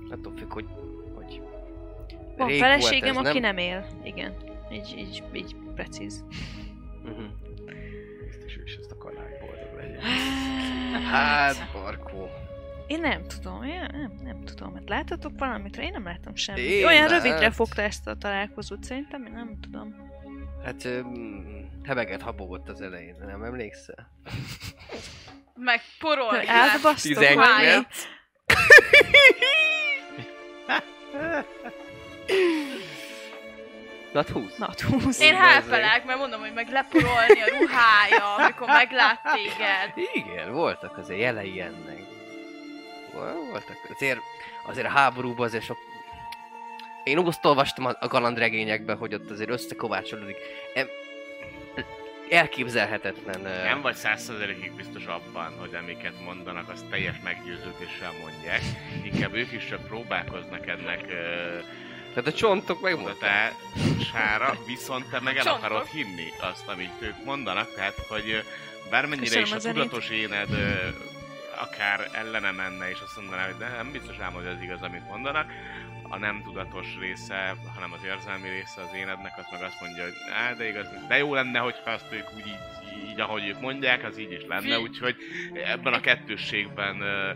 [0.09, 0.65] Attól függ, hogy...
[1.13, 1.41] hogy
[2.37, 3.85] Van rég feleségem, volt ez, aki nem él.
[4.03, 4.33] Igen.
[4.71, 6.23] Így, így, így precíz.
[7.03, 7.25] Uh-huh.
[8.25, 10.01] Biztos ő is ezt akarná, hogy boldog legyen.
[11.03, 12.29] Hát, Barkó.
[12.87, 14.73] Én nem tudom, én nem, nem tudom.
[14.73, 15.77] Hát láttatok valamit?
[15.77, 16.63] Én nem láttam semmit.
[16.63, 19.95] Én Olyan lát- rövidre fogta ezt a találkozót, szerintem én nem tudom.
[20.65, 20.87] Hát
[21.83, 24.11] hebeget habogott az elején, nem emlékszel?
[25.55, 26.47] Meg porolni.
[26.47, 27.35] Átbasztok, vagy mi?
[27.35, 27.85] 19.
[34.13, 34.57] Na, 20.
[34.57, 35.19] Na, húsz.
[35.19, 35.49] Én Bazzeg.
[35.49, 40.07] helpelek, mert mondom, hogy meg leporolni a ruhája, amikor meglát téged.
[40.13, 41.99] Igen, voltak azért jelei ennek.
[43.13, 43.77] Vol- Voltak.
[43.93, 44.19] Azért,
[44.65, 45.77] azért a háborúban azért sok...
[47.05, 50.37] Én azt olvastam a, a galandregényekbe, hogy ott azért összekovácsolódik.
[50.73, 50.89] Em-
[52.29, 53.41] Elképzelhetetlen.
[53.41, 58.61] Nem vagy százszerzelékig biztos abban, hogy amiket mondanak, azt teljes meggyőződéssel mondják.
[59.03, 61.05] Inkább ők is csak próbálkoznak ennek
[62.13, 63.53] Tehát a csontok megmondták.
[63.75, 65.63] mutatására, viszont te meg el Csontok.
[65.63, 68.43] akarod hinni azt, amit ők mondanak, tehát hogy
[68.89, 70.49] bármennyire Köszönöm is a tudatos éned
[71.59, 75.07] akár ellene menne, és azt mondaná, hogy de nem biztos ám, hogy ez igaz, amit
[75.07, 75.51] mondanak,
[76.09, 80.13] a nem tudatos része, hanem az érzelmi része az énednek, az meg azt mondja, hogy
[80.33, 84.03] á, de igaz, de jó lenne, hogyha azt ők úgy így, így, ahogy ők mondják,
[84.03, 85.15] az így is lenne, úgyhogy
[85.53, 87.31] ebben a kettősségben ö,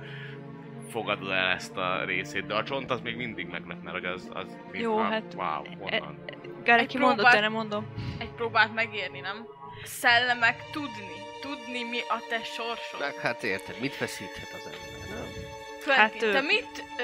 [0.91, 4.29] fogadod el ezt a részét, de a csont az még mindig meglep, mert hogy az,
[4.33, 6.23] az Jó, mintha, hát- wow, honnan.
[6.63, 7.87] Gáreki Egy mondott, próbát- erre mondom.
[8.19, 9.47] Egy próbát megérni, nem?
[9.83, 11.17] Szellemek tudni.
[11.41, 12.99] Tudni mi a te sorsod.
[12.99, 15.27] Meg hát érted, mit veszíthet az ember, nem?
[15.83, 17.03] Quentin, Hát, ő- te mit ö,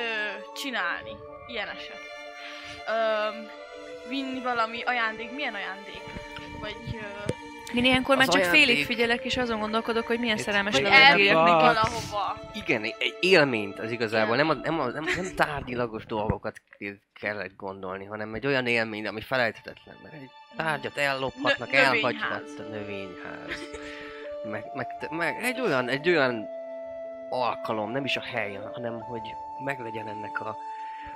[0.55, 1.11] csinálni
[1.47, 1.99] ilyen eset?
[2.87, 3.29] Ö,
[4.09, 6.01] vinni valami ajándék, milyen ajándék?
[6.59, 7.31] Vagy, ö,
[7.77, 11.17] Én ilyenkor már csak ajándék- félig figyelek, és azon gondolkodok, hogy milyen Itt- szerelmes levelet
[11.17, 11.51] írjak neki.
[11.51, 12.39] valahova.
[12.53, 16.61] Igen, egy élményt az igazából, nem, a, nem, a, nem, nem tárgyilagos dolgokat
[17.19, 22.03] kellett gondolni, hanem egy olyan élmény, ami felejthetetlen, mert egy tárgyat ellophatnak, Nö- növényház.
[22.03, 23.61] elhagyhat a növényház.
[24.51, 26.47] Meg, meg, meg egy olyan, egy olyan
[27.29, 29.21] alkalom, nem is a hely, hanem hogy
[29.63, 30.55] meglegyen ennek a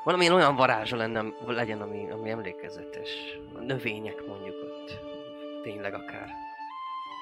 [0.10, 3.10] valamilyen olyan varázsa lenne, legyen, ami, ami emlékezetes.
[3.56, 5.00] A növények mondjuk ott
[5.64, 6.28] tényleg akár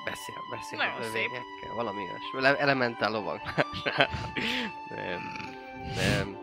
[0.05, 2.37] beszél, beszél Nagyon a növényekkel, valami olyasmi.
[2.39, 3.39] Ele- Elementál lovag.
[4.95, 5.21] nem,
[5.95, 6.37] nem.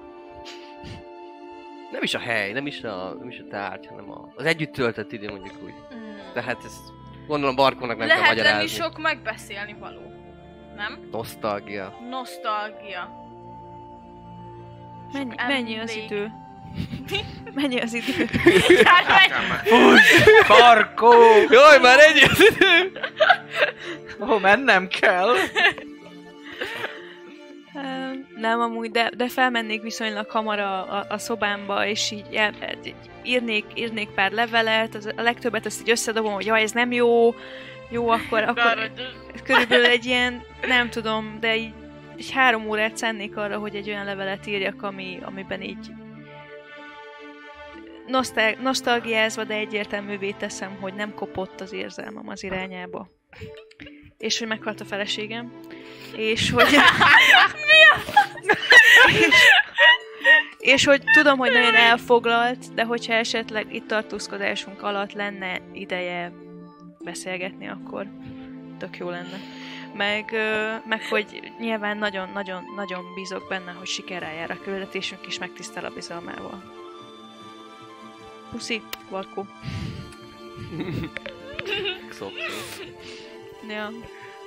[1.90, 4.72] Nem is a hely, nem is a, nem is a tárgy, hanem a, az együtt
[4.72, 5.74] töltött idő mondjuk úgy.
[5.94, 6.32] Mm.
[6.32, 6.92] Tehát ezt
[7.26, 8.68] gondolom Barkónak nem kell Lehet lenni magyarázni.
[8.82, 10.12] sok megbeszélni való.
[10.76, 11.08] Nem?
[11.10, 11.98] Nosztalgia.
[12.10, 13.23] Nosztalgia.
[15.14, 16.30] Mennyi, mennyi az idő?
[17.54, 18.28] Mennyi az idő?
[19.08, 21.12] Megy- Barkó!
[21.50, 22.92] Jaj, már egy az idő!
[24.20, 25.34] Ó, mennem kell!
[28.36, 32.52] Nem amúgy, de, de felmennék viszonylag hamar a, a, a szobámba, és így, el,
[32.84, 36.92] így írnék, írnék pár levelet, az, a legtöbbet azt így összedobom, hogy jaj, ez nem
[36.92, 37.34] jó,
[37.90, 38.90] jó, akkor, akkor
[39.44, 41.72] körülbelül egy ilyen, nem tudom, de így
[42.16, 45.90] egy három órát szánnék arra, hogy egy olyan levelet írjak, ami, amiben így
[48.06, 53.08] nosztál- nosztalgiázva, de egyértelművé teszem, hogy nem kopott az érzelmem az irányába.
[54.18, 55.52] És hogy meghalt a feleségem.
[56.16, 56.66] És hogy...
[59.20, 59.34] és,
[60.58, 66.32] és hogy tudom, hogy nagyon elfoglalt, de hogyha esetleg itt tartózkodásunk alatt lenne ideje
[67.04, 68.06] beszélgetni, akkor
[68.78, 69.40] tök jó lenne.
[69.96, 70.30] Meg,
[70.84, 76.72] meg hogy nyilván nagyon-nagyon-nagyon bízok benne, hogy sikerrel jár a küldetésünk, és megtisztel a bizalmával.
[78.50, 79.46] Puszi, Varkó.
[82.10, 82.32] Szok,
[83.68, 83.90] Ja.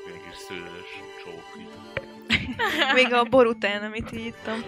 [0.05, 1.63] Mégis szőrös csók.
[2.93, 4.63] Még a bor után, amit így ittam.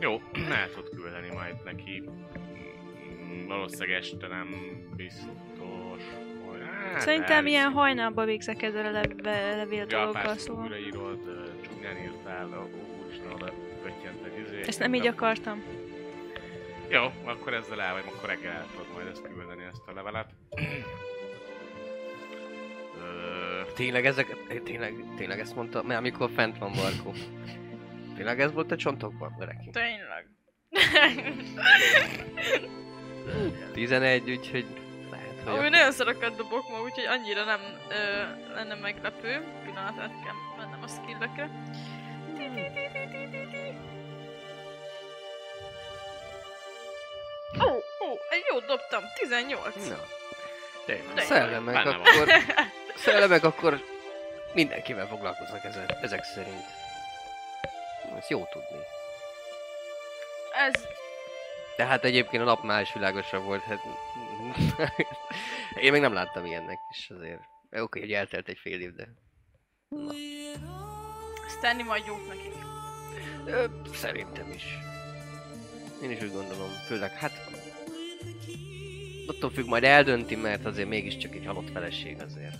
[0.00, 0.20] Jó,
[0.50, 2.02] el tudod küldeni majd neki.
[3.46, 4.48] Valószínűleg este nem
[4.96, 5.24] biztos.
[6.92, 9.20] Hát, Szerintem ilyen hajnalban végzek ezzel a lev-
[9.56, 10.64] levél Ja, dolgokkal, persze, szóval.
[10.64, 11.18] újraírod,
[11.64, 12.68] csúnyán írtál, ó,
[13.04, 13.52] úristen,
[14.24, 14.60] egy izé.
[14.66, 15.62] Ezt nem így akartam.
[16.88, 20.30] Jó, akkor ezzel el, vagy akkor reggel el tudod majd ezt küldeni, ezt a levelet.
[23.74, 27.12] Tényleg ezek, tényleg, tényleg ezt mondta, mert amikor fent van Markó.
[28.16, 29.70] Tényleg ez volt a csontokban, Bereki?
[29.70, 30.26] Tényleg.
[33.72, 34.66] 11, úgyhogy
[35.46, 38.22] Amúgy akkor- nagyon szarokat dobok ma, úgyhogy annyira nem ö,
[38.54, 39.44] lenne meglepő.
[39.64, 41.50] Pillanatát kell mennem a skillekre.
[47.60, 47.70] Ó,
[48.06, 49.88] ó, egy jót dobtam, 18.
[49.88, 50.00] Na,
[50.84, 51.24] tényleg.
[51.24, 52.28] szellemek Benne akkor...
[53.04, 53.80] Szellemek akkor
[54.52, 56.64] mindenkivel foglalkoznak ezek, ezek szerint.
[58.18, 58.84] Ez jó tudni.
[60.52, 60.86] Ez
[61.76, 63.78] De hát egyébként a nap már is világosabb volt, hát...
[65.84, 67.40] Én még nem láttam ilyennek is azért.
[67.70, 69.08] Oké, hogy eltelt egy fél év, de...
[71.46, 72.54] ezt tenni majd jót nekik.
[73.46, 74.64] Ö, szerintem is.
[76.02, 77.32] Én is úgy gondolom, főleg hát...
[79.26, 82.56] Attól függ, majd eldönti, mert azért mégiscsak egy halott feleség azért.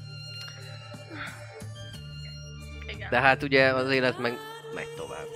[2.94, 3.10] Igen.
[3.10, 4.38] De hát ugye az élet meg
[4.74, 5.26] megy tovább.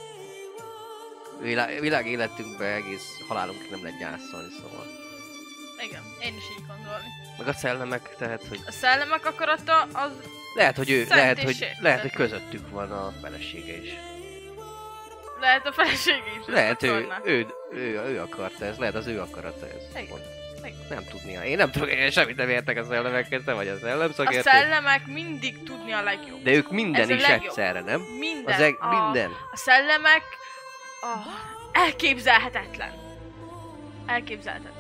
[1.43, 5.00] Világ, világ életünkben egész halálunkig nem lehet gyászolni, szóval.
[5.89, 7.07] Igen, én is így gondolni.
[7.39, 10.11] Meg a szellemek, tehát, hogy A szellemek akarata az
[10.55, 11.83] lehet, hogy ő, lehet, hogy, sértetlen.
[11.83, 13.93] lehet, hogy közöttük van a felesége is.
[15.41, 16.47] lehet a felesége is.
[16.47, 20.03] Lehet, ő, ő, ő, ő akarta ez, lehet az ő akarata ez.
[20.03, 20.19] Igen.
[20.65, 20.77] Igen.
[20.89, 21.43] Nem tudnia.
[21.45, 24.51] Én nem tudok, én semmit nem értek a szellemekhez, te vagy a A szellemszakértő.
[24.51, 26.43] szellemek mindig tudni a legjobb.
[26.43, 28.01] De ők minden Ez a is egyszerre, nem?
[28.01, 28.55] Minden.
[28.55, 29.31] Az eg- a, minden.
[29.53, 30.23] a szellemek
[31.01, 31.15] a
[31.73, 32.93] elképzelhetetlen.
[34.07, 34.80] Elképzelhetetlen.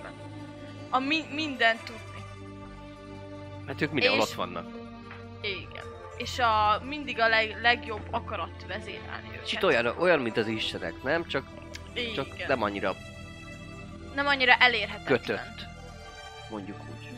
[0.90, 2.24] A mi- minden tudni.
[3.66, 4.66] Hát ők mindenhol És- ott vannak.
[5.42, 5.84] Igen.
[6.16, 9.42] És a mindig a leg- legjobb akarat vezérelni őket.
[9.42, 11.26] Kicsit olyan, olyan, mint az istenek, nem?
[11.26, 11.44] Csak,
[11.94, 12.14] Igen.
[12.14, 12.96] csak nem annyira
[14.14, 15.18] nem annyira elérhetetlen.
[15.18, 15.66] kötött.
[16.50, 17.08] Mondjuk úgy.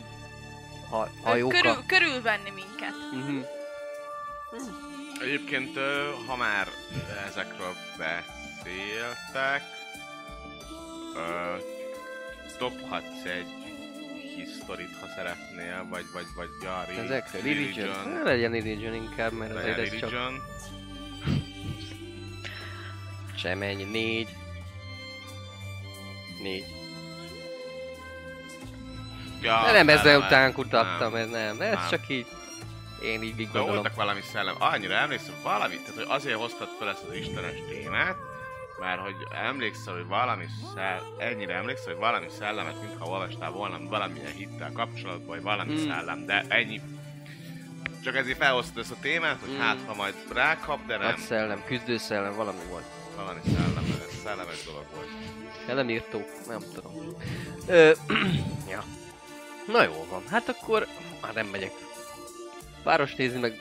[0.89, 2.93] Ha, ha Körül, körülvenni minket.
[3.13, 3.39] Mhm.
[5.21, 5.77] Egyébként,
[6.27, 6.67] ha már
[7.27, 9.61] ezekről beszéltek,
[12.59, 13.62] dobhatsz egy
[14.35, 17.31] historit, ha szeretnél, vagy, vagy, vagy ja, re- Ezek?
[17.31, 18.09] Religion?
[18.13, 20.41] Ne legyen religion inkább, mert Legyen azért ez csak religion.
[23.43, 23.83] sem ennyi.
[23.83, 24.27] Négy.
[26.41, 26.65] Négy.
[29.41, 30.27] Ja, De nem ezzel szellemek.
[30.27, 31.21] után kutattam, Nem.
[31.21, 31.61] ez nem.
[31.61, 31.89] Ez Nem.
[31.89, 32.25] csak így...
[33.03, 33.67] Én így, De gondolom.
[33.69, 38.15] voltak valami szellem, annyira emlékszem, valami, tehát hogy azért hoztad fel ezt az istenes témát,
[38.79, 44.31] mert hogy emlékszel, hogy valami szell, ennyire emlékszel, hogy valami szellemet, mintha olvastál volna valamilyen
[44.31, 45.89] hittel kapcsolatban, vagy valami Hmm.
[45.89, 46.81] szellem, de ennyi.
[48.03, 49.59] Csak ezért felhoztad ezt a témát, hogy Hmm.
[49.59, 52.85] hát ha majd rákap, de nem, Nagy szellem, küzdőszellem, valami volt.
[53.15, 55.07] valami szellem, ez szellemes dolog volt.
[55.65, 56.93] Szellemírtó, nem tudom.
[57.67, 57.91] Ö,
[58.69, 58.83] ja.
[59.67, 60.87] Na jó van, hát akkor
[61.21, 61.71] már nem megyek.
[62.83, 63.57] Város nézni meg...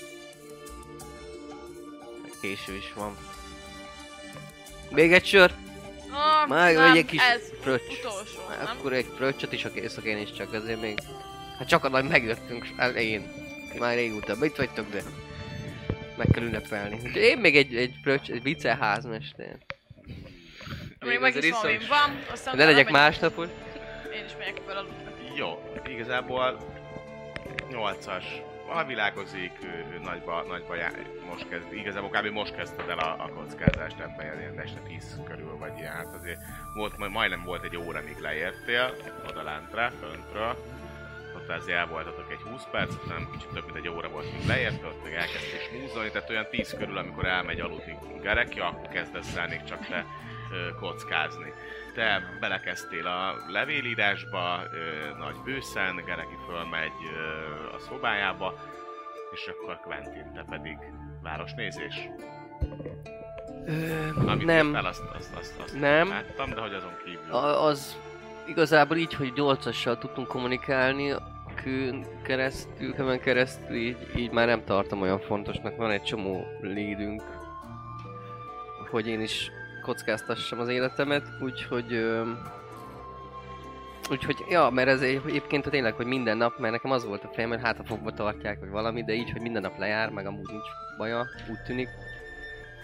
[2.22, 3.16] meg késő is van.
[4.92, 5.52] Még egy sör?
[6.10, 7.98] Ah, Már nem, egy kis ez fröccs.
[7.98, 8.76] utolsó, nem?
[8.78, 10.98] Akkor egy fröccsöt is a készak én is csak azért még...
[11.58, 13.32] Hát csak a nagy megjöttünk elején.
[13.78, 15.02] Már régóta itt vagytok, de...
[16.16, 16.94] Meg kell ünnepelni.
[16.94, 19.56] Úgyhogy én még egy, egy fröccs, egy vicce házmester.
[21.00, 22.24] Még meg is van, van.
[22.32, 23.46] Aztán Ne legyek másnapos.
[24.14, 25.02] Én is megyek fel aludni.
[25.36, 26.56] Jó, igazából
[27.70, 28.24] 8-as,
[28.72, 30.90] ha világozik, ő, ő nagyba, nagyba já,
[31.30, 32.26] most kezd, igazából kb.
[32.26, 36.40] most kezdted el a, a kockázást ebben ilyen, este 10 körül, vagy ilyen, hát azért
[36.74, 38.94] volt, majd- majdnem volt egy óra, míg leértél,
[39.28, 40.56] oda lentre, föntről,
[41.36, 44.46] ott azért el voltatok egy 20 perc, nem kicsit több mint egy óra volt, míg
[44.46, 49.36] leértél, ott meg elkezdtél smúzolni, tehát olyan 10 körül, amikor elmegy aludni Gereki, akkor kezdesz
[49.36, 50.06] el még csak te
[50.80, 51.52] kockázni.
[51.94, 58.54] Te belekezdtél a levélírásba, ö, nagy bőszen, Gereki fölmegy ö, a szobájába,
[59.32, 60.76] és akkor Quentin, te pedig
[61.22, 61.94] városnézés.
[63.66, 66.08] Ö, Amit nem, Fel, azt, azt, azt, azt Nem.
[66.08, 67.32] láttam, de hogy azon kívül.
[67.34, 67.96] a, az
[68.46, 71.14] igazából így, hogy 8-assal tudtunk kommunikálni,
[71.62, 75.76] kőn keresztül, köven keresztül, így, így már nem tartom olyan fontosnak.
[75.76, 77.22] Van egy csomó lédünk,
[78.90, 79.50] hogy én is
[79.82, 81.92] kockáztassam az életemet, úgyhogy...
[81.92, 82.30] Ö,
[84.10, 87.28] úgyhogy, ja, mert ez egy- egyébként tényleg, hogy minden nap, mert nekem az volt a
[87.32, 90.26] fejem, hogy hát a fogva tartják, vagy valami, de így, hogy minden nap lejár, meg
[90.26, 91.88] amúgy nincs baja, úgy tűnik.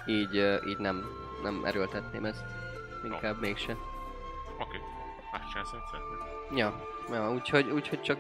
[0.06, 0.34] Így,
[0.68, 1.04] így nem,
[1.42, 2.44] nem erőltetném ezt.
[3.04, 3.76] Inkább mégse.
[4.58, 4.76] Oké,
[5.32, 6.56] azt csinálsz, amit szeretnél.
[6.56, 8.18] Ja, ja úgyhogy, úgyhogy csak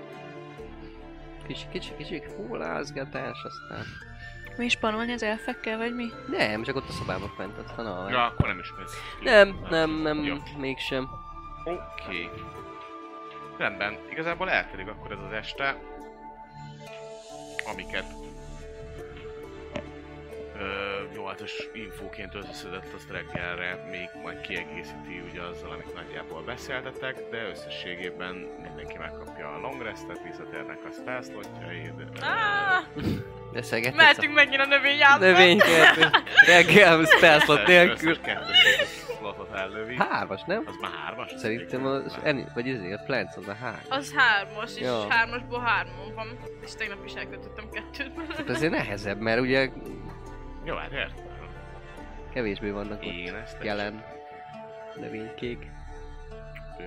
[1.46, 3.84] kicsi, kicsi, kicsi hullázgatás, aztán...
[4.58, 6.06] Mi is panolni az elfekkel, vagy mi?
[6.26, 8.10] Nem, csak ott a szobában fent, aztán a...
[8.10, 8.92] Ja, akkor nem is mész.
[9.18, 9.24] ki.
[9.24, 10.36] Nem, nem, nem, Jó.
[10.56, 11.08] mégsem.
[11.64, 12.30] Oké.
[13.58, 15.76] Rendben, igazából eltelik akkor ez az este,
[17.72, 18.17] amiket
[21.14, 28.34] 8-as infóként összeszedett azt reggelre, még majd kiegészíti ugye azzal, amit nagyjából beszéltetek, de összességében
[28.62, 31.92] mindenki megkapja a long restet, visszatérnek a spellslotjaid.
[31.98, 32.84] ö, Ah,
[33.52, 35.24] Beszélgetsz mehetünk megint a növényjába.
[35.24, 36.06] Növénykertő.
[36.46, 38.10] Reggel spellslot nélkül.
[38.10, 39.96] Összes kettős slotot ellövi.
[39.96, 40.62] Hármas, nem?
[40.66, 41.32] Az már hármas?
[41.36, 43.82] Szerintem az, eni, vagy ezért a Plants az a hár.
[43.88, 45.06] Az hármas, és Ja.
[45.08, 46.38] hármasból hármon van.
[46.64, 48.12] És tegnap is elkötöttem kettőt.
[48.36, 49.70] Hát azért nehezebb, mert ugye
[50.68, 51.24] Jó, hát értem.
[52.32, 54.04] kevésbé vannak ott Én ezt jelen
[54.96, 55.66] növénykék.
[56.78, 56.84] Ö...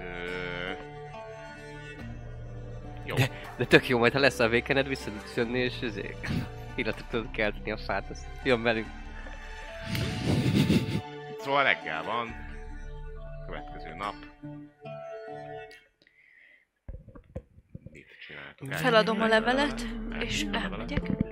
[3.05, 3.15] Jó.
[3.57, 6.29] De tök jó, majd ha lesz a vékened, vissza tudsz jönni, és ezért
[6.75, 8.87] életet tudod kelteni a fát, azt jön velünk.
[11.39, 12.35] Szóval reggel van.
[13.45, 14.15] Következő nap.
[17.91, 18.71] Mit csináltok?
[18.71, 19.85] Feladom a levelet,
[20.19, 21.29] és a levelet.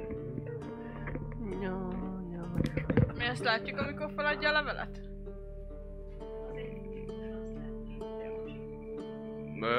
[3.18, 5.00] Mi ezt látjuk, amikor feladja a levelet?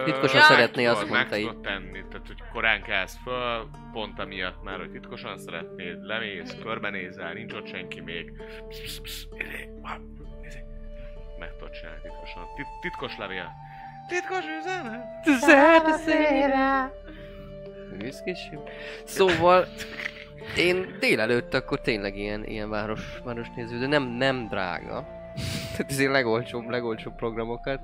[0.04, 1.60] Titkosan Ja, szeretné, azt mondta meg így.
[1.60, 7.52] tenni, tehát hogy korán kelsz föl, pont amiatt már, hogy titkosan szeretnéd, lemész, körbenézel, nincs
[7.52, 8.32] ott senki még.
[11.38, 12.42] Meg tudod csinálni titkosan.
[12.56, 13.50] Tit- titkos levél.
[14.08, 15.14] Titkos üzenet!
[17.98, 18.58] Büszkéség.
[19.04, 19.66] Szóval
[20.56, 25.06] én délelőtt akkor tényleg ilyen, ilyen város, városnéző, de nem, nem drága.
[25.72, 27.80] Tehát ezért legolcsóbb, legolcsóbb programokat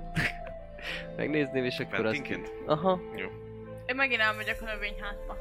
[1.17, 2.15] megnézném, és akkor azt...
[2.17, 2.53] Fentinként?
[2.67, 3.01] Aha.
[3.87, 5.37] Én megint elmegyek a növényházba.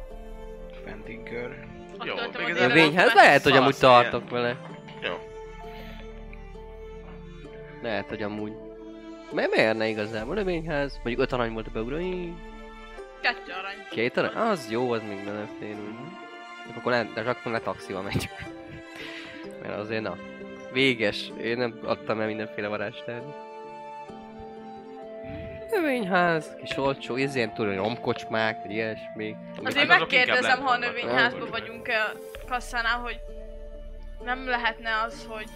[0.86, 1.68] Fentinker.
[2.00, 2.16] Ott Jó,
[2.46, 3.14] még ez Növényház?
[3.14, 4.58] Lehet, hogy amúgy tartok vele.
[5.02, 5.14] Jó.
[7.82, 8.54] Lehet, hogy amúgy.
[9.32, 10.36] Mert miért ne igazából?
[10.36, 10.94] Növényház.
[10.96, 12.32] Mondjuk öt arany volt a beugrói.
[13.22, 13.88] Kettő arany.
[13.90, 14.34] Két arany?
[14.34, 16.25] Az jó, az még belefér úgy.
[16.74, 18.34] Akkor le, de akkor le taxival megyünk.
[19.62, 20.18] Mert azért na.
[20.72, 21.32] Véges.
[21.42, 23.34] Én nem adtam el mindenféle varázstárni.
[25.72, 29.36] Növényház, kis olcsó, izén hogy romkocsmák, vagy ilyesmi.
[29.64, 32.12] Azért Hát megkérdezem, ha a növényházban vagyunk-e
[32.50, 33.20] kasszánál, hogy
[34.24, 35.50] nem lehetne az, hogy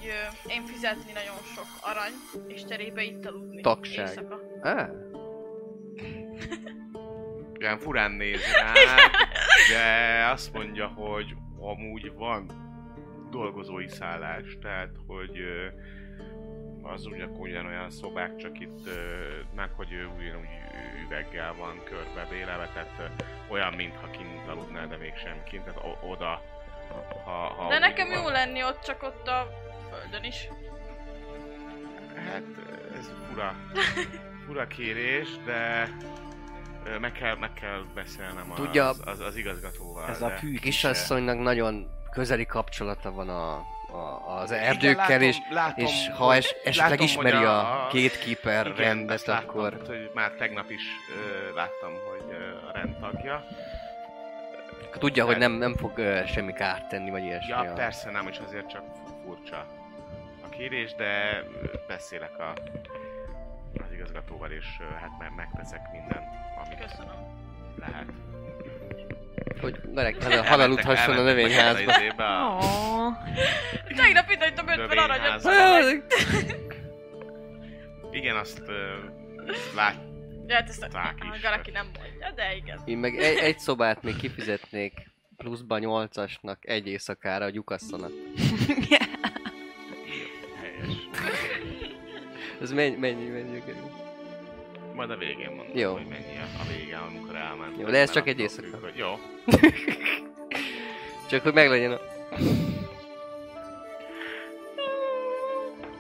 [0.48, 2.14] én fizetni nagyon sok arany,
[2.48, 4.08] és cserébe itt aludni Tagság.
[4.08, 4.40] éjszaka.
[4.62, 4.90] Á,
[7.60, 8.74] Olyan furán néz rá,
[9.74, 12.68] de azt mondja, hogy amúgy van
[13.32, 15.40] dolgozói szállás, tehát hogy
[16.82, 18.90] az ugyan, ugyanolyan szobák, csak itt
[19.56, 20.48] meg, hogy ő ugyanúgy
[21.06, 23.24] üveggel van körbevéleve, tehát ö,
[23.54, 26.42] olyan, mintha kint aludnál, de mégsem kint, tehát oda,
[27.24, 28.18] ha, ha De nekem van.
[28.22, 29.48] jó lenni ott, csak ott a
[29.90, 30.48] földön is.
[32.16, 32.44] Hát
[33.00, 33.56] ez fura,
[34.46, 35.90] fura kérés, de
[37.00, 40.10] meg kell, meg kell beszélnem Tudja, az, az, az igazgatóval.
[40.10, 43.54] ez a fű kisasszonynak nagyon közeli kapcsolata van a,
[43.92, 48.78] a, az erdőkkel, és, látom, és ha es, esetleg látom, ismeri hogy a, gatekeeper igen,
[48.78, 49.70] rendet, láttam, akkor...
[49.70, 50.82] tehát, hogy már tegnap is
[51.16, 53.46] ö, láttam, hogy ö, a rendtagja.
[54.92, 57.50] Tudja, hogy nem, nem fog ö, semmi kárt tenni, vagy ilyesmi.
[57.50, 58.84] Ja, a- persze nem, és azért csak
[59.24, 59.66] furcsa
[60.46, 61.44] a kérés, de
[61.88, 62.54] beszélek a,
[63.74, 64.66] az igazgatóval, és
[65.00, 66.26] hát meg, megteszek mindent,
[66.66, 67.16] amit Köszönöm.
[67.76, 68.06] lehet.
[69.62, 71.92] Hogy Garek haza- hazaludhasson a növényházba.
[73.96, 75.48] Tegnap itt hagytam 50 aranyat.
[78.12, 78.96] Igen, azt ö,
[79.76, 79.96] lát,
[80.46, 81.14] De hát ezt a, a.
[81.42, 82.82] Garaki nem mondja, de igen.
[82.86, 88.12] Én meg egy, egy szobát még kifizetnék pluszba nyolcasnak egy éjszakára a lyukasszonat.
[90.62, 91.08] helyes.
[92.62, 93.90] Ez mennyi, mennyi, mennyi kerül?
[94.96, 95.92] Majd a végén mondom, Jó.
[95.92, 97.80] hogy mennyi a vége, amikor elment.
[97.80, 98.68] Jó, de ez csak egy éjszaka.
[98.68, 99.08] függ, hogy Jó.
[101.30, 102.00] Csak hogy meglegyen a...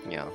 [0.09, 0.33] Ja.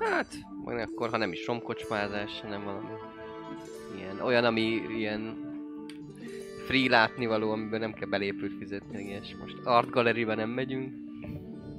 [0.00, 0.34] Hát,
[0.64, 2.88] majd akkor, ha nem is romkocsmázás, hanem valami
[3.96, 5.50] ilyen, olyan, ami ilyen
[6.66, 9.36] free látnivaló, amiben nem kell belépőt fizetni, ilyes.
[9.40, 11.11] Most art gallerybe nem megyünk.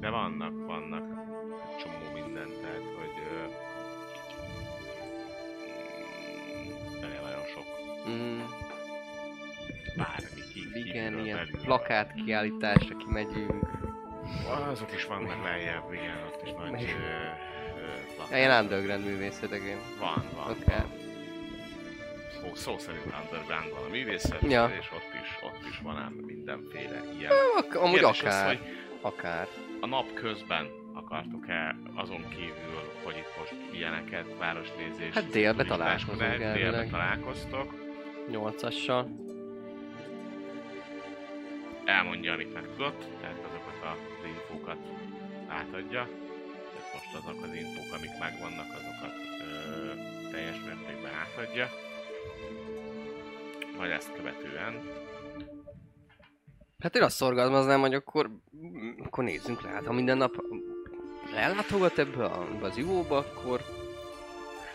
[0.04, 1.04] De vannak, vannak
[1.80, 3.24] csomó minden, tehát hogy...
[3.32, 3.46] Ö,
[6.58, 7.66] mm, nagyon sok.
[8.10, 8.40] Mm,
[9.98, 11.62] Bármi ki, igen, ilyen belül.
[11.62, 13.64] plakát kiállításra kimegyünk.
[14.72, 16.86] Azok is vannak lejjebb, igen, ott is nagy ö,
[17.82, 18.38] ö, plakát.
[18.38, 19.78] Ilyen underground művészet, igen.
[20.00, 20.64] Van, van, Oké.
[20.66, 20.92] van.
[22.42, 24.72] Szó, szó szerint underground van a művészet, Ja.
[24.80, 27.32] és ott is, ott is van ám mindenféle ilyen.
[27.58, 28.60] Ak- amúgy Kérdés az, akár, hogy
[29.02, 29.48] akár.
[29.84, 36.28] A nap közben akartok-e azon kívül, hogy itt most ilyeneket, városnézés, Hát délbe találkozunk de
[36.38, 36.90] Délbe elvileg.
[36.90, 37.74] találkoztok.
[38.30, 39.10] Nyolcassal.
[41.86, 44.78] elmondja, amit megtudott, tehát azokat az infókat
[45.48, 46.08] átadja.
[46.72, 49.92] Tehát most azok az infók, amik megvannak, azokat ö,
[50.32, 51.70] teljes mértékben átadja.
[53.78, 54.74] Majd ezt követően
[56.84, 58.30] Hát én azt szorgalmaznám, hogy akkor,
[59.06, 59.70] akkor nézzünk le.
[59.70, 60.44] Hát ha minden nap
[61.36, 63.62] ellátogat ebbe, a, ebbe az ivóba, akkor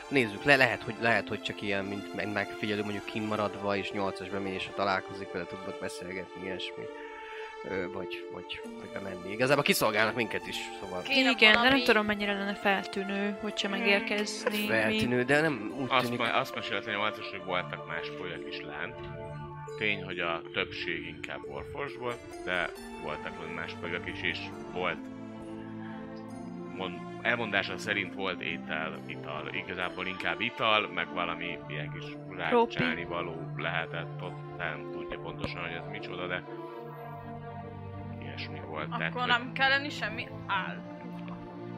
[0.09, 0.57] nézzük le.
[0.57, 4.67] Lehet, hogy, lehet, hogy csak ilyen, mint meg, megfigyelő, mondjuk kimaradva, és nyolcas bemegy, és
[4.67, 6.85] ha találkozik vele, tudnak beszélgetni, ilyesmi.
[7.93, 9.33] Vagy, vagy, vagy bemenni.
[9.33, 13.69] Igazából kiszolgálnak minket is, szóval Kéne Igen, de nem valami- tudom mennyire lenne feltűnő, hogyha
[13.69, 14.61] megérkezni.
[14.61, 14.67] mi.
[14.67, 16.19] feltűnő, de nem úgy azt, tűnik.
[16.19, 19.28] ma, azt mesélte, hogy a hogy voltak más folyak is lent.
[19.79, 21.41] Tény, hogy a többség inkább
[21.99, 22.71] volt, de
[23.03, 24.39] voltak lent más folyak is, és
[24.73, 24.99] volt
[26.77, 29.49] mond, elmondása szerint volt étel, ital.
[29.53, 32.05] Igazából inkább ital, meg valami ilyen kis
[32.37, 34.57] rákcsálni való lehetett ott.
[34.57, 36.43] Nem tudja pontosan, hogy ez micsoda, de
[38.23, 38.89] ilyesmi volt.
[38.91, 40.77] tehát, Akkor hogy- nem kell lenni semmi áll.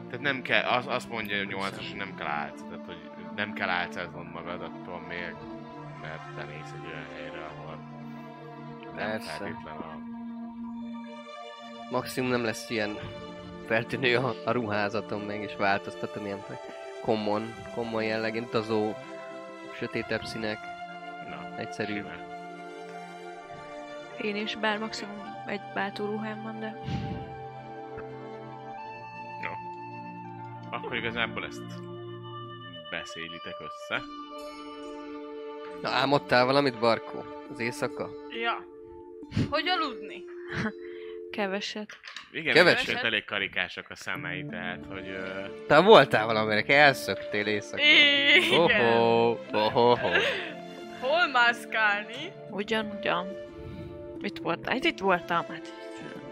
[0.05, 2.97] tehát nem kell, az, azt mondja hogy 8 hogy nem kell álcáz, tehát hogy
[3.35, 5.35] nem kell álcáznod magad attól még,
[6.01, 7.40] mert te mész egy olyan helyre,
[8.95, 9.45] nem Persze.
[9.65, 9.99] a...
[11.91, 12.97] Maximum nem lesz ilyen
[13.67, 16.45] feltűnő a, a ruházatom meg, és változtatom ilyen
[17.01, 18.93] common, common jellegén, utazó,
[19.75, 20.57] sötétebb színek,
[21.29, 21.95] Na, egyszerű.
[21.95, 22.29] simán.
[24.21, 26.81] Én is, bár maximum egy bátorruhám van, de...
[30.71, 31.81] Akkor igazából ezt
[32.89, 34.01] beszélitek össze.
[35.81, 37.23] Na álmodtál valamit, Barkó?
[37.51, 38.09] Az éjszaka?
[38.41, 38.65] Ja.
[39.49, 40.23] Hogy aludni?
[41.31, 41.89] Keveset.
[42.31, 42.85] Igen, Keveset?
[42.85, 43.05] Keveset?
[43.05, 45.07] elég karikásak a szemei, tehát hogy...
[45.07, 47.81] Ö, Te voltál valamire, elszöktél éjszaka.
[47.83, 48.59] Igen.
[48.59, 50.09] Oho, oho, oho.
[50.99, 52.31] Hol mászkálni?
[52.49, 53.27] Ugyan, ugyan.
[54.21, 54.73] Itt voltam?
[54.73, 55.71] Hát itt voltam, hát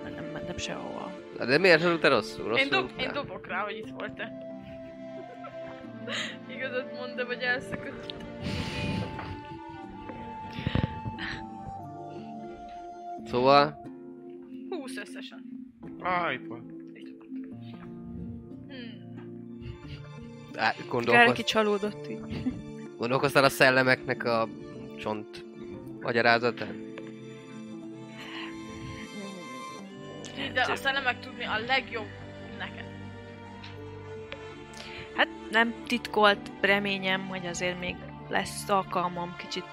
[0.03, 1.11] nem mentem sehova.
[1.37, 2.47] De miért aludtál rosszul?
[2.47, 3.05] rosszul Én, dob, aludtál?
[3.05, 4.31] én dobok rá, hogy itt volt-e.
[6.55, 8.13] Igazat mond, de vagy elszökött.
[13.29, 13.81] Szóval,
[14.69, 15.45] 20 összesen.
[18.67, 18.99] Hmm.
[20.55, 22.21] á, Kár gondolkoz, ki csalódott így.
[22.97, 24.47] gondolkoztál a szellemeknek a
[24.99, 25.45] csont
[26.01, 26.93] magyarázatán?
[30.53, 32.07] De nem meg tudni a legjobb
[32.57, 32.85] neked.
[35.15, 37.95] Hát nem titkolt reményem, hogy azért még
[38.29, 39.65] lesz alkalmam kicsit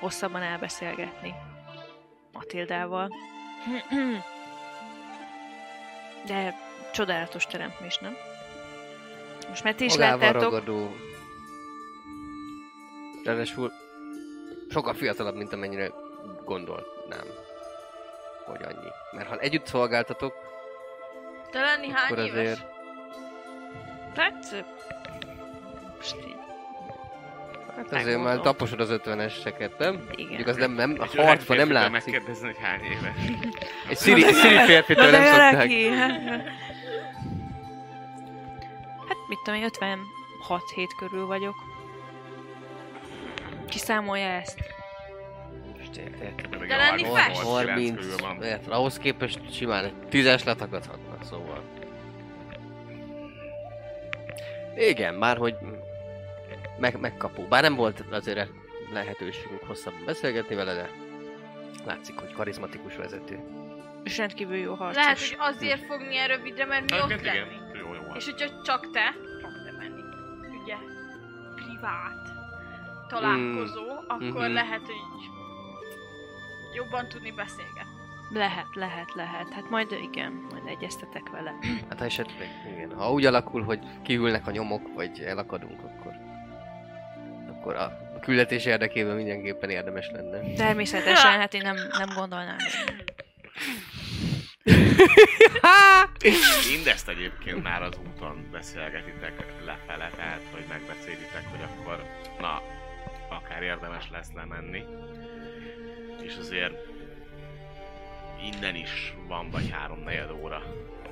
[0.00, 1.34] hosszabban elbeszélgetni
[2.40, 3.08] Matildával.
[6.26, 6.54] De
[6.92, 8.16] csodálatos teremtmés, nem?
[9.48, 10.94] Most már ti is Magával láttátok, ragadó.
[13.24, 13.72] Ráadásul
[14.70, 15.90] sokkal fiatalabb, mint amennyire
[16.44, 17.26] gondolnám,
[18.44, 18.88] hogy annyi.
[19.10, 20.34] Mert ha együtt szolgáltatok,
[21.50, 22.30] Te lenni hány akkor éves?
[22.32, 22.66] azért...
[24.16, 24.64] hát...
[25.96, 26.36] Most így,
[27.80, 28.34] Hát azért Megmondom.
[28.34, 29.94] már taposod az ötveneseket, nem?
[30.10, 30.26] igen.
[30.26, 31.90] Mondjuk az nem, nem, a harcban nem látszik.
[31.92, 33.14] megkérdezni, hogy hány éves.
[33.88, 35.52] Egy sziri, egy sziri férfitől nem szokták.
[35.52, 35.88] neki!
[39.08, 41.54] Hát mit tudom én, 56 hét körül vagyok.
[44.14, 44.58] Ezt.
[45.98, 46.58] Ért- érted.
[46.58, 47.42] Meg De lenni 38, fest?
[47.42, 48.42] 39 körül 30, van.
[48.48, 51.62] érted, ahhoz képest simán egy tízes letakadhatna, szóval.
[54.76, 55.54] Igen, már hogy
[56.80, 57.42] meg, megkapó.
[57.48, 58.50] Bár nem volt azért
[58.92, 60.90] lehetőségünk hosszabban beszélgetni vele, de
[61.86, 63.38] látszik, hogy karizmatikus vezető.
[64.04, 65.02] És rendkívül jó harcos.
[65.02, 67.38] Lehet, hogy azért fog milyen rövidre, mert mi ott lenni.
[67.38, 68.14] igen, jó, jó.
[68.14, 70.00] És hogyha csak te, csak te menni,
[70.62, 70.74] ugye,
[71.54, 72.28] privát
[73.08, 74.52] találkozó, akkor Mhm.
[74.52, 74.94] lehet, hogy
[76.74, 77.98] jobban tudni beszélgetni.
[78.32, 79.48] Lehet, lehet, lehet.
[79.52, 81.54] Hát majd igen, majd egyeztetek vele.
[81.88, 82.92] Hát ha esetleg, igen.
[82.96, 86.12] Ha úgy alakul, hogy kiülnek a nyomok, vagy elakadunk, akkor...
[87.60, 90.52] Akkor a küldetés érdekében mindenképpen érdemes lenne.
[90.54, 92.56] Természetesen, hát én nem, nem gondolnám.
[96.70, 102.04] Mindezt egyébként már az úton beszélgetitek lefele, tehát hogy megbeszélitek, hogy akkor
[102.40, 102.62] na,
[103.28, 104.84] akár érdemes lesz lemenni.
[106.22, 106.74] És azért
[108.52, 110.62] innen is van vagy három negyed óra,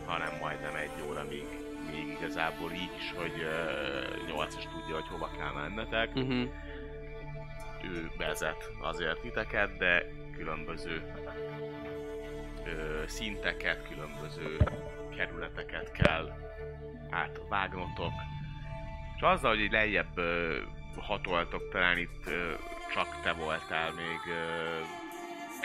[0.06, 1.46] hanem majdnem egy óra, míg,
[1.92, 3.42] míg igazából így is, hogy
[4.28, 6.14] uh, 8-as tudja, hogy hova kell mennetek.
[6.14, 6.48] Uh-huh.
[7.82, 10.04] ő vezet azért titeket, de
[10.36, 11.02] különböző
[12.64, 14.56] ö, szinteket, különböző
[15.16, 16.32] kerületeket kell
[17.10, 18.12] átvágnotok.
[19.16, 20.56] És azzal, hogy így lejjebb ö,
[20.96, 22.52] hatoltok, talán itt ö,
[22.94, 24.80] csak te voltál még ö,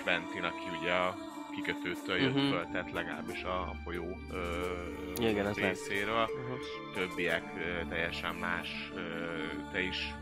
[0.04, 1.16] Quentin, aki ugye a
[1.56, 2.50] kikötőtől jött Mhm.
[2.50, 4.62] föl, tehát legalábbis a, a folyó ö,
[5.22, 6.60] Igen, részéről Uh-huh.
[6.94, 9.00] többiek ö, teljesen más, ö,
[9.72, 10.14] te is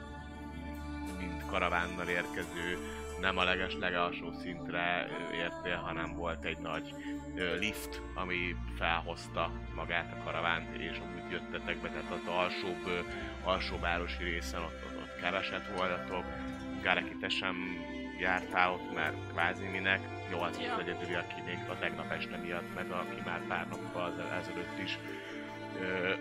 [1.20, 2.78] mint karavánnal érkező,
[3.20, 6.94] nem a leges legalsó szintre értél, hanem volt egy nagy
[7.36, 12.99] ö, lift, ami felhozta magát a karavánt, és amúgy jöttetek be, tehát az alsóbb, ö,
[13.44, 16.24] alsó városi részen ott, ott, ott keveset voltatok,
[16.84, 17.56] Gareki, te sem
[18.20, 19.99] jártál ott, mert kvázi minek,
[20.32, 20.74] jó, az Ja.
[20.74, 24.99] az egyedüli, aki még a tegnap este miatt, meg aki már pár nappal ezelőtt is
[25.80, 26.14] ö,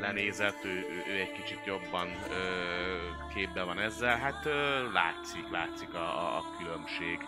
[0.00, 2.96] lenézett, ő, ő, egy kicsit jobban ö,
[3.34, 4.18] képben van ezzel.
[4.18, 7.18] Hát ö, látszik, látszik a, a, különbség.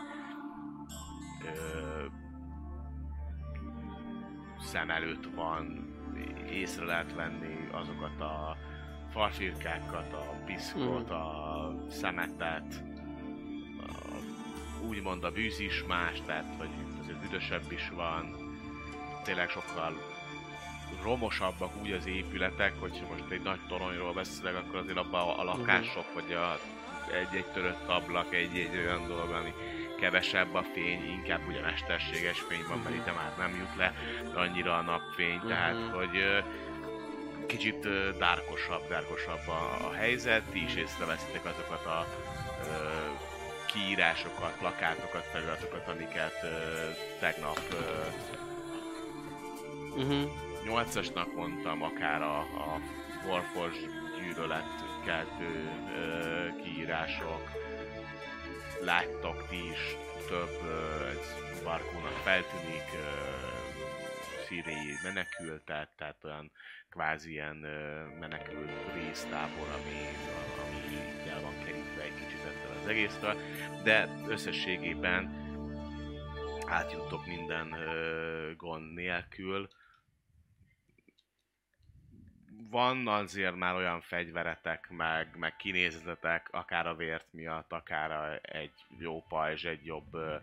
[1.44, 2.04] Ö,
[4.60, 5.90] szem előtt van,
[6.50, 8.56] észre lehet venni azokat a
[9.10, 12.82] farfirkákat, a piszkot, a szemetet,
[14.88, 16.68] úgymond a bűz is más, tehát hogy
[17.02, 18.36] azért üdösebb is van,
[19.24, 20.00] tényleg sokkal
[21.02, 25.44] romosabbak úgy az épületek, hogyha most egy nagy toronyról beszélek, akkor azért abban a, a
[25.44, 26.58] lakások, vagy a
[27.12, 29.52] egy-egy törött ablak, egy-egy olyan dolog, ami
[30.00, 33.94] kevesebb a fény, inkább ugye mesterséges fény van, mert itt már nem jut le
[34.34, 35.94] annyira a napfény, tehát Mhm.
[35.94, 36.42] hogy
[37.46, 37.88] kicsit
[38.18, 42.06] dárkosabb, dárkosabb a, a helyzet, ti is észreveszitek azokat a
[43.72, 46.48] kiírásokat, plakátokat, feliratokat, amiket ö,
[47.20, 48.06] tegnap ö,
[49.96, 50.30] Uh-huh.
[50.64, 52.80] 8-asnak mondtam, akár a, a
[53.26, 53.78] Warforge
[54.20, 57.50] gyűlöletkeltő ö, kiírások.
[58.80, 59.96] Láttok ti is
[60.28, 63.32] több, ö, ez Barkónak feltűnik, ö,
[64.46, 66.50] szíriai menekültet, tehát olyan
[66.90, 70.00] kvázi ilyen ö, menekült résztábor, ami,
[70.62, 70.96] ami
[71.30, 72.44] el van kerítve egy kicsit
[72.82, 73.36] az egésztől,
[73.82, 75.40] de összességében
[76.66, 79.68] átjuttok minden ö, gond nélkül.
[82.70, 89.22] Van azért már olyan fegyveretek, meg, meg kinézetetek, akár a vért miatt, akár egy jó
[89.28, 90.36] pajzs, egy jobb ö,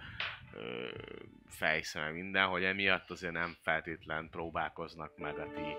[0.53, 5.75] ö, minden, hogy emiatt azért nem feltétlen próbálkoznak meg a ti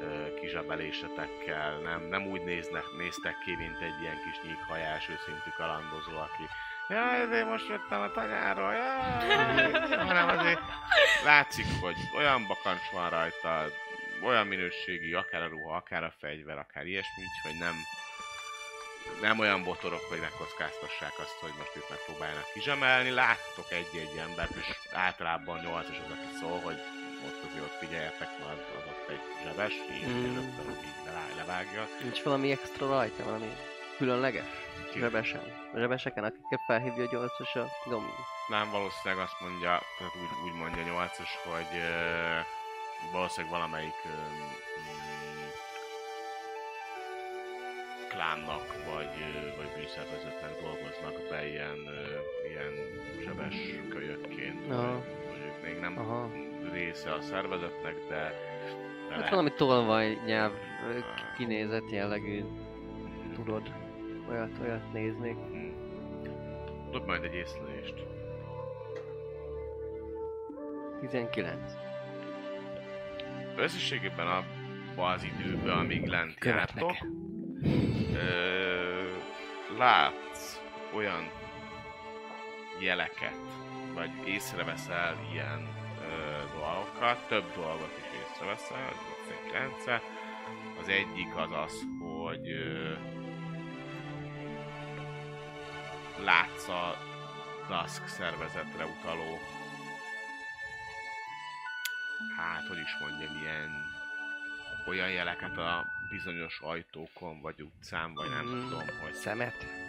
[0.00, 6.16] ö, kizsabelésetekkel, nem, nem úgy néznek, néztek ki, mint egy ilyen kis nyíkhajás, őszintű kalandozó,
[6.16, 6.44] aki
[6.88, 9.70] Jaj, ezért most jöttem a tanyáról, jaj,
[10.08, 10.60] hanem azért
[11.24, 13.66] látszik, hogy olyan bakancs van rajta,
[14.22, 17.74] olyan minőségi, akár a ruha, akár a fegyver, akár ilyesmi, hogy nem,
[19.20, 23.10] nem olyan botorok, hogy megkockáztassák azt, hogy most itt megpróbálnak kizsemelni.
[23.10, 26.78] Láttok egy-egy embert, és általában 8 az, aki szól, hogy
[27.26, 30.34] ott azért ott figyeljetek, mert az ott egy zsebes, így Mm.
[30.34, 30.74] rögtön
[31.36, 31.86] levágja.
[32.02, 33.52] Nincs valami extra rajta, valami
[33.96, 34.44] különleges?
[34.92, 35.42] Ki- Zsebesen.
[35.74, 38.10] A zsebeseken, akikkel felhívja a gyolcos a domi.
[38.48, 42.38] Nem, valószínűleg azt mondja, tehát úgy, úgy mondja 8 hogy ö,
[43.12, 44.52] valószínűleg valamelyik mm,
[48.08, 49.14] klánnak, vagy,
[49.56, 51.78] vagy bűszervezetnek dolgoznak be ilyen,
[52.48, 52.72] ilyen
[53.24, 53.54] zsebes
[53.88, 54.92] kölyökként, Aha.
[54.92, 56.30] vagy, vagy ők még nem Aha.
[56.72, 58.34] része a szervezetnek, de
[59.14, 59.30] Hát lehet.
[59.30, 60.52] valami tolvaj nyelv
[60.88, 60.98] ö,
[61.36, 62.44] kinézett jellegű,
[63.34, 63.72] tudod,
[64.28, 65.36] olyat, olyat néznék.
[65.50, 65.68] Hm.
[66.90, 67.94] Dob majd egy észlelést.
[71.00, 71.54] 19.
[73.56, 76.96] Összességében abban az időben, amíg lent jártok,
[78.14, 79.08] ö,
[79.78, 80.60] látsz
[80.94, 81.30] olyan
[82.80, 83.38] jeleket,
[83.94, 85.68] vagy észreveszel ilyen
[86.58, 88.03] dolgokat, több dolgot is
[88.40, 90.02] egy rendszer.
[90.80, 92.92] Az egyik az az, hogy ö,
[96.24, 96.96] látsz a
[97.68, 99.38] Dusk szervezetre utaló
[102.36, 103.70] hát, hogy is mondjam, ilyen
[104.86, 108.68] olyan jeleket a bizonyos ajtókon, vagy utcán, vagy nem Mm.
[108.68, 109.83] tudom, hogy Szemet?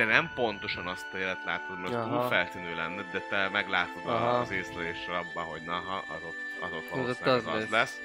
[0.00, 2.08] De nem pontosan azt a jelet látod, mert Aha.
[2.18, 4.38] túl feltűnő lenne, de te meglátod Aha.
[4.38, 7.70] az észleléssel abban, hogy na, ha, az ott, az ott valószínűleg az az, az lesz.
[7.70, 8.00] lesz.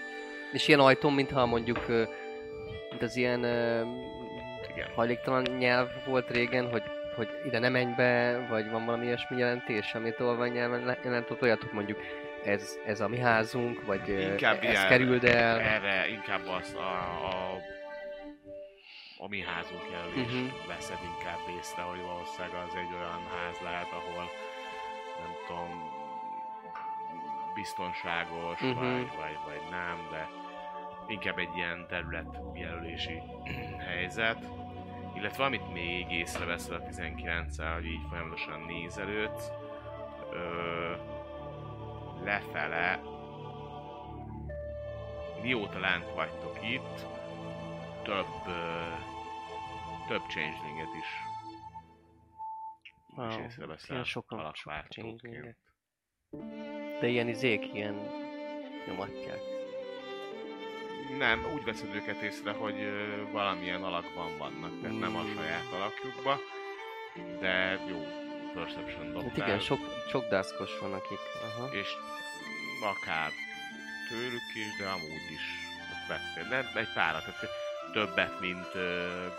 [0.51, 1.87] És ilyen ajtón, mintha mondjuk,
[2.89, 3.39] mint az ilyen
[4.73, 4.87] Igen.
[4.95, 6.83] hajléktalan nyelv volt régen, hogy,
[7.15, 11.29] hogy ide nem menj be, vagy van valami ilyesmi jelentés, amit tolvaj nyelven le- jelent,
[11.29, 11.99] ott olyat, hogy mondjuk
[12.43, 15.59] ez, ez a mi házunk, vagy Inkább ez ilyen- kerüld el.
[15.59, 16.79] Erre inkább az a,
[17.27, 17.57] a,
[19.17, 19.81] a mi házunk
[20.15, 20.19] Mhm.
[20.21, 20.67] uh-huh.
[20.67, 24.23] veszed inkább észre, hogy valószínűleg az egy olyan ház lehet, ahol
[25.21, 25.91] nem tudom,
[27.53, 28.69] biztonságos, Mhm.
[28.69, 28.91] uh-huh.
[28.91, 30.29] vagy, vagy, vagy nem, de
[31.07, 33.21] inkább egy ilyen területjelölési
[33.87, 34.45] helyzet.
[35.15, 39.51] Illetve amit még észreveszel a 19 hogy így folyamatosan nézelődsz,
[40.31, 40.91] ö,
[42.23, 43.01] lefele,
[45.41, 47.05] mióta lent vagytok itt,
[48.05, 48.53] több,
[50.07, 51.07] több changelinget is,
[53.15, 54.53] Wow, észreveszel ilyen sokan-
[54.89, 55.57] changelinget.
[56.99, 57.93] De ilyen izék, ilyen
[58.87, 59.39] nyomatják.
[61.17, 62.75] Nem, úgy veszed őket észre, hogy
[63.31, 66.37] valamilyen alakban vannak, tehát nem a saját alakjukba,
[67.39, 67.99] de jó
[68.53, 69.29] perception dobtál.
[69.29, 69.79] Hát igen, sok,
[70.09, 71.19] sok dászkos van, akik...
[71.43, 71.73] Aha.
[71.73, 71.89] és
[72.83, 73.29] akár
[74.09, 75.45] tőlük is, de amúgy is
[76.07, 76.49] vettél.
[76.49, 77.64] De egy párat, tehát
[77.95, 78.71] többet, mint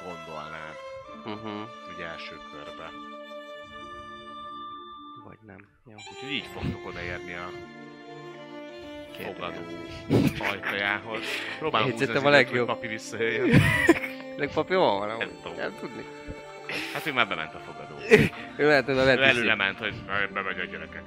[0.05, 0.77] gondolnád,
[1.25, 1.69] Uh-huh.
[1.95, 2.91] ugye első körbe.
[5.25, 5.57] Vagy nem.
[5.87, 5.95] Jó.
[6.13, 7.49] Úgyhogy így fogtok odaérni a
[9.23, 9.61] fogadó
[10.51, 11.21] ajtajához.
[11.59, 12.67] Próbálom húzni a legjobb.
[12.67, 13.61] papi visszajöjjön.
[14.39, 15.17] Legpapi hol van?
[15.17, 15.57] Nem tudom.
[15.57, 16.05] Nem tudni.
[16.93, 17.95] Hát ő már bement a fogadó.
[18.63, 19.23] Ő lehet, hogy vetíti.
[19.29, 21.03] előre ment, hogy "Aj, bemegy a gyerekek.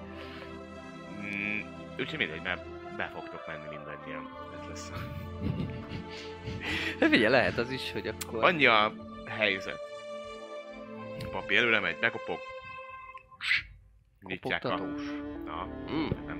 [1.22, 1.60] Mm,
[2.00, 2.66] úgyhogy mindegy, mert
[2.98, 4.30] be fogtok menni mindannyian.
[4.62, 4.92] Ez lesz.
[7.00, 8.44] Figyelj, lehet az is, hogy akkor...
[8.44, 8.94] Annyi a
[9.28, 9.80] helyzet.
[11.26, 12.38] A papi előre megy, bekopog.
[14.22, 14.76] Nyitják a...
[15.46, 16.08] Na, Mm.
[16.26, 16.40] nem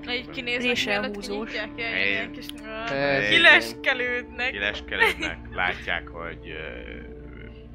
[1.76, 2.46] ilyen, Egy- ilyen kis...
[2.90, 4.50] Ez Kileskelődnek.
[4.50, 6.50] Kileskelődnek, látják, hogy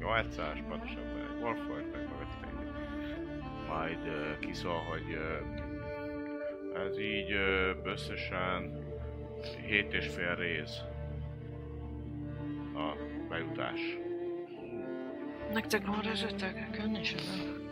[0.00, 2.08] 8-as, pontosabban egy Wolford, meg.
[3.68, 8.84] Majd uh, kiszól, hogy uh, ez így uh, összesen
[9.66, 10.78] 7 és fél rész
[12.76, 12.96] a
[13.28, 13.80] bejutás.
[15.52, 16.00] Nektek van
[16.70, 17.64] nekem nincs ebben.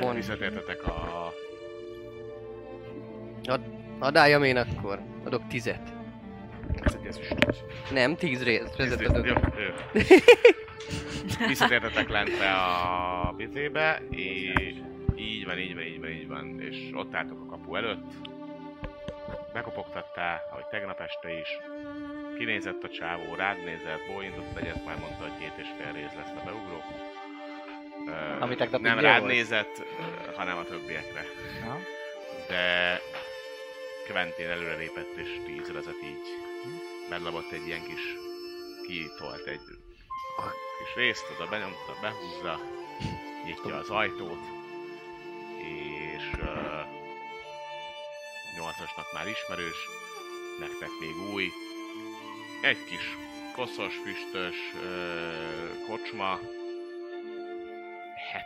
[0.00, 0.14] Van.
[0.14, 1.32] Visszatértetek a...
[3.98, 5.00] Adáljam én akkor.
[5.24, 5.92] Adok tizet.
[6.82, 7.64] Ez egy ezüstöt.
[7.90, 8.74] Nem, tíz részt.
[8.78, 9.26] Jó, adok.
[9.26, 9.34] jó.
[11.48, 14.74] Visszatértetek lentre a vizébe, és
[15.16, 18.12] így van, így van, így van, így van, és ott álltok a kapu előtt.
[19.52, 21.48] Bekopogtattál, ahogy tegnap este is.
[22.38, 26.36] Kinézett a csávó, rád nézett, bólintott egyet, már mondta, hogy két és fél rész lesz
[26.36, 26.82] a beugró.
[28.08, 29.32] Ö, Ami tegnap nem rád volt?
[29.32, 29.82] nézett,
[30.36, 31.24] hanem a többiekre.
[31.64, 31.78] Aha.
[32.48, 33.00] De
[34.06, 36.26] Quentin előre lépett és tízrezet így
[37.10, 38.00] bedlabott egy ilyen kis
[38.86, 39.60] kiítolt egy
[40.78, 42.60] kis részt, oda benyomta, behúzza,
[43.44, 44.40] nyitja az ajtót,
[45.58, 47.01] és uh,
[48.56, 49.80] nyolcasnak már ismerős,
[50.60, 51.48] nektek még új.
[52.62, 53.16] Egy kis
[53.54, 56.38] koszos, füstös uh, kocsma,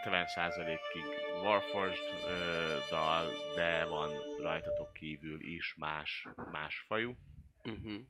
[0.04, 1.04] 70%-ig
[1.42, 4.10] Warforged uh, dal, de van
[4.42, 7.16] rajtatok kívül is más, más fajú.
[7.64, 8.00] Uh-huh.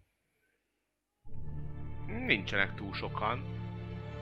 [2.07, 3.45] Nincsenek túl sokan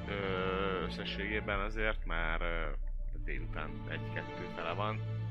[0.09, 2.71] ö, összességében azért, már ö,
[3.25, 5.24] délután egy-kettő fele van.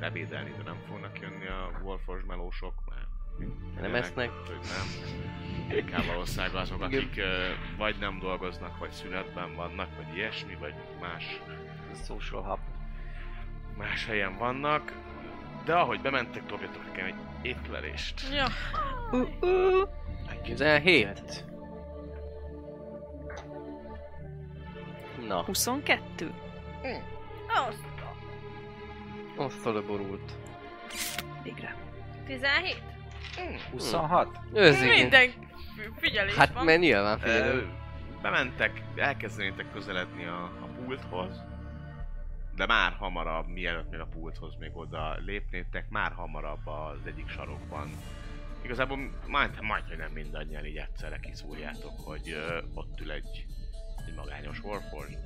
[0.00, 4.30] Ebédelni de nem fognak jönni a Warforged melósok, mert Nem esznek.
[4.30, 5.78] Hogy nem.
[5.78, 11.40] Inkább valószínűleg azok, akik ö, vagy nem dolgoznak, vagy szünetben vannak, vagy ilyesmi, vagy más,
[12.04, 12.58] Social hub.
[13.76, 14.92] más helyen vannak.
[15.64, 18.22] De ahogy bementek, dobjatok nekem egy étlelést.
[18.32, 18.46] Ja.
[20.42, 21.44] 17.
[25.28, 26.32] Na, 22.
[27.48, 27.68] Azt.
[27.68, 27.89] osztod
[29.40, 30.32] a borult.
[31.42, 31.76] Végre.
[32.26, 32.82] 17?
[33.70, 34.38] 26?
[34.54, 34.96] Ez igen.
[34.98, 35.30] Minden
[35.96, 36.64] figyelés Hát van.
[36.64, 37.68] mert nyilván figyelő.
[38.22, 41.42] bementek, elkezdenétek közeledni a, a pulthoz,
[42.56, 47.90] de már hamarabb, mielőtt még a pulthoz még oda lépnétek, már hamarabb az egyik sarokban.
[48.62, 53.46] Igazából majd, majd hogy nem mindannyian így egyszerre kiszúrjátok, hogy ö, ott ül egy,
[54.06, 55.18] egy magányos Warforged.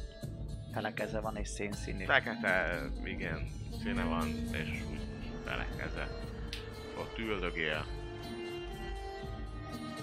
[0.73, 2.05] Felekeze van és szénszínű.
[2.05, 3.49] Fekete, igen,
[3.85, 5.01] színe van, és úgy
[5.45, 6.09] belekeze.
[6.99, 7.87] Ott üldögél.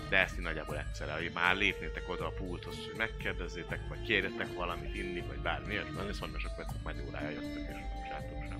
[0.09, 4.53] De ezt így nagyjából egyszerre, hogy már lépnétek oda a pulthoz, hogy megkérdezzétek, vagy kérjetek
[4.55, 8.43] valamit inni, vagy bármi ilyesmi, és mondja, sok vettek már órája jöttek, és nem csináltok
[8.49, 8.59] sem.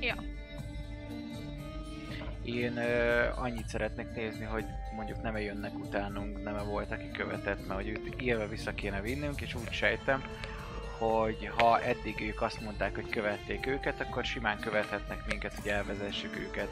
[0.00, 0.16] Ja.
[2.42, 4.64] Én ö, annyit szeretnék nézni, hogy
[4.94, 9.40] mondjuk nem jönnek utánunk, nem volt, aki követett, mert hogy őt élve vissza kéne vinnünk,
[9.40, 10.24] és úgy sejtem,
[11.00, 16.36] hogy ha eddig ők azt mondták, hogy követték őket, akkor simán követhetnek minket, hogy elvezessük
[16.36, 16.68] őket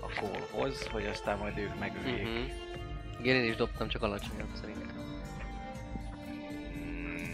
[0.00, 2.22] a callhoz, hogy aztán majd ők megöljék.
[2.22, 2.44] Mhm.
[3.20, 4.94] Igen, én is dobtam, csak alacsonyabb szerintem.
[6.78, 7.32] Mm.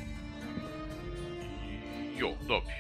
[2.17, 2.71] Jó, dobj.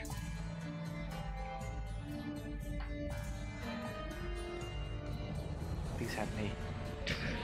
[7.12, 7.41] Mm-hmm.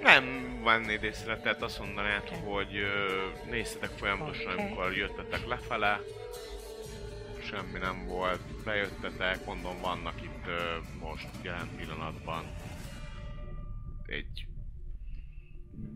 [0.00, 0.02] 14.
[0.02, 4.62] Nem vennéd észre, tehát azt mondanád, hogy ö, néztetek folyamatosan, Oké.
[4.62, 6.00] amikor jöttetek lefele,
[7.42, 12.44] semmi nem volt, bejöttetek, mondom, vannak itt ö, most jelen pillanatban
[14.06, 14.46] egy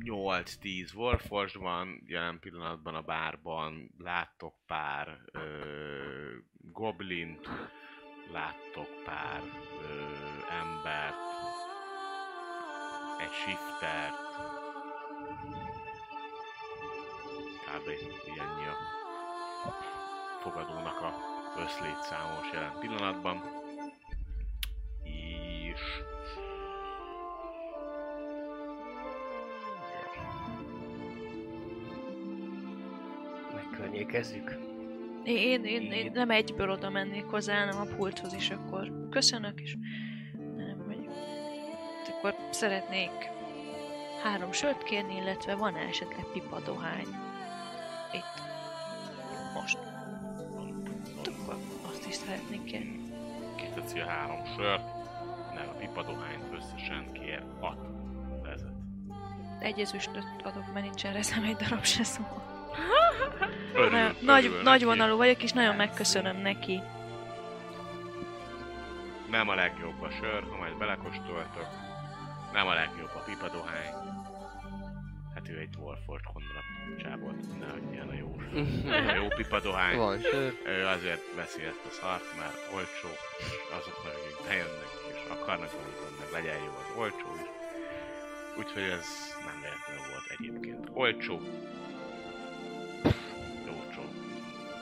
[0.05, 5.41] 8-10 Warforged van, jelen pillanatban a bárban láttok pár ö,
[6.53, 7.49] goblint,
[8.33, 9.43] láttok pár
[9.83, 10.03] ö,
[10.51, 11.30] embert,
[13.23, 14.15] egy shiftert,
[17.67, 17.89] kb.
[18.29, 18.77] így ennyi a
[20.41, 21.15] fogadónak a
[21.59, 23.43] összlétszámos jelen pillanatban.
[25.03, 25.81] És...
[33.55, 34.59] Megkörnyékezzük.
[35.25, 39.77] Én, én, én nem egyből oda mennék hozzá, hanem a pulthoz is akkor köszönök, és
[42.21, 43.31] akkor szeretnék
[44.23, 47.07] három sört kérni, illetve van -e esetleg pipa dohány
[48.13, 48.43] itt
[49.55, 49.79] most.
[51.19, 51.57] Akkor
[51.91, 53.01] azt is szeretnék kérni.
[53.57, 54.83] kiteszi a három sört,
[55.55, 57.79] meg a pipadohányt összesen kér hat
[58.43, 58.73] vezet.
[59.59, 62.23] Egy ezüstöt adok, mert nincsen rezem egy darab se szó.
[63.75, 64.63] Örül, örül nagy, neki.
[64.63, 66.81] nagy vonalú vagyok, és nagyon megköszönöm neki.
[69.31, 71.90] Nem a legjobb a sör, ha majd belekóstoltok.
[72.61, 73.93] Nem a legjobb a pipadohány.
[75.35, 76.67] Hát ő egy Warford Konrad
[77.03, 78.37] csábolt, nehogy ilyen a jó,
[79.11, 79.97] a jó pipadohány.
[79.97, 80.53] Van sör.
[80.67, 83.09] Ő azért veszi ezt a szart, mert olcsó,
[83.39, 83.47] és
[83.79, 87.51] azoknak, akik bejönnek és akarnak valamit, meg legyen jó az olcsó is.
[88.59, 89.07] Úgyhogy ez
[89.47, 91.35] nem véletlenül volt egyébként olcsó.
[93.77, 94.03] Olcsó.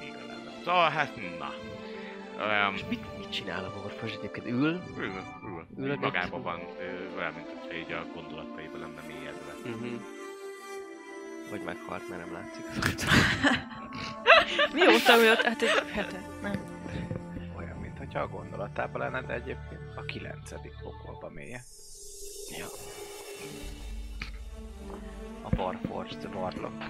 [0.08, 0.52] Igazából.
[0.64, 1.50] Szóval hát na.
[2.38, 4.46] Um, És mit, mit csinál a Warforged egyébként?
[4.46, 4.80] Ül?
[4.96, 5.12] ül,
[5.44, 6.60] ül, Ül magában van,
[7.16, 9.52] olyan, mint hogyha így a gondolataiban lenne mélyedve.
[9.64, 10.00] Uh-huh.
[11.50, 12.64] Vagy meghalt, mert nem látszik.
[14.74, 15.42] Mióta ült?
[15.42, 16.52] Hát egy hetet, nem.
[17.56, 21.62] Olyan, mintha a gondolatában lenne, de egyébként a kilencedik pokolba mélye.
[22.58, 22.66] ja.
[25.42, 26.84] A Warforged Warlock.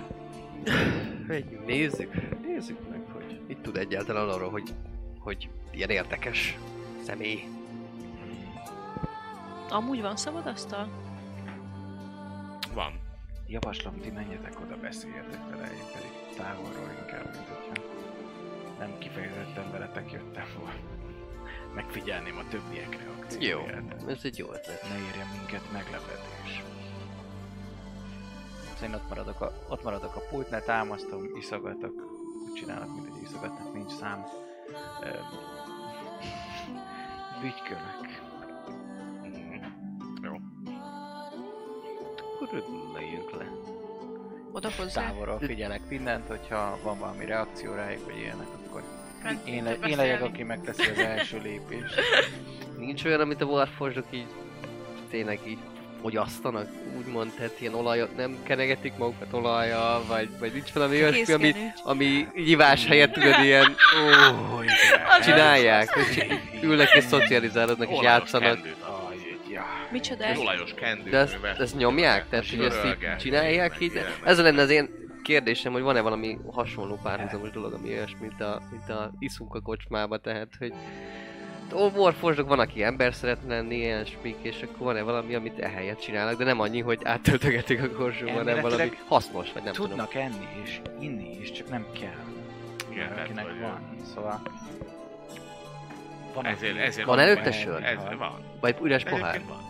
[1.27, 2.41] Menjünk, nézzük.
[2.43, 4.75] Nézzük meg, hogy mit tud egyáltalán arról, hogy,
[5.19, 6.59] hogy ilyen érdekes
[7.05, 7.58] személy.
[9.71, 10.89] Amúgy van szabad asztal?
[12.75, 13.01] Van.
[13.47, 17.83] Javaslom, ti menjetek oda, beszéljetek vele, én pedig távolról inkább, mint hogyha
[18.79, 20.81] nem kifejezetten veletek jöttem volna.
[21.75, 22.99] Megfigyelném a többiek
[23.39, 24.09] Jó, reakcióját.
[24.09, 24.83] ez egy jó ötlet.
[24.83, 26.63] Ne érje minket meglepetés.
[28.75, 31.95] Szóval én ott maradok a, ott maradok a pultnál, támasztom, iszogatok,
[32.47, 34.25] úgy csinálok, mint hogy iszogatnak, nincs szám.
[35.03, 35.09] Ö,
[42.49, 43.45] Akkor rögtön le.
[44.53, 45.07] Oda hozzá?
[45.07, 48.83] Távolról figyelek mindent, hogyha van valami reakció rájuk, vagy ilyenek, akkor
[49.45, 51.95] én, le, én legyek, aki megteszi az első lépést.
[52.79, 54.27] Nincs olyan, amit a Warforged így
[55.11, 55.59] tényleg így
[56.01, 56.69] fogyasztanak,
[56.99, 62.27] úgymond, tehát ilyen olajat nem kenegetik magukat olajjal, vagy, vagy nincs valami olyasmi, ami, ami
[62.35, 63.77] nyivás helyett tudod ilyen
[64.55, 64.77] Ó, igen.
[65.23, 68.55] csinálják, így ülnek és szocializálódnak és játszanak.
[68.55, 68.77] kendőt.
[69.91, 70.25] Micsoda?
[70.39, 71.11] Olajos kendőt.
[71.11, 72.29] De ezt, ezt nyomják?
[72.29, 73.93] Tehát, hogy ezt így csinálják így?
[74.25, 74.89] Ez lenne az én
[75.23, 79.61] kérdésem, hogy van-e valami hasonló párhuzamos dolog, ami olyasmi, mint a, mint a iszunk a
[79.61, 80.73] kocsmába, tehát, hogy
[81.73, 86.01] a Warforged van, aki ember szeretne lenni, ilyen spik, és akkor van-e valami, amit ehelyett
[86.01, 89.89] csinálnak, de nem annyi, hogy áttöltögetik a korsóban, hanem valami hasznos, vagy nem tudom.
[89.89, 92.25] Tudnak enni és inni is, csak nem kell.
[92.91, 93.97] Igen, akinek van.
[94.15, 94.43] Szóval...
[96.35, 97.83] Van Ezért, ezért Van előtte sör?
[97.83, 98.45] Ez van.
[98.61, 99.41] Vagy üres pohár?
[99.49, 99.68] Van.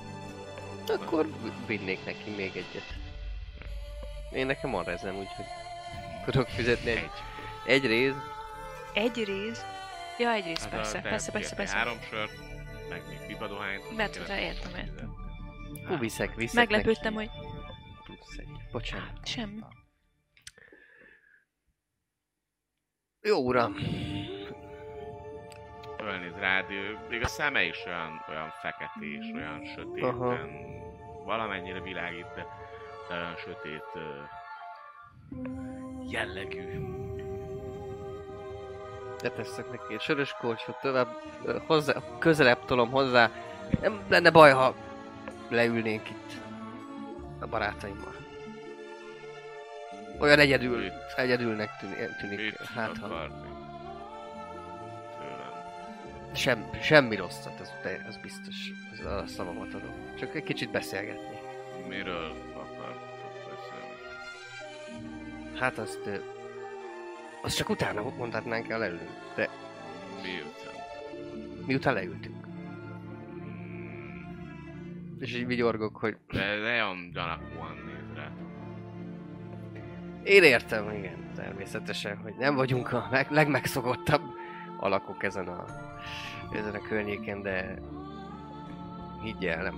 [0.88, 1.26] Akkor
[1.66, 2.94] vinnék neki még egyet.
[4.32, 5.44] Én nekem van rezem, úgyhogy
[6.24, 7.10] tudok fizetni egy, Egy.
[7.66, 8.14] egy rész.
[8.94, 9.62] Egy rész.
[10.18, 11.76] Ja, egy rész, Hát persze, persze, persze, persze.
[11.76, 12.32] Három sört,
[12.88, 13.96] meg még pipadohányt.
[13.96, 15.14] Mert te értem, értem.
[15.86, 17.26] Hú, viszek, viszek Meglepődtem, neki.
[17.28, 17.46] hogy
[18.04, 18.48] Plusz egy.
[18.72, 19.26] Bocsánat.
[19.26, 19.60] semmi.
[23.20, 23.74] Jó uram.
[26.08, 30.38] Fölnéz rád, ő- még a szeme is olyan, olyan feketés, olyan sötét, Aha.
[31.24, 32.46] valamennyire világít, de,
[33.08, 33.84] de olyan sötét
[36.10, 36.80] jellegű.
[39.22, 41.08] Leteszek neki egy sörös korcsot, tovább,
[41.66, 43.30] hozzá, közelebb tolom hozzá.
[43.80, 44.74] Nem lenne baj, ha
[45.48, 46.32] leülnénk itt
[47.40, 48.14] a barátaimmal.
[50.20, 53.57] Olyan egyedül, egyedülnek tűnik, tűnik hát ha akarni?
[56.34, 58.54] Sem, semmi rosszat, az, de az biztos,
[58.92, 59.94] az a szavamat adom.
[60.18, 61.36] Csak egy kicsit beszélgetni.
[61.88, 63.94] Miről akartok beszélni?
[65.58, 66.00] Hát azt,
[67.42, 69.48] azt csak utána mondhatnánk el előtt, de
[70.22, 70.74] Miután?
[71.66, 72.44] miután leültünk.
[73.34, 78.30] Hmm, És így vigyorgok, hogy De nagyon gyanakúan néz rá.
[80.24, 84.22] Én értem, igen, természetesen, hogy nem vagyunk a leg- legmegszokottabb
[84.80, 85.64] alakok ezen a,
[86.52, 87.78] ezen a környéken, de
[89.22, 89.74] higgyel, nem,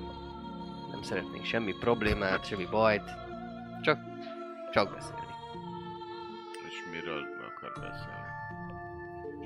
[0.91, 3.11] nem szeretnénk semmi problémát, semmi bajt,
[3.83, 3.99] csak,
[4.73, 5.19] csak beszélni.
[6.69, 7.23] És miről
[7.57, 8.19] akar beszélni?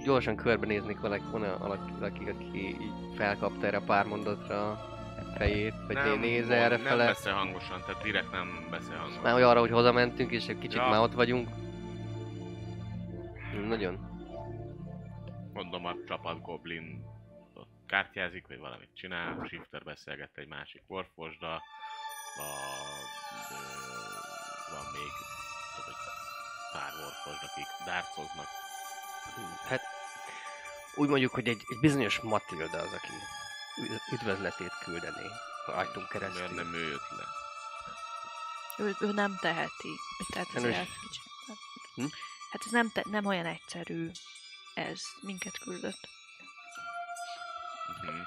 [0.04, 4.78] Gyorsan körbenéznék valaki, van valaki, aki így felkapta erre a pár mondatra a
[5.36, 7.06] fejét, vagy nem, néz mond- erre Nem fele.
[7.06, 9.22] beszél hangosan, tehát direkt nem beszél hangosan.
[9.22, 10.88] Már hogy arra, hogy hazamentünk, és egy kicsit Ja.
[10.88, 11.48] már ott vagyunk.
[13.68, 13.98] Nagyon.
[15.74, 17.04] Mondom, a csapat Goblin
[17.86, 21.62] kártyázik, vagy valamit csinál, Shifter beszélget egy másik Warforgedal,
[22.36, 22.48] a,
[23.50, 23.56] ö,
[24.74, 25.10] van még
[25.76, 28.46] tudod, egy pár Warforged, akik dárcoznak.
[29.68, 29.82] Hát
[30.94, 33.12] úgy mondjuk, hogy egy, egy bizonyos Matilda az, aki
[34.12, 35.28] üdvözletét küldené
[35.66, 36.56] rajtunk Miért keresztül.
[36.56, 37.24] nem ő jött le?
[38.84, 39.94] Ő, ő nem teheti.
[40.32, 40.94] Tehát Nem ezért is.
[41.00, 41.22] kicsit.
[41.94, 42.06] Hm?
[42.50, 44.10] Hát ez nem, te, nem olyan egyszerű.
[44.74, 46.08] Ez minket küldött.
[48.02, 48.20] Uh-huh.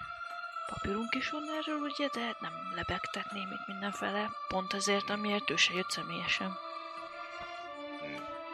[0.68, 4.30] Papírunk is van erről, ugye, de nem lebegtetném itt mindenfele.
[4.48, 6.57] Pont azért, amiért ő se jött személyesen.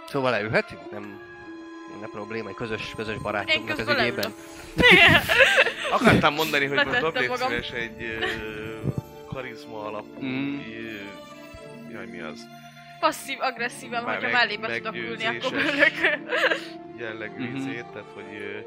[0.10, 0.92] Szóval leülhetünk?
[0.92, 1.22] Nem,
[2.00, 4.34] nem probléma, egy közös, közös barátunknak az ügyében.
[5.92, 7.50] Akartam mondani, hogy most magam.
[7.50, 8.80] szíves egy ö,
[9.28, 10.60] karizma alapú, Mm.
[11.92, 12.48] jaj mi az,
[13.00, 16.20] Passzív, agresszívan, Már hogyha mellébe tudok ülni, akkor ülök.
[16.98, 17.56] Jellegű Mhm.
[17.56, 18.66] izét, tehát hogy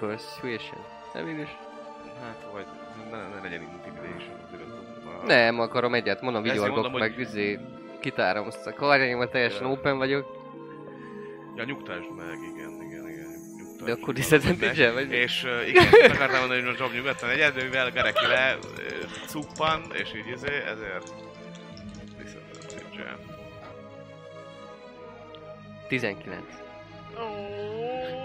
[0.00, 0.84] Persuasion?
[1.14, 1.56] Nem én is.
[2.22, 2.66] hát vagy
[3.10, 4.62] ne, ne legyen intimidation, azért
[5.22, 7.58] a- Nem, akarom egyet, mondom, vigyorgok, mondom, hogy- meg izé,
[8.00, 9.72] kitárom azt a karjaimat, teljesen Ja.
[9.72, 10.36] open vagyok,
[11.56, 13.26] Ja, nyugtasd meg, igen, igen, igen.
[13.56, 15.12] Nyugtasd de akkor disadvantage vagy?
[15.12, 18.56] És uh, igen, akartam mondani, hogy most jobb nyugodtan egyedül, mivel Gareki le
[19.26, 21.14] cuppan, és így izé, ezért
[22.22, 23.16] disadvantage
[25.88, 26.42] 19.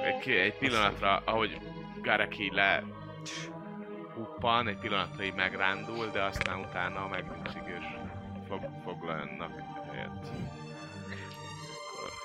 [0.03, 1.57] egy, egy pillanatra, ahogy
[2.01, 2.83] Gareki le
[4.13, 7.85] huppan, egy pillanatra így megrándul, de aztán utána megnyugszik és
[8.47, 9.51] fog, foglalnak
[9.91, 10.31] helyet.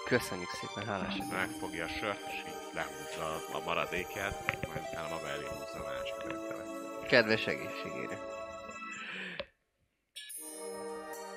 [0.04, 1.14] Köszönjük szépen, hálás.
[1.30, 7.08] megfogja a sört, és így lehúzza a- maradékját, majd utána maga elé húzza a másik.
[7.08, 8.18] Kedves egészségére.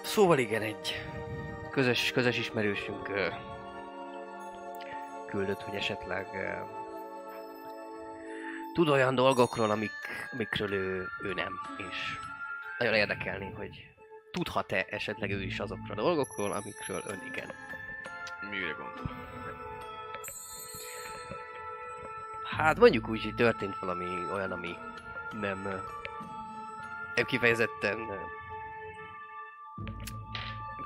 [0.04, 1.06] Szóval igen, egy
[1.72, 3.10] közös, közös ismerősünk
[5.32, 6.48] küldött, hogy esetleg ö,
[8.74, 9.92] tud olyan dolgokról, amik,
[10.32, 12.18] amikről ő, ő nem, és
[12.78, 13.88] nagyon érdekelni, hogy
[14.32, 17.50] tudhat-e esetleg ő is azokról a dolgokról, amikről ön igen.
[18.50, 19.30] Mire gondol?
[22.58, 24.76] Hát mondjuk úgy, hogy történt valami olyan, ami
[25.32, 25.76] nem, ö,
[27.16, 28.16] nem kifejezetten ö,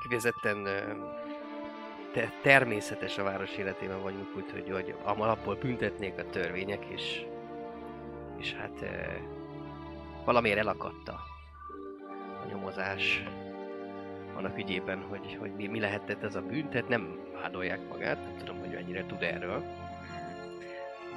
[0.00, 0.66] kifejezetten
[2.16, 7.24] te, természetes a város életében vagyunk, úgyhogy hogy alapból büntetnék a törvények, és,
[8.38, 8.86] és hát ö,
[10.24, 11.20] valamiért elakadt a,
[12.48, 13.22] nyomozás
[14.36, 18.58] annak ügyében, hogy, hogy mi, mi lehetett ez a büntet, nem vádolják magát, nem tudom,
[18.58, 19.62] hogy mennyire tud erről,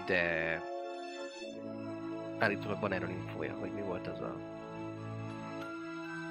[0.06, 0.62] de
[2.38, 4.36] állítólag van erről infója, hogy mi volt az a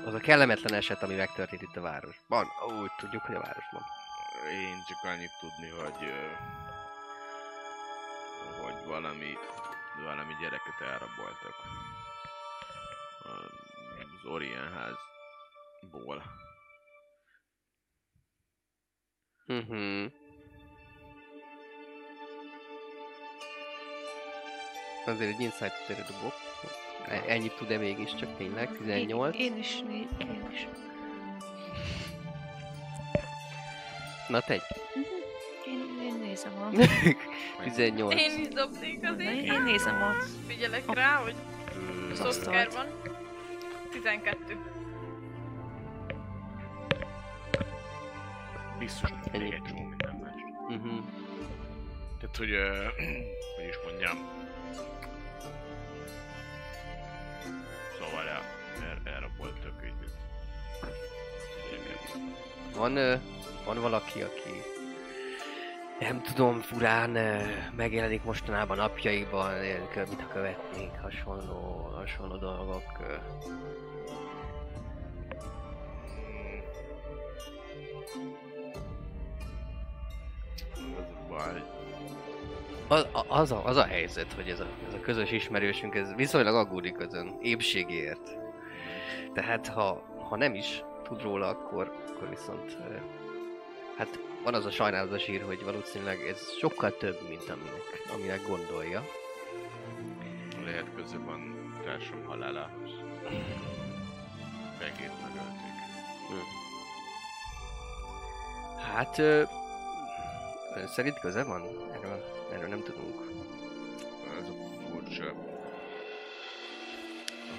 [0.07, 2.47] az a kellemetlen eset, ami megtörtént itt a városban.
[2.83, 3.83] Úgy tudjuk, hogy a városban.
[4.53, 6.31] Én csak annyit tudni, hogy ö,
[8.87, 9.39] valami,
[10.05, 11.55] valami gyereket elraboltak.
[13.23, 16.23] Az Orient házból.
[19.47, 20.07] Mhm.
[25.07, 26.33] Azért egy insight tere dobok.
[27.07, 28.77] E- Ennyit tud-e mégiscsak tényleg?
[28.77, 29.35] 18.
[29.37, 29.75] Én, én is,
[30.19, 30.67] én is.
[34.29, 34.63] Na tegy.
[35.67, 36.71] Én, én nézem a...
[37.65, 38.21] 18.
[38.21, 39.31] Én is dobnék azért.
[39.31, 40.13] én nézem a...
[40.47, 41.35] Figyelek rá, hogy
[42.15, 42.87] szoftver van.
[43.91, 44.59] 12.
[48.79, 50.33] Biztos, hogy még egy csomó minden más.
[50.69, 50.99] Mhm.
[52.21, 52.85] Tehát, hogy, ö,
[53.57, 54.19] hogy is mondjam.
[57.99, 58.43] Szóval el,
[58.83, 60.17] el, elraboltak ügyet.
[62.75, 63.15] Van, ö,
[63.65, 64.63] van valaki, aki
[66.01, 67.41] nem tudom, furán ö,
[67.77, 69.53] megjelenik mostanában napjaiban,
[69.93, 72.83] kö- mit követnék, hasonló, hasonló dolgok.
[73.01, 73.15] ö.
[80.99, 81.65] Az a
[82.89, 86.55] Az, a- az, a, a helyzet, hogy ez a, ez a közös ismerősünk, ez viszonylag
[86.55, 88.37] aggódik azon épségéért.
[89.35, 92.77] Tehát ha, ha nem is tud róla, akkor, akkor viszont
[93.99, 99.05] hát van az a sajnálatos ír, hogy valószínűleg ez sokkal több, mint aminek, aminek gondolja.
[100.65, 102.91] lehet köze van társam halálához.
[104.79, 105.69] Megét megölték.
[108.93, 109.43] Hát ö,
[110.87, 111.63] szerint köze van?
[111.93, 113.21] Erről, erről nem tudunk.
[114.39, 115.33] Ez a furcsa,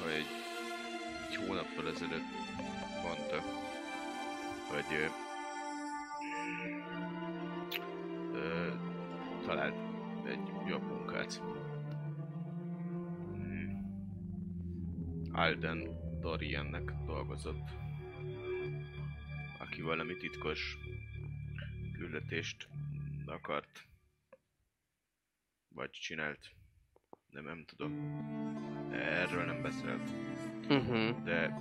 [0.04, 0.28] hogy egy,
[1.30, 2.30] egy hónappal ezelőtt
[3.04, 3.44] mondta,
[4.68, 5.10] hogy
[9.50, 9.78] talált
[10.26, 11.34] egy jobb munkát.
[13.34, 13.84] Hmm.
[15.32, 15.88] Alden
[16.20, 17.70] Doriannek dolgozott,
[19.60, 20.78] aki valami titkos
[21.98, 22.68] küldetést
[23.26, 23.88] akart
[25.76, 26.50] vagy csinált.
[27.32, 27.94] Nem, nem tudom.
[28.92, 30.10] Erről nem beszélt,
[30.70, 31.24] Uh-huh.
[31.24, 31.58] de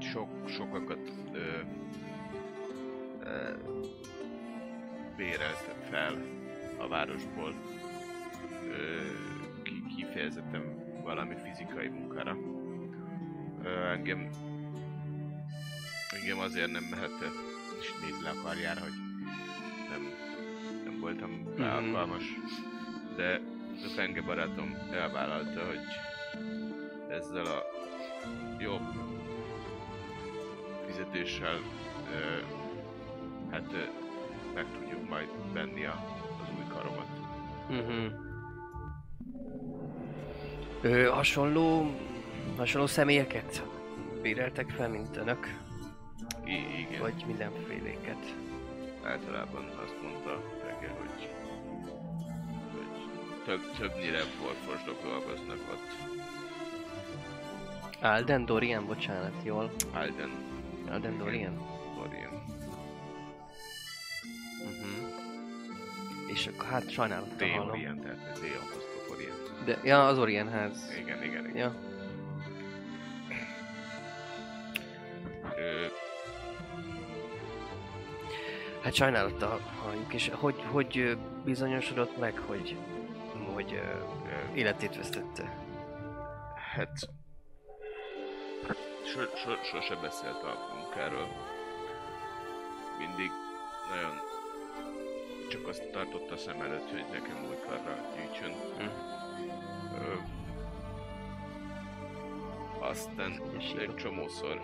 [0.00, 1.60] sok, sokakat ö,
[3.20, 3.77] ö,
[5.18, 6.14] bérelt fel
[6.76, 7.54] a városból
[8.68, 9.00] ö,
[9.62, 10.62] ki, kifejezetten
[11.02, 12.36] valami fizikai munkára.
[13.62, 14.28] Ö, engem
[16.20, 17.32] engem azért nem mehet
[17.80, 18.96] és néz le a karjára, hogy
[19.90, 20.02] nem,
[20.84, 21.86] nem voltam rá Mhm.
[21.94, 22.24] alkalmas.
[23.16, 23.40] De
[23.84, 25.80] a Fenge barátom elvállalta, hogy
[27.10, 27.62] ezzel a
[28.58, 28.86] jobb
[30.86, 31.58] fizetéssel
[32.14, 32.40] ö,
[33.50, 33.72] hát
[34.58, 36.04] meg tudjuk majd venni a,
[36.42, 37.06] az új karomat.
[37.68, 38.12] Uh-huh.
[40.80, 41.90] Ö, hasonló,
[42.56, 43.62] hasonló személyeket
[44.22, 45.56] béreltek fel, mint önök?
[46.44, 48.34] I- igen, Vagy mindenféléket?
[49.04, 51.28] általában azt mondta Fenge, hogy,
[52.72, 56.16] hogy több, többnyire borfosdok dolgoznak ott.
[58.02, 59.70] Alden Dorian, bocsánat, jól?
[59.94, 60.30] Alden
[60.90, 61.54] Alden Dorian?
[61.54, 61.77] Dorian.
[66.38, 67.66] És akkor hát sajnálattal hallom.
[67.66, 69.64] D-Orient, tehát D apostrof Orient.
[69.64, 70.94] De, ja, az Orient ház.
[70.98, 71.56] Igen, igen, igen.
[71.56, 71.74] Ja.
[75.56, 75.86] Ö,
[78.82, 82.76] Hát sajnálattal halljuk, és hogy, hogy bizonyosodott meg, hogy,
[83.54, 85.56] hogy ö, életét vesztette?
[86.74, 87.08] hát...
[89.04, 91.28] So, so, sose beszélt a munkáról.
[92.98, 93.30] Mindig
[93.88, 94.27] nagyon
[95.48, 98.52] csak azt tartotta szem előtt, hogy nekem új karra gyűjtsön.
[98.78, 98.84] Hm.
[100.04, 100.14] Ö,
[102.80, 103.42] aztán
[103.78, 104.60] egy csomószor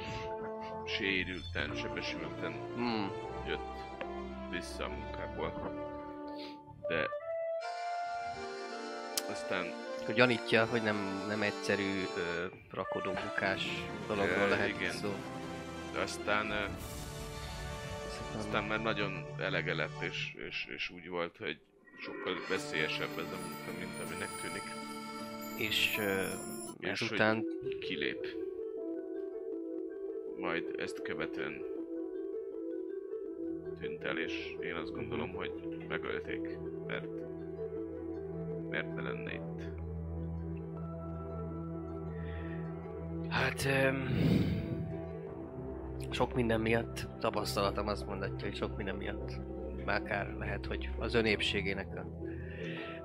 [0.87, 3.11] sérülten, sebesülten Hmm.
[3.47, 3.61] jött
[4.51, 5.53] vissza a munkából.
[6.89, 7.07] De
[9.31, 9.73] aztán
[10.07, 13.67] Hogy gyanítja, hogy nem, nem egyszerű ö, rakodó munkás
[14.07, 14.93] dologról lehet igen.
[14.93, 15.15] szó.
[15.93, 16.65] de aztán, ö,
[18.37, 21.59] Aztán, már nagyon elege lett, és, és, és úgy volt, hogy
[21.99, 24.63] sokkal veszélyesebb ez a munka, mint aminek tűnik.
[25.69, 26.25] és ö,
[26.79, 27.45] És ezután
[27.81, 28.27] Kilép.
[30.39, 31.63] Majd ezt követően
[33.81, 35.53] tűnt el, és én azt gondolom, hogy
[35.89, 37.07] megölték, mert
[38.71, 39.63] mert ne lenne itt.
[43.29, 43.65] Hát...
[43.65, 44.09] öm,
[46.15, 49.41] sok minden miatt, tapasztalatom azt mondatja, hogy sok minden miatt
[49.85, 52.07] már akár lehet, hogy az ön épségének a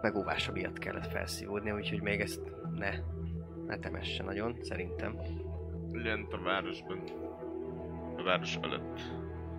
[0.02, 2.42] megóvása miatt kellett felszívódni, úgyhogy még ezt
[2.76, 2.92] ne,
[3.66, 5.18] ne temesse nagyon, szerintem.
[5.92, 7.04] Lent a városban.
[8.18, 9.02] A város előtt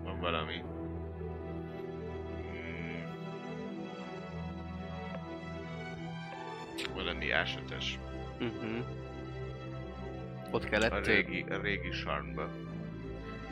[0.03, 0.57] van valami.
[2.51, 3.03] Hmm.
[6.93, 7.99] Valami ásates.
[8.39, 8.85] Uh-huh.
[10.51, 10.91] Ott kellett...
[10.91, 12.60] A régi, a régi sarnba.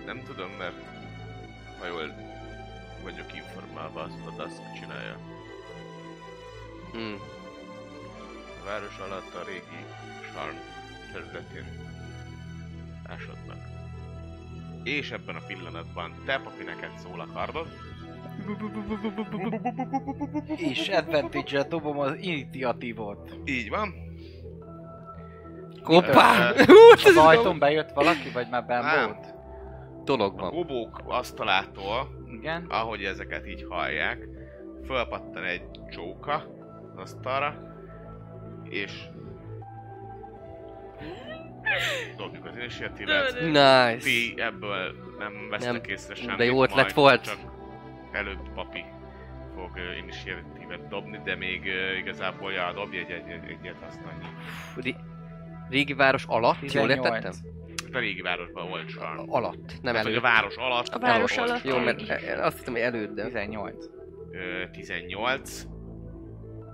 [0.05, 0.75] Nem tudom, mert
[1.79, 2.13] ha jól
[3.03, 5.17] vagyok informálva, azt a Dusk csinálja.
[6.97, 7.15] Mm.
[8.61, 9.85] A város alatt a régi
[10.33, 10.55] sarn
[11.13, 11.65] területén
[13.03, 13.57] ásodnak.
[14.83, 17.67] És ebben a pillanatban te, papi, neked szól a kardod.
[20.55, 23.37] És advantage dobom az initiatívot.
[23.45, 23.93] Így van.
[25.83, 26.51] Hoppá!
[26.51, 26.63] Ö,
[27.09, 29.37] Az ajtón bejött valaki, vagy már benn volt?
[30.09, 30.49] Dolog A van.
[30.51, 32.09] gobók asztalától,
[32.39, 32.65] Igen.
[32.69, 34.27] ahogy ezeket így hallják,
[34.85, 35.61] fölpattan egy
[35.91, 36.33] csóka
[36.91, 37.55] az asztalra,
[38.69, 38.91] és
[42.17, 43.39] dobjuk az initiatívet.
[43.41, 43.97] Nice.
[43.97, 47.23] Ti ebből nem vesztek Nem, észre semmit, de jó ötlet majd volt.
[47.23, 47.37] Csak
[48.11, 48.85] előbb papi
[49.55, 53.99] fog uh, initiatívet dobni, de még uh, igazából ja, dobj egy, egy, egy, egyet, azt
[54.05, 54.25] annyi.
[54.75, 55.03] Ré-
[55.69, 57.37] Régi város alatt, jól 18.
[57.89, 58.01] értettem?
[58.01, 59.31] A régi városban volt sarm.
[59.31, 60.21] Alatt, nem Hát, hogy a előtt.
[60.31, 60.87] város alatt.
[60.87, 61.63] A város volt alatt.
[61.63, 63.23] Jó, mert e- azt hittem, hogy előtt, de...
[63.23, 63.85] 18.
[64.31, 65.63] Ö, 18.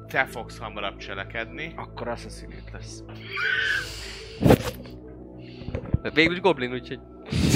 [0.08, 1.74] Te fogsz hamarabb cselekedni.
[1.76, 3.04] Akkor Assassinate lesz.
[6.14, 7.00] Végül is goblin, úgyhogy...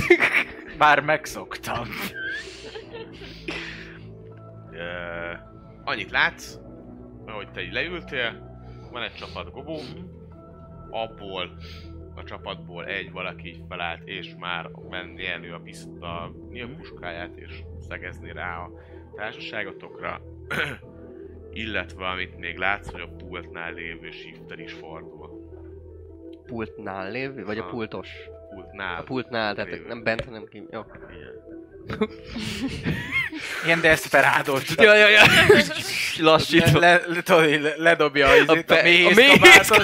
[0.77, 1.87] Bár megszoktam.
[4.71, 5.31] Ö,
[5.83, 6.57] annyit látsz,
[7.25, 8.57] ahogy te így leültél,
[8.91, 9.79] van egy csapat gobó,
[10.89, 11.57] abból
[12.19, 17.63] a csapatból egy valaki így felállt, és már venni elő a, piszt, a nyílpuskáját, és
[17.79, 18.71] szegezni rá a
[19.15, 20.21] társaságotokra.
[21.51, 25.47] Illetve amit még látsz, hogy a pultnál lévő shifter is fordul.
[26.45, 27.69] Pultnál lévő, vagy a Aha.
[27.69, 28.09] pultos?
[28.55, 29.01] Pultnál.
[29.01, 29.87] A pultnál, tehát lévő.
[29.87, 30.63] nem bent, hanem ki...
[30.71, 30.81] Jó.
[31.17, 31.68] Igen.
[33.65, 34.75] Ilyen desperádós.
[34.77, 35.21] Ja, ja, ja.
[36.19, 36.79] Lassítva.
[36.79, 39.83] Le, le, tudod, le, ledobja a, izét, a, pe- a méhész méhész kabátot.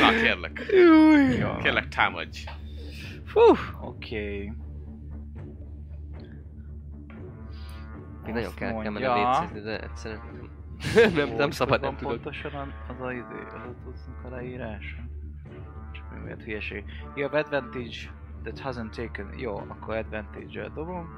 [0.00, 0.62] Na kérlek,
[1.40, 1.56] Jó.
[1.56, 2.38] kérlek támadj.
[3.26, 3.40] Fú.
[3.80, 4.52] Oké.
[8.24, 10.20] Még nagyon kell, kell mondja- mennem létszézni, de egyszerűen
[10.94, 12.12] nem, nem, nem szabad, nem tudod.
[12.14, 14.96] pontosan a- az a izé, az a tudsznak a leírása.
[16.12, 16.84] Mi miért hülyeség.
[17.14, 17.96] You have advantage
[18.42, 19.38] that hasn't taken...
[19.38, 21.08] Jó, akkor advantage-el dobom.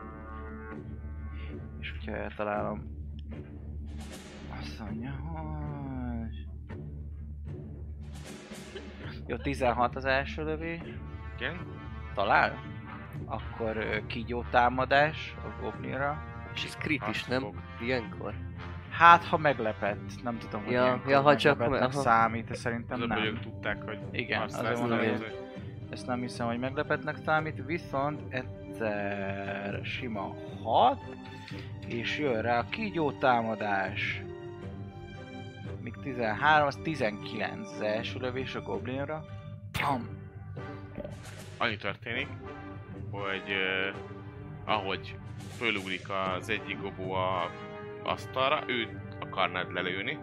[1.81, 2.99] És hogyha eltalálom...
[4.61, 6.47] Azt mondja, hogy...
[9.27, 10.81] Jó, 16 az első lövés.
[11.37, 11.67] Igen?
[12.15, 12.59] Talál?
[13.25, 16.23] Akkor ö, kígyó támadás a goblinra.
[16.55, 17.45] És ez crit is, nem?
[17.81, 18.35] Ilyenkor.
[19.01, 21.91] Hát, ha meglepett, nem tudom, hogy Ja, ja, ha csak- aha.
[21.91, 23.23] számít, de szerintem Az nem.
[23.23, 25.39] ők tudták, hogy Igen, azért mondom, hogy-
[25.91, 31.01] Ezt nem hiszem, hogy meglepetnek számít, viszont egyszer sima 6,
[31.87, 34.23] és jön rá a kígyó támadás.
[35.83, 39.25] Még 13, az 19 az első lövés a goblinra.
[39.81, 40.09] Pam!
[41.57, 42.29] annyi történik,
[43.11, 43.97] hogy uh,
[44.75, 45.17] ahogy
[45.57, 46.07] fölugrik
[46.39, 47.51] az egyik gobó a
[48.05, 48.91] asztalra, őt
[49.21, 50.19] akarnád lelőni,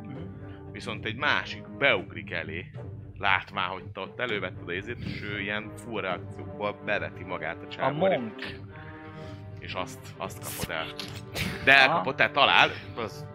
[0.71, 2.65] viszont egy másik beugrik elé,
[3.17, 7.65] látván, hogy te ott elővetted a izét, és ő ilyen full reakciókból beveti magát a
[7.65, 8.33] A csávóra, monk!
[9.59, 10.85] és azt, azt kapod el.
[11.63, 13.25] De elkapod, tehát talál, az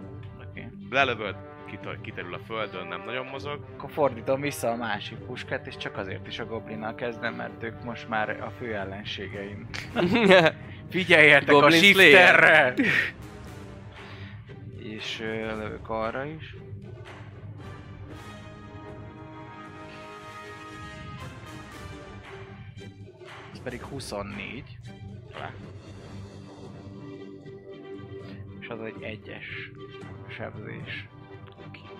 [0.90, 1.36] lelövöd,
[1.66, 5.96] kiter- kiterül a földön, nem nagyon mozog, Akkor fordítom vissza a másik puskát, és csak
[5.96, 9.68] azért is a goblinnal kezdem, mert ők most már a fő ellenségeim.
[10.90, 12.34] Figyeljetek Goblin a Slayer.
[12.34, 12.74] shifterre!
[14.92, 16.56] És lövök arra is.
[23.52, 24.78] Ez pedig 24.
[25.32, 25.54] talán.
[28.60, 29.70] És az egy egyes
[30.28, 31.08] sebzés.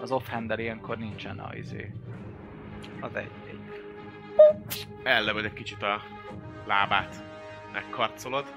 [0.01, 1.93] Az offhander ilyenkor nincsen a izé.
[3.01, 4.89] Az egy, egy.
[5.03, 6.03] ellövöd egy kicsit a
[6.67, 7.25] lábát,
[7.73, 8.55] megkarcolod.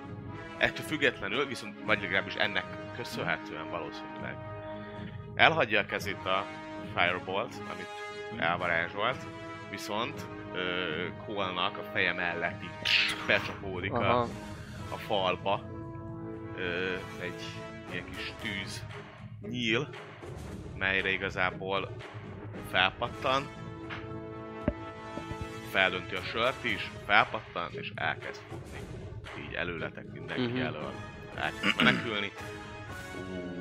[0.57, 4.35] Ettől függetlenül, viszont vagy legalábbis ennek köszönhetően valószínűleg
[5.35, 6.45] elhagyja a kezét a
[6.95, 7.89] Firebolt, amit
[8.41, 9.25] elvarázsolt,
[9.69, 12.89] viszont ö, Cole-nak a feje mellett így
[13.27, 14.21] becsapódik a,
[14.91, 15.61] a falba
[16.57, 17.43] ö, egy
[17.91, 18.83] ilyen kis tűz
[19.49, 19.89] nyíl,
[20.77, 21.95] melyre igazából
[22.71, 23.47] felpattan,
[25.71, 28.79] feldönti a sört is, felpattan és elkezd futni.
[29.47, 30.61] így előletek mindenki Mhm.
[30.61, 30.91] elől
[31.35, 32.31] elkezd menekülni.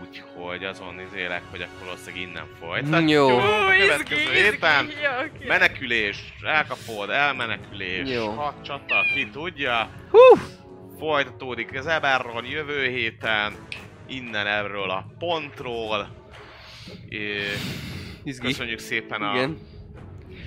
[0.01, 3.11] Úgyhogy azon izélek, hogy akkor valószínűleg innen folytatjuk.
[3.11, 3.39] Jó.
[3.39, 8.31] A következő héten Jó, menekülés, elkapod, elmenekülés, Jó.
[8.31, 9.91] hat csata, ki tudja.
[10.11, 10.39] Hú!
[10.99, 13.55] Folytatódik az Eberron jövő héten,
[14.07, 16.09] innen erről a pontról.
[17.09, 17.41] É,
[18.25, 18.47] Izgi.
[18.47, 19.59] Köszönjük szépen a Igen.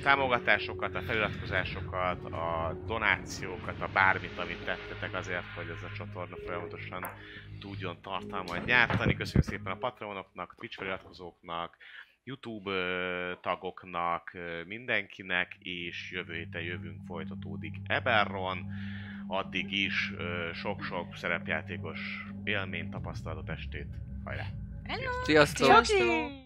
[0.03, 7.05] Támogatásokat, a feliratkozásokat, a donációkat, a bármit, amit tettetek azért, hogy ez a csatorna folyamatosan
[7.59, 9.15] tudjon tartalmat gyártani.
[9.15, 11.77] Köszönjük szépen a Patreonoknak, Twitch feliratkozóknak,
[12.23, 12.71] YouTube
[13.41, 14.31] tagoknak,
[14.65, 18.65] mindenkinek, és jövő héten jövünk, folytatódik Eberron.
[19.27, 20.13] Addig is
[20.53, 21.99] sok-sok szerepjátékos
[22.43, 23.87] élmény, tapasztalatot, estét.
[24.23, 24.45] Hajrá!
[25.23, 25.67] Sziasztok!
[25.67, 26.45] Csoki!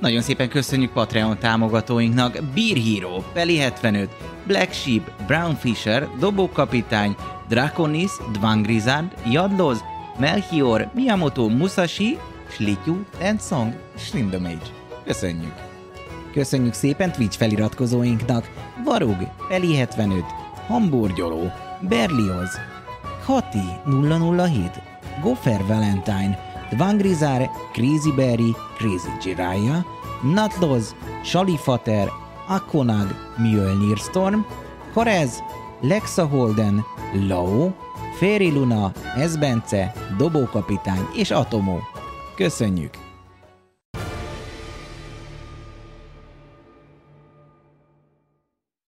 [0.00, 4.08] Nagyon szépen köszönjük Patreon támogatóinknak Beer Hero, Peli 75,
[4.46, 7.16] Black Sheep, Brown Fisher, Dobókapitány,
[7.48, 9.84] Draconis, Dvangrizard, Jadloz,
[10.18, 12.18] Melchior, Miyamoto Musashi,
[12.48, 14.66] Slityu, Tensong, Slindomage.
[15.04, 15.54] Köszönjük!
[16.32, 18.50] Köszönjük szépen Twitch feliratkozóinknak
[18.84, 19.16] Varug,
[19.48, 20.24] Peli 75,
[20.66, 22.50] Hamburgyoló, Berlioz,
[23.24, 24.82] Hati 007,
[25.22, 29.84] Gopher Valentine, Dvangrizar, Crazy Berry, Crazy Jiraiya,
[30.22, 30.94] Natloz,
[31.24, 32.08] Shalifater,
[32.48, 34.44] Akonag, Mjölnir Storm,
[34.94, 35.42] Korez,
[35.82, 36.84] Lexa Holden,
[37.28, 37.72] Lao,
[38.18, 41.78] Fairy Luna, Esbence, Dobókapitány és Atomo.
[42.36, 43.05] Köszönjük!